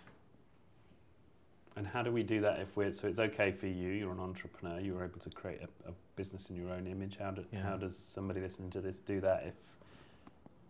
[1.77, 4.21] And how do we do that if we're so it's okay for you, you're an
[4.21, 7.17] entrepreneur, you're able to create a, a business in your own image.
[7.19, 7.63] How, do, yeah.
[7.63, 9.55] how does somebody listening to this do that if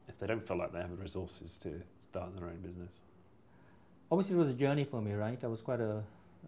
[0.09, 3.01] if they don't feel like they have the resources to start their own business?
[4.13, 5.39] obviously it was a journey for me, right?
[5.43, 6.03] I was quite a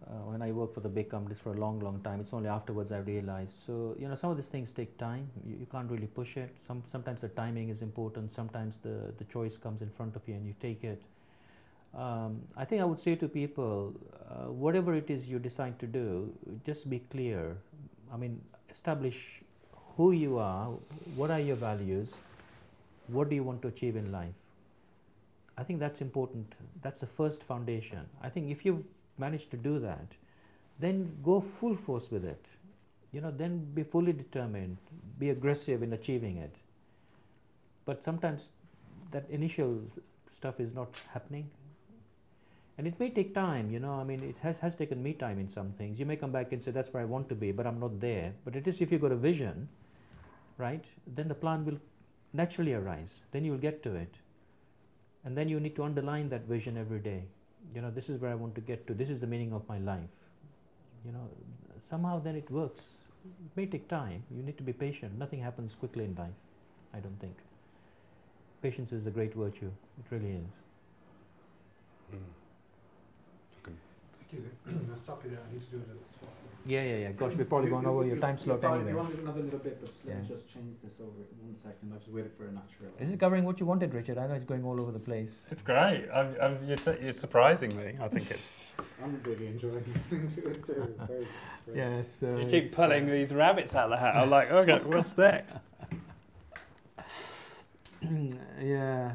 [0.07, 2.19] uh, when I worked for the big companies for a long, long time.
[2.19, 3.55] It's only afterwards I realized.
[3.65, 5.27] So you know, some of these things take time.
[5.47, 6.55] You, you can't really push it.
[6.67, 8.35] Some sometimes the timing is important.
[8.35, 11.01] Sometimes the the choice comes in front of you and you take it.
[11.95, 13.93] Um, I think I would say to people,
[14.29, 16.33] uh, whatever it is you decide to do,
[16.65, 17.57] just be clear.
[18.13, 19.15] I mean, establish
[19.95, 20.67] who you are,
[21.15, 22.11] what are your values,
[23.07, 24.33] what do you want to achieve in life
[25.57, 26.53] I think that's important.
[26.81, 27.99] That's the first foundation.
[28.21, 28.83] I think if you've
[29.17, 30.07] managed to do that,
[30.79, 32.43] then go full force with it.
[33.13, 34.77] You know, then be fully determined,
[35.17, 36.53] be aggressive in achieving it.
[37.85, 38.49] But sometimes
[39.11, 39.79] that initial
[40.35, 41.49] stuff is not happening.
[42.77, 45.39] And it may take time, you know, I mean, it has, has taken me time
[45.39, 45.97] in some things.
[45.97, 48.01] You may come back and say, that's where I want to be, but I'm not
[48.01, 48.33] there.
[48.43, 49.69] But it is if you've got a vision,
[50.57, 50.83] right,
[51.15, 51.77] then the plan will
[52.33, 53.21] naturally arise.
[53.31, 54.13] Then you'll get to it.
[55.23, 57.23] And then you need to underline that vision every day.
[57.73, 58.93] You know this is where i want to get to.
[58.93, 60.15] This is the meaning of my life.
[61.03, 61.27] You know
[61.89, 62.81] somehow then it works.
[63.25, 64.21] It may take time.
[64.29, 65.17] You need to be patient.
[65.17, 66.35] Nothing happens quickly in life
[66.95, 67.35] i don't think.
[68.61, 69.71] Patience is a great virtue.
[69.99, 70.53] It really is.
[72.13, 72.44] Mm.
[74.37, 76.35] Excuse me i'll stop you there i need to do a little swap
[76.67, 77.11] yeah, yeah, yeah.
[77.11, 78.89] Gosh, we've probably gone over your time slot fine anyway.
[78.89, 81.93] If you want another little bit, but let me just change this over one second.
[81.93, 82.89] I just waited for a natural.
[82.99, 84.17] Is it covering what you wanted, Richard?
[84.17, 85.43] I know it's going all over the place.
[85.51, 86.07] It's great.
[86.11, 87.95] I'm, I'm, you're, you're surprising me.
[88.01, 88.51] I think it's.
[89.03, 90.95] I'm really enjoying listening to it too.
[91.07, 91.27] Very,
[91.67, 92.07] very yes.
[92.23, 94.15] Uh, you keep pulling uh, these rabbits out of the hat.
[94.15, 95.59] I'm like, okay, what's next?
[98.59, 99.11] yeah.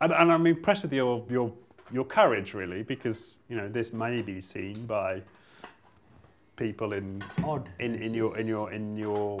[0.00, 1.52] And, and I'm impressed with your your
[1.92, 5.22] your courage, really, because you know this may be seen by
[6.56, 7.68] people in Odd.
[7.78, 9.38] in, in your in your in your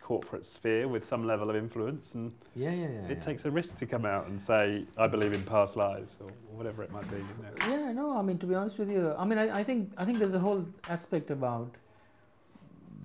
[0.00, 3.76] corporate sphere with some level of influence and yeah, yeah, yeah, it takes a risk
[3.78, 7.16] to come out and say I believe in past lives or whatever it might be.
[7.16, 7.76] You know.
[7.76, 10.04] Yeah, no, I mean to be honest with you, I mean I, I think I
[10.04, 11.70] think there's a whole aspect about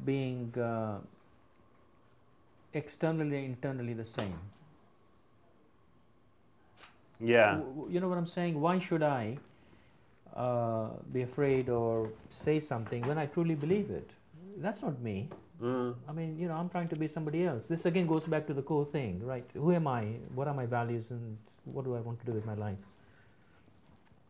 [0.06, 0.98] being uh,
[2.74, 4.38] externally and internally the same.
[7.20, 7.62] Yeah.
[7.90, 8.60] You know what I'm saying?
[8.60, 9.38] Why should I
[10.36, 14.10] uh, be afraid or say something when I truly believe it.
[14.58, 15.30] That's not me.
[15.62, 15.96] Mm.
[16.08, 17.68] I mean, you know, I'm trying to be somebody else.
[17.68, 19.46] This again goes back to the core thing, right?
[19.54, 20.04] Who am I?
[20.34, 21.12] What are my values?
[21.12, 22.78] And what do I want to do with my life?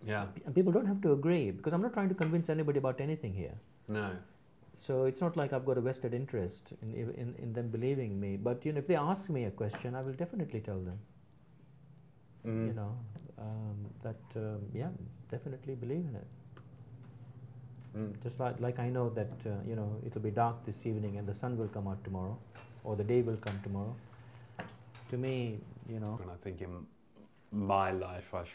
[0.05, 0.25] Yeah.
[0.45, 3.33] And people don't have to agree because I'm not trying to convince anybody about anything
[3.33, 3.53] here.
[3.87, 4.11] No.
[4.75, 8.37] So it's not like I've got a vested interest in, in, in them believing me.
[8.37, 10.97] But you know, if they ask me a question, I will definitely tell them.
[12.45, 12.67] Mm.
[12.67, 12.97] You know,
[13.37, 14.89] um, that um, yeah,
[15.29, 16.27] definitely believe in it.
[17.97, 18.23] Mm.
[18.23, 21.27] Just like, like I know that uh, you know it'll be dark this evening and
[21.27, 22.37] the sun will come out tomorrow,
[22.83, 23.95] or the day will come tomorrow.
[25.09, 25.59] To me,
[25.89, 26.19] you know.
[26.21, 26.85] And I think in
[27.51, 28.53] my life, I've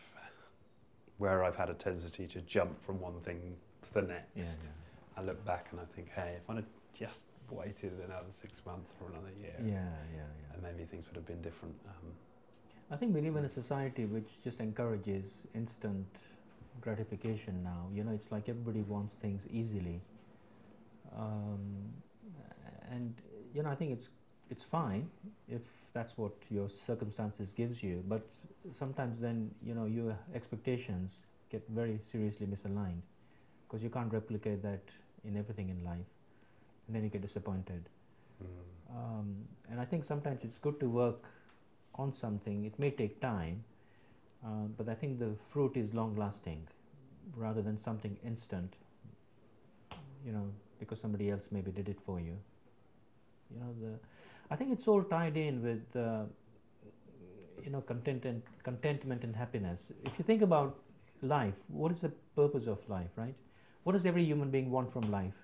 [1.19, 4.29] where I've had a tendency to jump from one thing to the next.
[4.37, 5.21] Yeah, yeah.
[5.23, 6.65] I look back and I think, hey, if I'd
[6.99, 10.55] just waited another six months or another year, Yeah, yeah, yeah.
[10.55, 11.75] and maybe things would have been different.
[11.87, 12.13] Um,
[12.91, 16.07] I think we live in a society which just encourages instant
[16.81, 17.89] gratification now.
[17.95, 20.01] You know, it's like everybody wants things easily.
[21.17, 21.93] Um,
[22.91, 23.15] and
[23.55, 24.09] you know, I think it's
[24.51, 25.09] it's fine
[25.49, 25.63] if
[25.93, 28.03] that's what your circumstances gives you.
[28.09, 28.23] But
[28.73, 31.19] sometimes then you know your expectations
[31.51, 33.03] get very seriously misaligned
[33.67, 34.83] because you can't replicate that
[35.25, 36.11] in everything in life,
[36.87, 37.89] and then you get disappointed.
[38.43, 38.47] mm,
[38.91, 39.35] Um,
[39.71, 41.25] and I think sometimes it's good to work
[41.97, 42.65] on something.
[42.65, 43.65] It may take time,
[44.45, 46.67] uh, but I think the fruit is long lasting
[47.37, 48.75] rather than something instant,
[50.25, 50.47] you know,
[50.79, 52.37] because somebody else maybe did it for you.
[53.51, 53.99] You know, the,
[54.51, 56.25] I think it's all tied in with, uh,
[57.63, 59.81] you know, content and contentment and happiness.
[60.05, 60.77] If you think about
[61.23, 63.35] life, what is the purpose of life, right?
[63.85, 65.35] What does every human being want from life?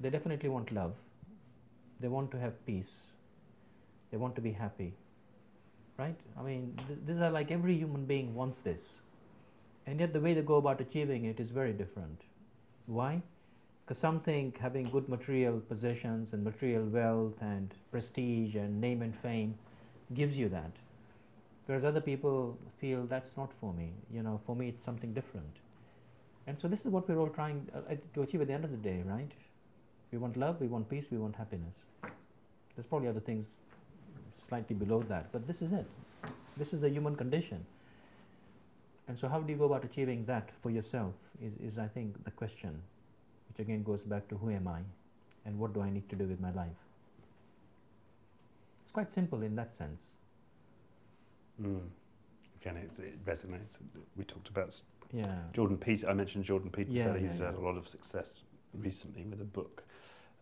[0.00, 0.94] They definitely want love.
[2.00, 3.02] They want to have peace.
[4.10, 4.94] They want to be happy.
[6.02, 6.16] Right?
[6.36, 8.98] I mean, th- these are like every human being wants this.
[9.86, 12.22] And yet, the way they go about achieving it is very different.
[12.86, 13.22] Why?
[13.84, 19.14] Because some think having good material possessions and material wealth and prestige and name and
[19.14, 19.54] fame
[20.12, 20.72] gives you that.
[21.66, 23.92] Whereas other people feel that's not for me.
[24.12, 25.54] You know, for me, it's something different.
[26.48, 28.72] And so, this is what we're all trying uh, to achieve at the end of
[28.72, 29.30] the day, right?
[30.10, 31.76] We want love, we want peace, we want happiness.
[32.74, 33.46] There's probably other things
[34.52, 35.86] slightly below that, but this is it.
[36.58, 37.64] This is the human condition.
[39.08, 41.14] And so, how do you go about achieving that for yourself?
[41.42, 42.74] Is, is I think, the question,
[43.48, 44.80] which again goes back to who am I
[45.46, 46.82] and what do I need to do with my life?
[48.82, 50.02] It's quite simple in that sense.
[51.60, 51.80] mm.
[52.60, 53.78] Again, it, it resonates.
[54.16, 54.80] We talked about
[55.12, 55.38] Yeah.
[55.54, 56.10] Jordan Peterson.
[56.10, 56.96] I mentioned Jordan Peterson.
[56.96, 57.60] Yeah, He's yeah, had yeah.
[57.60, 58.42] a lot of success
[58.88, 59.82] recently with a book,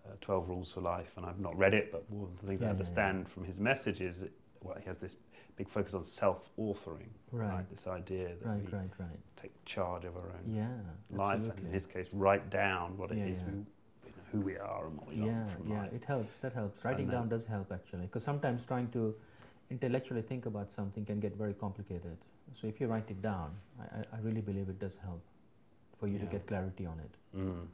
[0.07, 2.61] uh, 12 Rules for Life, and I've not read it, but one of the things
[2.61, 2.79] Yeah, I yeah, yeah.
[2.79, 4.25] understand from his message is
[4.63, 5.17] well, he has this
[5.57, 7.65] big focus on self-authoring, Right.
[7.71, 9.19] This idea that Right, we right, right.
[9.37, 10.69] take charge of our own Yeah.
[11.17, 13.47] life, and in his case, write down what it Yeah, is yeah.
[13.47, 15.93] we, you know, who we are and what we yeah, want from yeah, life.
[15.95, 16.37] it helps.
[16.43, 16.85] That helps.
[16.85, 19.15] Writing down does help actually, because sometimes trying to
[19.71, 22.19] intellectually think about something can get very complicated.
[22.61, 25.23] So if you write it down, I, I- I really believe it does help
[25.99, 27.13] for you to get clarity on it.
[27.39, 27.67] Mm.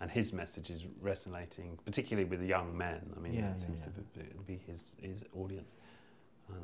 [0.00, 3.00] And his message is resonating, particularly with young men.
[3.16, 3.86] I mean, Yeah, it yeah, seems yeah.
[3.86, 3.90] to
[4.46, 5.70] be, be his, his audience.
[6.50, 6.56] Um,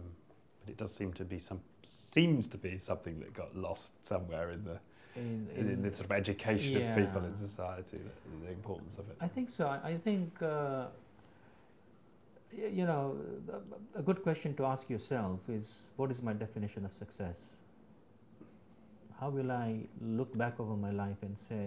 [0.61, 4.51] but it does seem to be some seems to be something that got lost somewhere
[4.53, 4.79] in the
[5.17, 9.09] In, in, in the sort of education of people in society, the, the importance of
[9.11, 9.17] it.
[9.21, 9.67] I think so.
[9.67, 10.87] I, I think, uh,
[12.53, 13.17] you know,
[13.95, 17.37] a good question to ask yourself is what is my definition of success?
[19.21, 21.67] How will I look back over my life and say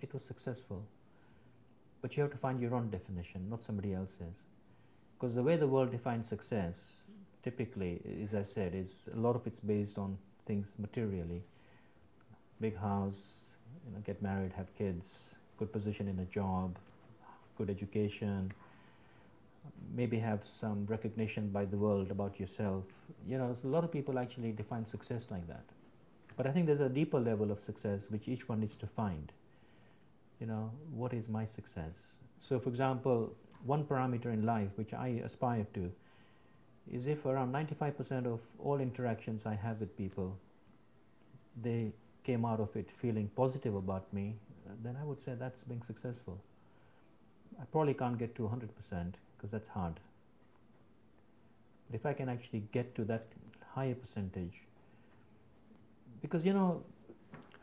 [0.00, 0.84] it was successful?
[2.02, 4.36] But you have to find your own definition, not somebody else's.
[5.18, 6.74] Because the way the world defines success,
[7.42, 10.16] typically, as I said, is a lot of it's based on
[10.46, 11.42] things materially.
[12.60, 13.20] Big house,
[13.86, 15.18] you know, get married, have kids,
[15.58, 16.76] good position in a job,
[17.58, 18.52] good education,
[19.94, 22.84] maybe have some recognition by the world about yourself.
[23.28, 25.64] You know, a lot of people actually define success like that.
[26.36, 29.32] But I think there's a deeper level of success which each one needs to find.
[30.40, 31.94] You know, what is my success?
[32.40, 33.32] So, for example,
[33.64, 35.90] one parameter in life which I aspire to
[36.90, 40.36] is if around 95% of all interactions I have with people,
[41.62, 41.92] they
[42.24, 44.34] came out of it feeling positive about me,
[44.82, 46.38] then I would say that's being successful.
[47.60, 48.68] I probably can't get to 100%
[49.36, 49.94] because that's hard.
[51.90, 53.26] But if I can actually get to that
[53.74, 54.62] higher percentage,
[56.22, 56.82] because you know,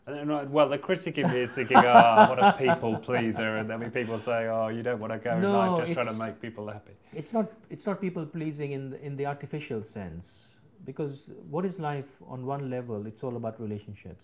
[0.08, 3.58] well, the critic in me is thinking, oh, what a people pleaser.
[3.58, 5.94] And then when people say, oh, you don't want to go in No, life just
[5.94, 6.94] trying to make people happy.
[7.14, 10.36] it's not it's not people pleasing in the, in the artificial sense
[10.86, 13.06] because what is life on one level?
[13.06, 14.24] It's all about relationships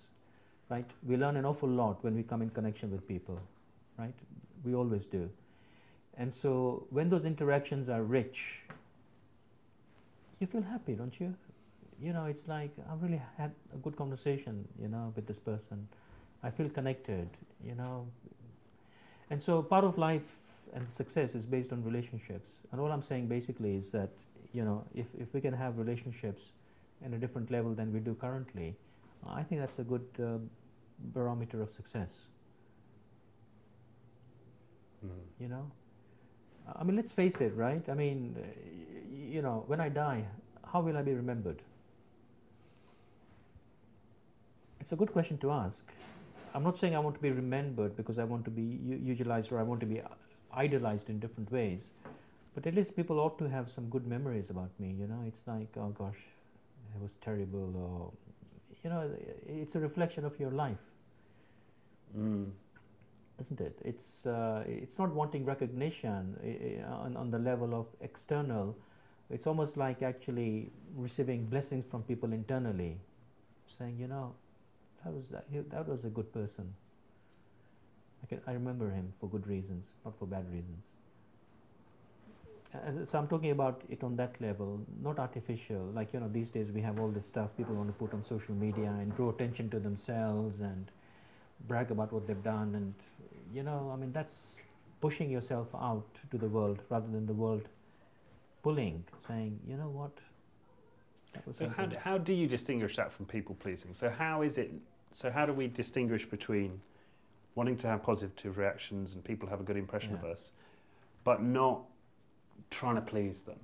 [0.70, 0.86] right?
[1.06, 3.40] We learn an awful lot when we come in connection with people
[4.00, 4.14] right?
[4.64, 5.30] We always do.
[6.18, 8.40] And so when those interactions are rich
[10.40, 11.34] you feel happy don't you
[12.04, 15.88] you know it's like i really had a good conversation you know with this person
[16.44, 17.30] i feel connected
[17.66, 18.06] you know
[19.30, 20.38] and so part of life
[20.74, 22.50] and success is based on relationships.
[22.72, 24.10] And all I'm saying basically is that,
[24.54, 26.42] you know, if, if we can have relationships
[27.06, 28.76] in a different level than we do currently,
[29.28, 30.38] I think that's a good uh,
[31.14, 32.10] barometer of success,
[35.06, 35.10] Mm.
[35.40, 35.70] you know.
[36.76, 37.88] I mean, let's face it, right?
[37.90, 38.38] I mean,
[39.12, 40.26] you know, when I die,
[40.72, 41.62] how will I be remembered?
[44.84, 45.82] It's a good question to ask.
[46.54, 48.64] I'm not saying I want to be remembered because I want to be
[49.02, 50.02] utilized or I want to be
[50.52, 51.92] idolized in different ways,
[52.54, 54.94] but at least people ought to have some good memories about me.
[55.00, 56.20] You know, it's like, oh gosh,
[56.94, 58.12] it was terrible, or
[58.84, 59.10] you know,
[59.48, 60.84] it's a reflection of your life,
[62.18, 62.52] mm.
[63.40, 63.80] isn't it?
[63.86, 66.36] It's uh, it's not wanting recognition
[66.90, 68.76] on, on the level of external.
[69.30, 72.98] It's almost like actually receiving blessings from people internally,
[73.78, 74.34] saying, you know,
[75.04, 76.74] that was that, that was a good person.
[78.24, 80.84] I can I remember him for good reasons, not for bad reasons.
[82.74, 85.84] Uh, so I'm talking about it on that level, not artificial.
[85.94, 88.24] Like you know, these days we have all this stuff people want to put on
[88.24, 90.86] social media and draw attention to themselves and
[91.68, 92.94] brag about what they've done, and
[93.54, 94.38] you know, I mean that's
[95.02, 97.68] pushing yourself out to the world rather than the world
[98.64, 100.12] pulling, saying, you know what.
[101.54, 103.94] So how do, how do you distinguish that from people pleasing?
[103.94, 104.72] So how is it?
[105.12, 106.80] So how do we distinguish between
[107.56, 110.20] wanting to have positive reactions and people have a good impression yeah.
[110.20, 110.52] of us,
[111.24, 111.82] but not
[112.72, 113.60] trying to please them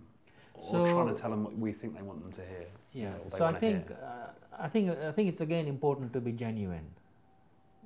[0.53, 2.67] or so, trying to tell them what we think they want them to hear.
[2.93, 3.13] Yeah.
[3.35, 4.27] so I think uh,
[4.59, 6.87] I think I think it's again important to be genuine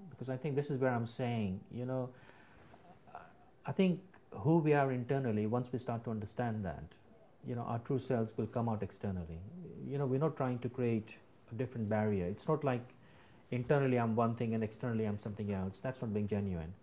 [0.10, 2.10] because I think this is where I'm saying you know
[3.66, 4.02] I think
[4.32, 6.84] who we are internally once we start to understand that
[7.48, 9.40] you know our true selves will come out externally.
[9.88, 11.16] You know we're not trying to create
[11.52, 12.26] a different barrier.
[12.26, 12.82] It's not like
[13.52, 15.80] internally I'm one thing and externally I'm something else.
[15.80, 16.74] That's not being genuine.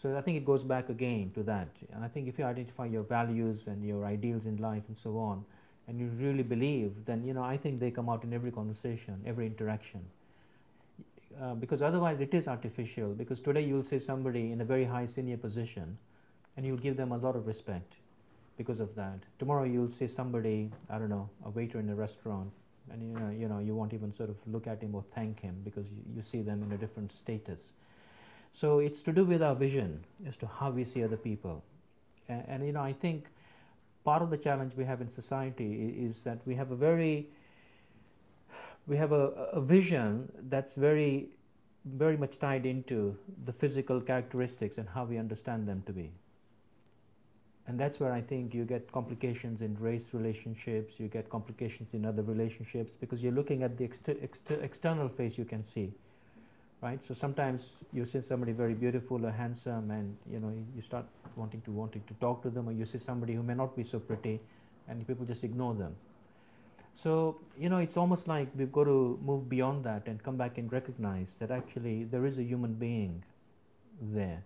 [0.00, 1.68] So I think it goes back again to that.
[1.92, 5.18] And I think if you identify your values and your ideals in life and so
[5.18, 5.44] on,
[5.88, 9.22] and you really believe, then you know I think they come out in every conversation,
[9.26, 10.00] every interaction.
[11.40, 13.10] Uh, because otherwise it is artificial.
[13.10, 15.98] Because today you'll say somebody in a very high senior position,
[16.56, 17.94] and you'll give them a lot of respect
[18.56, 19.18] because of that.
[19.38, 22.50] Tomorrow you'll see somebody, I don't know, a waiter in a restaurant,
[22.90, 25.40] and you know, you know, you won't even sort of look at him or thank
[25.40, 27.72] him because you, you see them in a different status.
[28.52, 31.62] So it's to do with our vision as to how we see other people.
[32.28, 33.26] And, and, you know, I think
[34.04, 37.26] part of the challenge we have in society is that we have a very,
[38.86, 41.28] we have a, a vision that's very,
[41.84, 46.10] very much tied into the physical characteristics and how we understand them to be.
[47.68, 52.06] And that's where I think you get complications in race relationships, you get complications in
[52.06, 55.92] other relationships because you're looking at the exter- exter- external face you can see
[56.82, 57.00] right?
[57.06, 61.62] So sometimes you see somebody very beautiful or handsome, and you know you start wanting
[61.62, 63.98] to wanting to talk to them, or you see somebody who may not be so
[63.98, 64.40] pretty,
[64.88, 65.94] and people just ignore them.
[67.02, 70.58] So you know it's almost like we've got to move beyond that and come back
[70.58, 73.22] and recognize that actually there is a human being
[74.00, 74.42] there.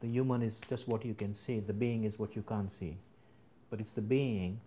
[0.00, 1.60] The human is just what you can see.
[1.60, 2.96] The being is what you can't see,
[3.70, 4.60] but it's the being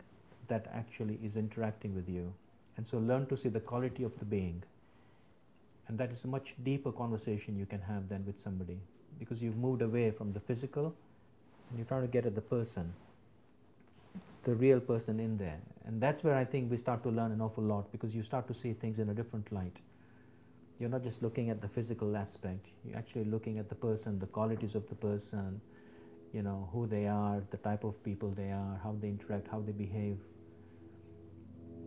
[0.47, 2.33] that actually is interacting with you.
[2.77, 4.63] And so learn to see the quality of the being
[5.87, 8.77] and that is a much deeper conversation you can have than with somebody
[9.19, 10.85] because you've moved away from the physical
[11.69, 12.93] and you're trying to get at the person,
[14.43, 15.59] the real person in there.
[15.85, 18.47] And that's where I think we start to learn an awful lot because you start
[18.47, 19.77] to see things in a different light.
[20.83, 24.25] You're not just looking at the physical aspect, you're actually looking at the person, the
[24.25, 25.61] qualities of the person,
[26.33, 29.61] you know, who they are, the type of people they are, how they interact, how
[29.61, 30.17] they behave.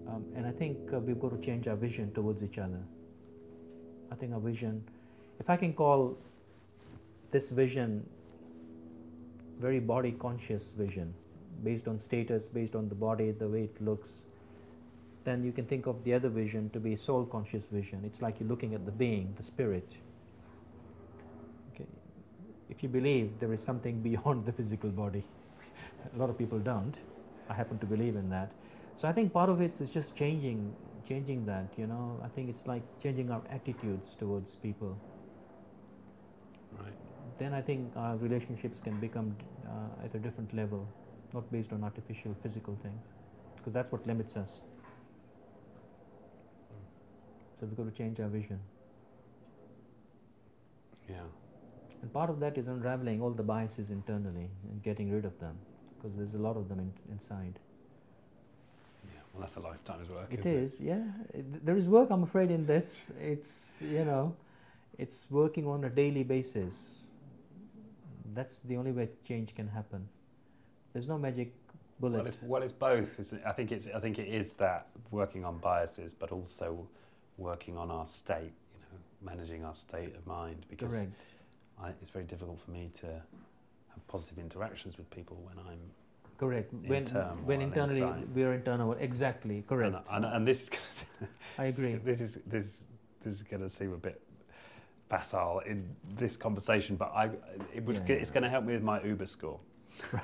[0.09, 2.81] Um, and I think uh, we've got to change our vision towards each other.
[4.11, 4.83] I think our vision,
[5.41, 6.17] if I can call
[7.33, 8.03] this vision
[9.61, 11.13] very body conscious vision,
[11.63, 14.23] based on status, based on the body, the way it looks,
[15.27, 18.05] then you can think of the other vision to be soul conscious vision.
[18.07, 19.97] It's like you're looking at the being, the spirit.
[21.75, 21.87] Okay.
[22.71, 25.25] If you believe there is something beyond the physical body,
[26.15, 26.97] a lot of people don't.
[27.49, 28.53] I happen to believe in that.
[28.97, 30.75] So I think part of it is just changing
[31.09, 34.99] changing that you know i think it's like changing our attitudes towards people
[36.73, 36.95] right
[37.39, 39.37] then i think our relationships can become
[39.69, 40.89] uh, at a different level
[41.35, 43.05] not based on artificial physical things
[43.57, 44.61] because that's what limits us
[47.59, 48.59] so we've got to change our vision
[51.09, 51.17] yeah
[52.03, 55.57] and part of that is unraveling all the biases internally and getting rid of them
[55.97, 57.59] because there's a lot of them in, inside
[59.05, 60.29] Yeah, well, that's a lifetime's work.
[60.31, 60.81] It is, it?
[60.81, 61.03] yeah.
[61.65, 62.95] There is work, I'm afraid, in this.
[63.21, 64.35] It's you know,
[64.99, 66.77] it's working on a daily basis.
[68.35, 70.09] That's the only way change can happen.
[70.93, 71.53] There's no magic
[72.01, 72.19] bullet.
[72.19, 73.19] Well, it's, well, it's both.
[73.19, 73.89] It's, I think it's.
[73.95, 76.87] I think it is that working on biases, but also
[77.39, 78.53] working on our state.
[78.75, 80.95] You know, managing our state of mind because
[81.83, 85.79] I, it's very difficult for me to have positive interactions with people when I'm
[86.39, 86.71] Correct.
[86.87, 87.07] When
[87.47, 88.05] when internally
[88.35, 89.95] we are internal, exactly correct.
[89.95, 90.71] And, and, and this is
[91.59, 91.95] I agree.
[92.05, 92.83] This is this
[93.25, 94.21] this is going to seem a bit
[95.09, 95.89] facile in
[96.19, 97.31] this conversation, but I
[97.75, 98.21] it would Yeah, get, yeah.
[98.21, 99.59] it's going to help me with my Uber score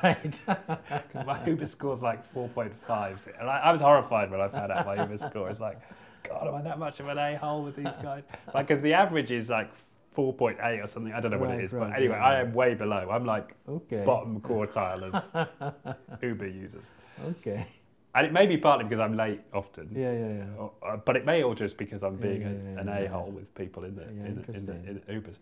[0.03, 0.39] Right.
[0.47, 4.41] because my Uber score is like four point five, and I, I was horrified when
[4.41, 5.49] I found out my Uber score.
[5.49, 5.81] It's like,
[6.23, 8.23] God, am I that much of an a hole with these guys?
[8.55, 9.70] Like, because the average is like.
[10.15, 11.11] 4.8 or something.
[11.15, 13.09] I don't know what it is, right, but anyway, right, I am way below.
[13.11, 14.05] I'm like Okay.
[14.05, 15.86] bottom quartile of
[16.23, 16.85] Uber users.
[17.31, 17.66] okay.
[18.15, 19.89] And it may be partly because I'm late often.
[19.97, 20.44] Yeah, yeah, yeah.
[20.59, 23.09] Or- uh, but it may all just because I'm being yeah, a, yeah, an a
[23.09, 25.39] hole with people in the in, the, in, the, in the Ubers.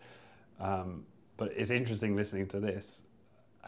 [0.61, 1.05] Um,
[1.37, 3.03] but it's interesting listening to this,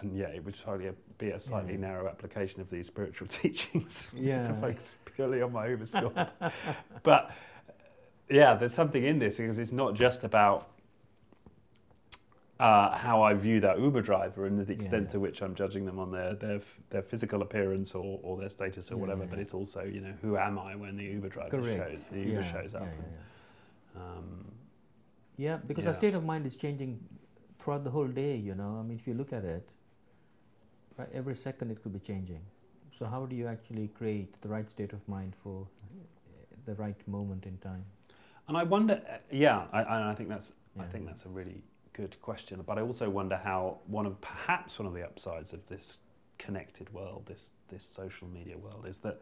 [0.00, 1.80] and yeah, it would probably be a slightly Yeah.
[1.80, 4.42] narrow application of these spiritual teachings Yeah.
[4.42, 6.12] to focus purely on my Uber score.
[7.02, 7.30] but
[8.30, 10.68] yeah, there's something in this because it's not just about.
[12.60, 15.12] Uh, how I view that Uber driver and the extent Yeah.
[15.12, 16.60] to which I'm judging them on their their,
[16.90, 20.36] their physical appearance or, or their status or whatever, but it's also you know who
[20.36, 21.90] am I when the Uber driver Correct.
[21.90, 22.82] shows the Uber shows up.
[22.82, 23.04] And,
[23.96, 24.44] um,
[25.38, 27.00] Yeah, because our state of mind is changing
[27.58, 28.76] throughout the whole day, you know.
[28.78, 29.68] I mean, if you look at it,
[30.98, 32.40] right, every second it could be changing.
[32.98, 37.08] So, how do you actually create the right state of mind for uh, the right
[37.08, 37.84] moment in time?
[38.48, 41.62] and I wonder, uh, yeah, I, I I think that's I think that's a really
[41.92, 42.62] good question.
[42.66, 46.00] But I also wonder how one of perhaps one of the upsides of this
[46.38, 49.20] connected world, this this social media world, is that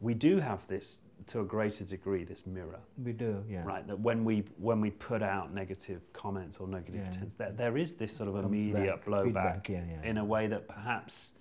[0.00, 3.62] we do have this to a greater degree this mirror We do, yeah.
[3.64, 7.06] right that when we when we put out negative comments or negative Yeah.
[7.08, 10.10] intents there, there is this sort of immediate back, blowback feedback, yeah, yeah.
[10.10, 11.32] in a way that perhaps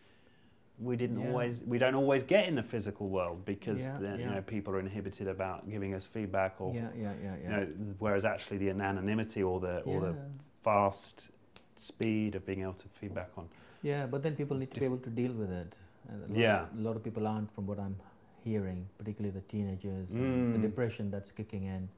[0.80, 1.30] we didn't Yeah.
[1.30, 4.74] always we don't always get in the physical world because Yeah, the, you know people
[4.76, 7.50] are inhibited about giving us feedback or Yeah, yeah, yeah, you yeah.
[7.50, 7.66] know
[8.00, 10.16] whereas actually the anonymity or the or the
[10.64, 11.30] fast
[11.76, 13.48] speed of being able to feedback on
[13.82, 15.74] Yeah, but then people need to be able to deal with it.
[16.10, 16.66] And a lot, Yeah.
[16.78, 17.96] a lot of people aren't, from what I'm
[18.44, 20.60] hearing, particularly the teenagers, and the Mm.
[20.60, 21.90] depression that's kicking in.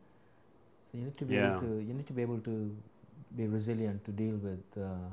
[0.91, 1.38] So you need to be Yeah.
[1.38, 2.76] able to you need to be able to
[3.35, 5.09] be resilient to deal with, uh,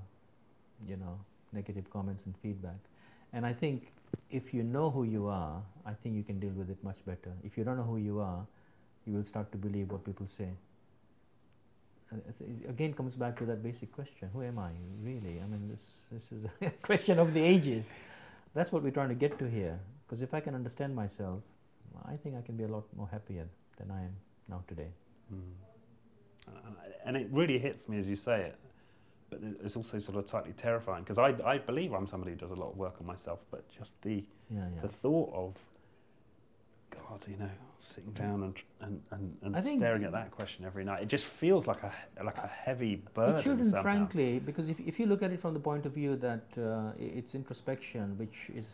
[0.86, 1.18] you know,
[1.52, 2.78] negative comments and feedback.
[3.32, 3.92] And I think
[4.30, 7.32] if you know who you are, I think you can deal with it much better.
[7.44, 8.46] If you don't know who you are,
[9.06, 10.50] you will start to believe what people say.
[12.10, 14.72] And it- it again comes back to that basic question: Who am I
[15.02, 15.40] really?
[15.40, 17.92] I mean, this this is a question of the ages.
[18.55, 19.78] That's what we're trying to get to here.
[20.09, 21.43] Because if I can understand myself,
[22.06, 24.16] I think I can be a lot more happier than I am
[24.48, 24.89] now today.
[25.32, 25.40] Mm.
[27.05, 28.56] And- it really hits me as you say it,
[29.28, 32.51] but it's also sort of slightly terrifying because I, I believe I'm somebody who does
[32.51, 34.80] a lot of work on myself, but just the, Yeah, yeah.
[34.80, 35.55] the thought of,
[36.90, 39.02] God, you know, sitting down and and,
[39.43, 41.93] and, and staring at that question every night, it just feels like a
[42.24, 43.36] like a heavy burden.
[43.36, 43.82] It shouldn't, somehow.
[43.82, 46.93] frankly, because if, if you look at it from the point of view that uh,
[46.98, 48.64] it's introspection, which is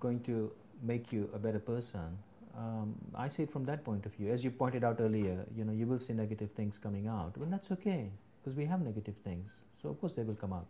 [0.00, 0.52] going to
[0.84, 2.18] make you a better person,
[2.56, 4.32] um, I see it from that point of view.
[4.32, 7.50] As you pointed out earlier, you know, you will see negative things coming out, but
[7.50, 8.10] that's okay
[8.42, 9.50] because we have negative things,
[9.82, 10.66] so of course they will come out.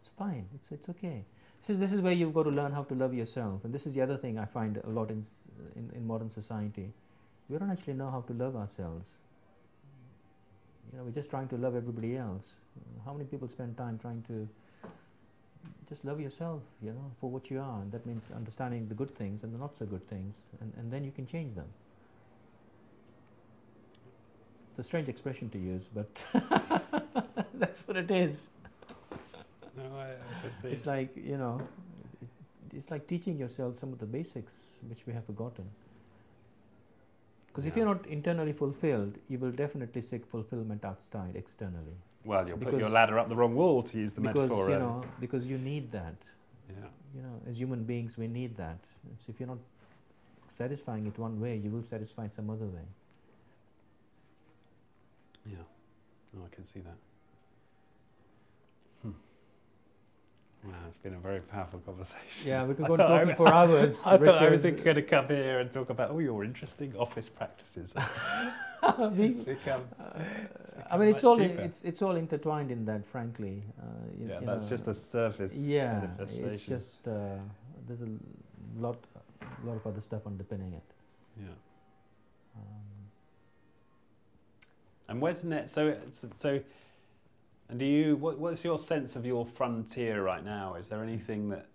[0.00, 0.46] It's fine.
[0.54, 1.24] It's it's okay.
[1.62, 3.86] This is this is where you've got to learn how to love yourself, and this
[3.86, 5.26] is the other thing I find a lot in
[5.76, 6.92] in, in modern society.
[7.48, 9.06] We don't actually know how to love ourselves
[10.92, 12.44] you know, we're just trying to love everybody else.
[13.04, 14.48] How many people spend time trying to
[15.88, 17.80] just love yourself, you know, for what you are?
[17.80, 20.92] And that means understanding the good things and the not so good things, and, and
[20.92, 21.66] then you can change them.
[24.70, 26.08] It's a strange expression to use, but
[27.54, 28.46] that's what it is.
[29.76, 30.68] No, I, I.
[30.68, 31.60] It's like, you know,
[32.22, 34.52] it, it's like teaching yourself some of the basics
[34.88, 35.64] which we have forgotten.
[37.48, 41.96] Because if you're not internally fulfilled, you will definitely seek fulfillment outside, externally.
[42.24, 44.68] Well, you'll put your ladder up the wrong wall to use the because metaphor.
[44.68, 46.14] you uh, know, because you need that.
[46.68, 46.86] yeah.
[47.14, 48.78] You know, as human beings, we need that.
[49.04, 49.58] So if you're not
[50.56, 52.86] satisfying it one way, you will satisfy it some other way.
[55.46, 55.56] Yeah,
[56.32, 56.96] no, I can see that.
[60.64, 62.18] Wow, it's been a very powerful conversation.
[62.44, 63.96] Yeah, we could go on I- for hours.
[64.06, 67.28] I thought I was going to come here and talk about all your interesting office
[67.28, 67.92] practices.
[69.16, 70.18] We- it's become, uh,
[70.54, 71.60] it's I mean, it's all deeper.
[71.60, 73.06] it's it's all intertwined in that.
[73.06, 73.84] Frankly, uh,
[74.18, 76.00] you, yeah, you that's know, just the surface yeah.
[76.00, 76.52] manifestation.
[76.52, 77.38] It's just uh,
[77.86, 78.10] there's a
[78.76, 78.98] lot,
[79.64, 80.82] lot of other stuff underpinning it.
[81.38, 81.54] yeah.
[82.56, 83.10] Um,
[85.08, 85.72] And where's next?
[85.72, 86.60] So, so, so,
[87.72, 88.16] and do you?
[88.16, 90.74] What, what's your sense of your frontier right now?
[90.74, 91.66] Is there anything that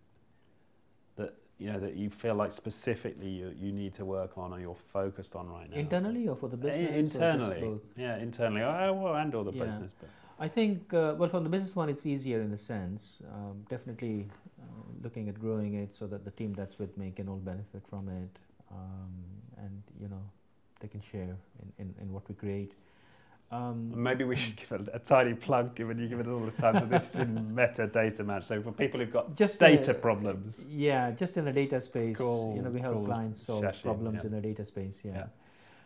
[1.17, 4.59] that you know that you feel like specifically you, you need to work on or
[4.59, 5.77] you're focused on right now?
[5.77, 6.95] internally or for the Uh, business?
[6.95, 8.61] internally, yeah, internally.
[8.61, 9.65] Oh, well, and all the Yeah.
[9.65, 10.09] business, but
[10.39, 13.03] I think, uh, well, for the business one, it's easier in a sense.
[13.33, 14.27] Um, definitely
[14.61, 14.65] uh,
[15.03, 18.07] looking at growing it so that the team that's with me can all benefit from
[18.07, 18.37] it,
[18.71, 19.11] um,
[19.57, 20.21] and you know,
[20.79, 21.23] they can share
[21.63, 22.73] in, in, in what we create.
[23.49, 26.57] Um, Maybe we should give a, a, tiny plug, given you give it all this
[26.57, 26.79] time.
[26.79, 28.43] So this is in metadata match.
[28.43, 32.61] So for people who've got just data problems, yeah, just in a data space, you
[32.61, 34.27] know, we help clients solve problems yeah.
[34.27, 34.95] in a data space.
[35.01, 35.11] Yeah.
[35.13, 35.25] yeah.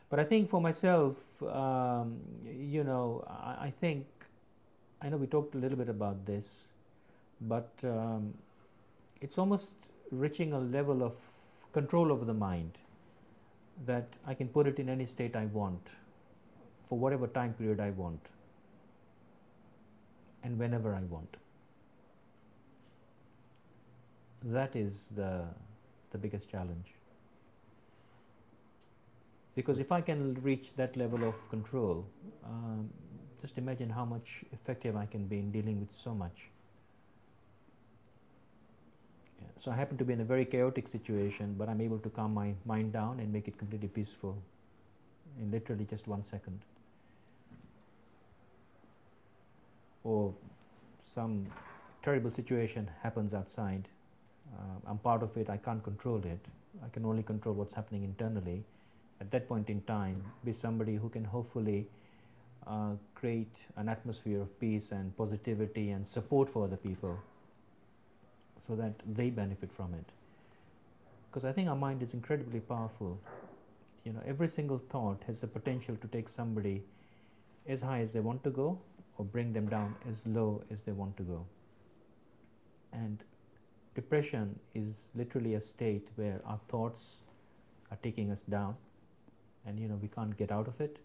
[0.09, 1.15] but I think for myself,
[1.47, 4.07] um, you know, I, I, think
[4.99, 6.61] I know we talked a little bit about this,
[7.41, 8.33] but um,
[9.21, 9.73] it's almost
[10.09, 11.13] reaching a level of
[11.73, 12.71] control over the mind
[13.85, 15.87] that I can put it in any state I want
[16.91, 18.19] for whatever time period I want
[20.43, 21.37] and whenever I want.
[24.43, 25.43] That is the,
[26.11, 26.87] the biggest challenge.
[29.55, 32.05] Because if I can reach that level of control,
[32.43, 32.89] um,
[33.41, 36.35] just imagine how much effective I can be in dealing with so much.
[39.63, 42.33] So I happen to be in a very chaotic situation, but I'm able to calm
[42.33, 44.37] my mind down and make it completely peaceful
[45.39, 46.59] in literally just one second.
[50.03, 50.33] Or
[51.13, 51.45] some
[52.03, 53.87] terrible situation happens outside,
[54.57, 56.39] uh, I'm part of it, I can't control it.
[56.83, 58.63] I can only control what's happening internally.
[59.19, 61.87] At that point in time, be somebody who can hopefully
[62.65, 67.17] uh, create an atmosphere of peace and positivity and support for other people
[68.67, 70.05] so that they benefit from it.
[71.29, 73.19] Because I think our mind is incredibly powerful.
[74.03, 76.83] You know, every single thought has the potential to take somebody
[77.67, 78.79] as high as they want to go
[79.21, 81.45] or bring them down as low as they want to go.
[82.91, 83.23] And
[83.93, 87.01] depression is literally a state where our thoughts
[87.91, 88.75] are taking us down
[89.67, 90.97] and you know we can't get out of it.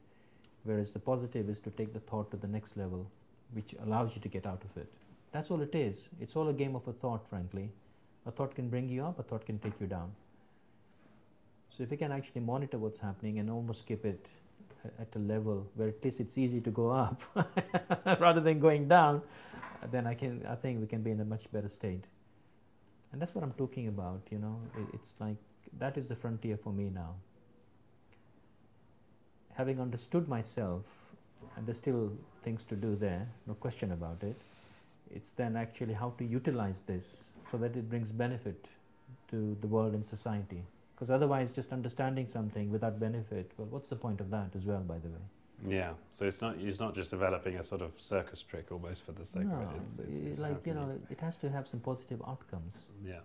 [0.64, 3.06] Whereas the positive is to take the thought to the next level
[3.52, 4.90] which allows you to get out of it.
[5.32, 5.96] That's all it is.
[6.18, 7.68] It's all a game of a thought frankly.
[8.24, 10.10] A thought can bring you up a thought can take you down.
[11.76, 14.24] So if you can actually monitor what's happening and almost keep it
[14.98, 17.22] at a level where at least it's easy to go up
[18.20, 19.22] rather than going down,
[19.90, 22.04] then I can I think we can be in a much better state.
[23.12, 24.20] And that's what I'm talking about.
[24.30, 24.58] You know,
[24.92, 25.36] it's like
[25.78, 27.14] that is the frontier for me now.
[29.54, 30.82] Having understood myself,
[31.56, 32.12] and there's still
[32.44, 34.36] things to do there, no question about it.
[35.14, 37.04] It's then actually how to utilize this
[37.50, 38.66] so that it brings benefit
[39.30, 40.62] to the world and society.
[40.96, 44.80] Because otherwise, just understanding something without benefit, well, what's the point of that as well,
[44.80, 45.20] by the way?
[45.68, 49.12] Yeah, so it's not it's not just developing a sort of circus trick almost for
[49.12, 49.80] the sake no, of it.
[49.98, 51.06] It's, it's, it's like you know, you...
[51.10, 52.74] it has to have some positive outcomes.
[53.04, 53.20] Yeah,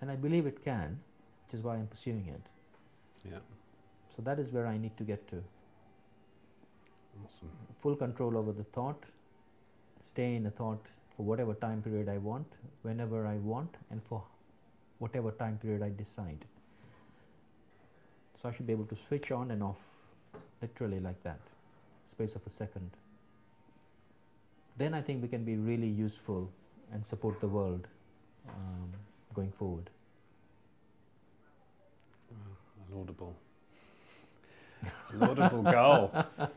[0.00, 0.98] and I believe it can,
[1.46, 2.42] which is why I'm pursuing it.
[3.24, 3.38] Yeah.
[4.16, 5.42] So that is where I need to get to.
[7.24, 7.50] Awesome.
[7.82, 9.02] Full control over the thought.
[10.12, 10.84] Stay in a thought
[11.16, 12.46] for whatever time period I want,
[12.82, 14.22] whenever I want, and for
[14.98, 16.44] whatever time period I decide.
[18.44, 19.78] So I should be able to switch on and off
[20.60, 21.40] literally like that,
[22.12, 22.90] space of a second.
[24.76, 26.50] Then I think we can be really useful
[26.92, 27.88] and support the world
[28.50, 28.92] um,
[29.34, 29.88] going forward.
[32.94, 33.34] Laudable.
[35.14, 36.12] laudable goal.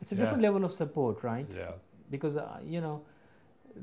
[0.00, 0.22] It's a yeah.
[0.22, 1.46] different level of support, right?
[1.54, 1.72] Yeah.
[2.10, 3.02] Because, uh, you know,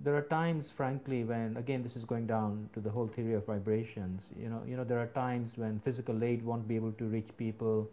[0.03, 3.45] there are times, frankly, when again this is going down to the whole theory of
[3.45, 4.21] vibrations.
[4.39, 7.29] You know, you know, there are times when physical aid won't be able to reach
[7.37, 7.89] people,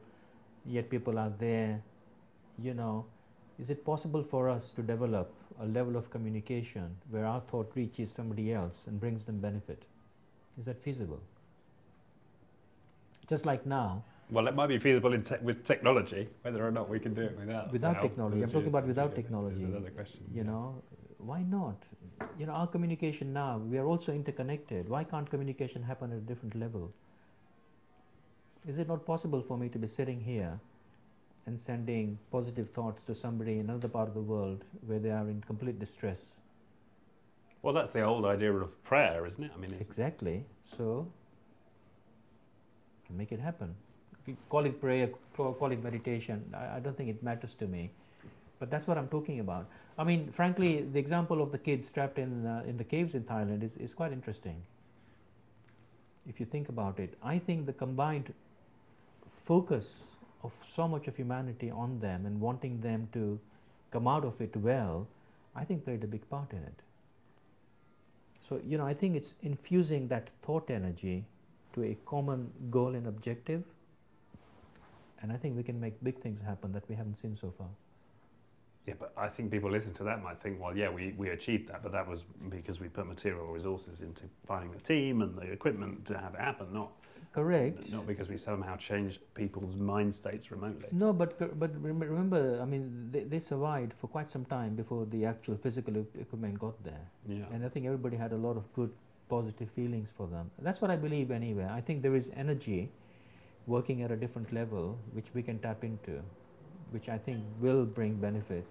[0.64, 1.82] yet people are there.
[2.58, 3.04] You know,
[3.58, 8.10] is it possible for us to develop a level of communication where our thought reaches
[8.10, 9.82] somebody else and brings them benefit?
[10.58, 11.20] Is that feasible?
[13.28, 14.02] Just like now.
[14.30, 16.28] Well, it might be feasible te- with technology.
[16.42, 17.72] Whether or not we can do it without.
[17.72, 19.62] Without technology, I'm talking about without technology.
[19.62, 20.20] Another question.
[20.32, 20.50] You yeah.
[20.50, 20.82] know,
[21.18, 21.76] why not?
[22.38, 24.88] You know, our communication now, we are also interconnected.
[24.88, 26.92] Why can't communication happen at a different level?
[28.68, 30.58] Is it not possible for me to be sitting here
[31.46, 35.28] and sending positive thoughts to somebody in another part of the world where they are
[35.28, 36.18] in complete distress?
[37.62, 39.50] Well, that's the old idea of prayer, isn't it?
[39.54, 40.44] I mean, exactly.
[40.76, 41.06] So,
[43.10, 43.74] make it happen.
[44.48, 46.42] Call it prayer, call it meditation.
[46.52, 47.90] I, I don't think it matters to me,
[48.58, 49.66] but that's what I'm talking about.
[49.98, 53.24] I mean, frankly, the example of the kids trapped in, uh, in the caves in
[53.24, 54.62] Thailand is, is quite interesting.
[56.28, 58.34] If you think about it, I think the combined
[59.46, 59.86] focus
[60.42, 63.38] of so much of humanity on them and wanting them to
[63.90, 65.06] come out of it well,
[65.54, 66.80] I think played a big part in it.
[68.48, 71.24] So, you know, I think it's infusing that thought energy
[71.72, 73.64] to a common goal and objective.
[75.22, 77.68] And I think we can make big things happen that we haven't seen so far.
[78.86, 81.68] Yeah, but I think people listen to that might think, well, yeah, we, we achieved
[81.70, 85.42] that, but that was because we put material resources into finding the team and the
[85.42, 86.92] equipment to have it happen, not
[87.36, 87.92] Correct.
[87.92, 90.88] Not because we somehow changed people's mind states remotely.
[90.90, 95.26] No, but but remember, I mean, they, they survived for quite some time before the
[95.26, 97.06] actual physical equipment got there.
[97.28, 97.44] Yeah.
[97.52, 98.90] And I think everybody had a lot of good,
[99.28, 100.50] positive feelings for them.
[100.62, 101.68] That's what I believe anyway.
[101.70, 102.88] I think there is energy
[103.66, 106.22] working at a different level which we can tap into,
[106.90, 108.66] which I think will bring benefit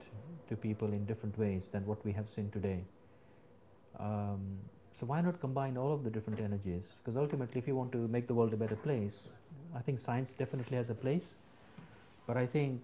[0.49, 2.79] to people in different ways than what we have seen today.
[3.99, 4.57] Um,
[4.99, 6.83] so why not combine all of the different energies?
[7.03, 9.27] Because ultimately, if you want to make the world a better place,
[9.75, 11.25] I think science definitely has a place.
[12.27, 12.81] But I think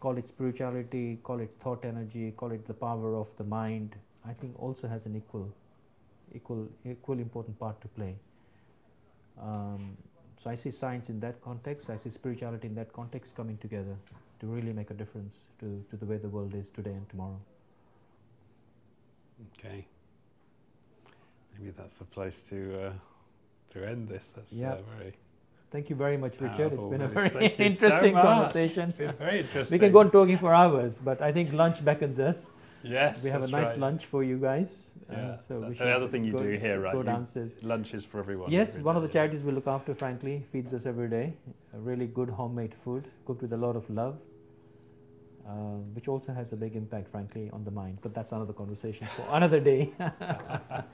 [0.00, 3.96] call it spirituality, call it thought energy, call it the power of the mind.
[4.26, 5.52] I think also has an equal,
[6.34, 8.14] equal, equal important part to play.
[9.40, 9.96] Um,
[10.42, 11.90] so I see science in that context.
[11.90, 13.96] I see spirituality in that context coming together
[14.40, 17.40] to really make a difference to, to the way the world is today and tomorrow.
[19.58, 19.86] Okay
[21.60, 22.92] maybe that's the place to uh,
[23.72, 24.24] to end this.
[24.34, 24.72] That's yeah.
[24.72, 25.12] Uh, very.
[25.70, 26.72] Thank you very much, Richard.
[26.72, 28.82] It's been a very interesting so conversation.
[28.88, 29.76] It's been very interesting.
[29.76, 32.46] We can go on talking for hours, but I think lunch beckons us.
[32.82, 33.78] Yes, we have a nice right.
[33.78, 34.68] lunch for you guys.
[35.08, 36.92] Yeah, uh, so that's the other thing you go, do here, right?
[36.92, 37.52] Go downstairs.
[37.62, 38.50] Lunch is for everyone.
[38.50, 41.34] Yes, one of the charities we look after, frankly, feeds us every day.
[41.74, 44.18] A really good homemade food, cooked with a lot of love,
[45.46, 47.98] uh, which also has a big impact, frankly, on the mind.
[48.02, 49.92] But that's another conversation for another day.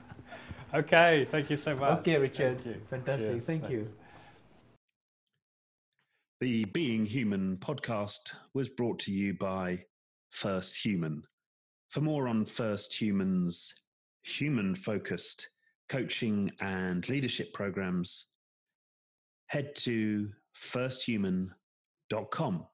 [0.74, 2.00] Okay, thank you so much.
[2.00, 2.60] Okay, Richard.
[2.90, 3.30] Fantastic.
[3.30, 3.72] Cheers, thank thanks.
[3.72, 3.88] you.
[6.40, 9.84] The Being Human podcast was brought to you by
[10.30, 11.22] First Human.
[11.88, 13.72] For more on First Human's
[14.22, 15.48] human focused
[15.88, 18.26] coaching and leadership programs,
[19.46, 22.66] head to firsthuman.com.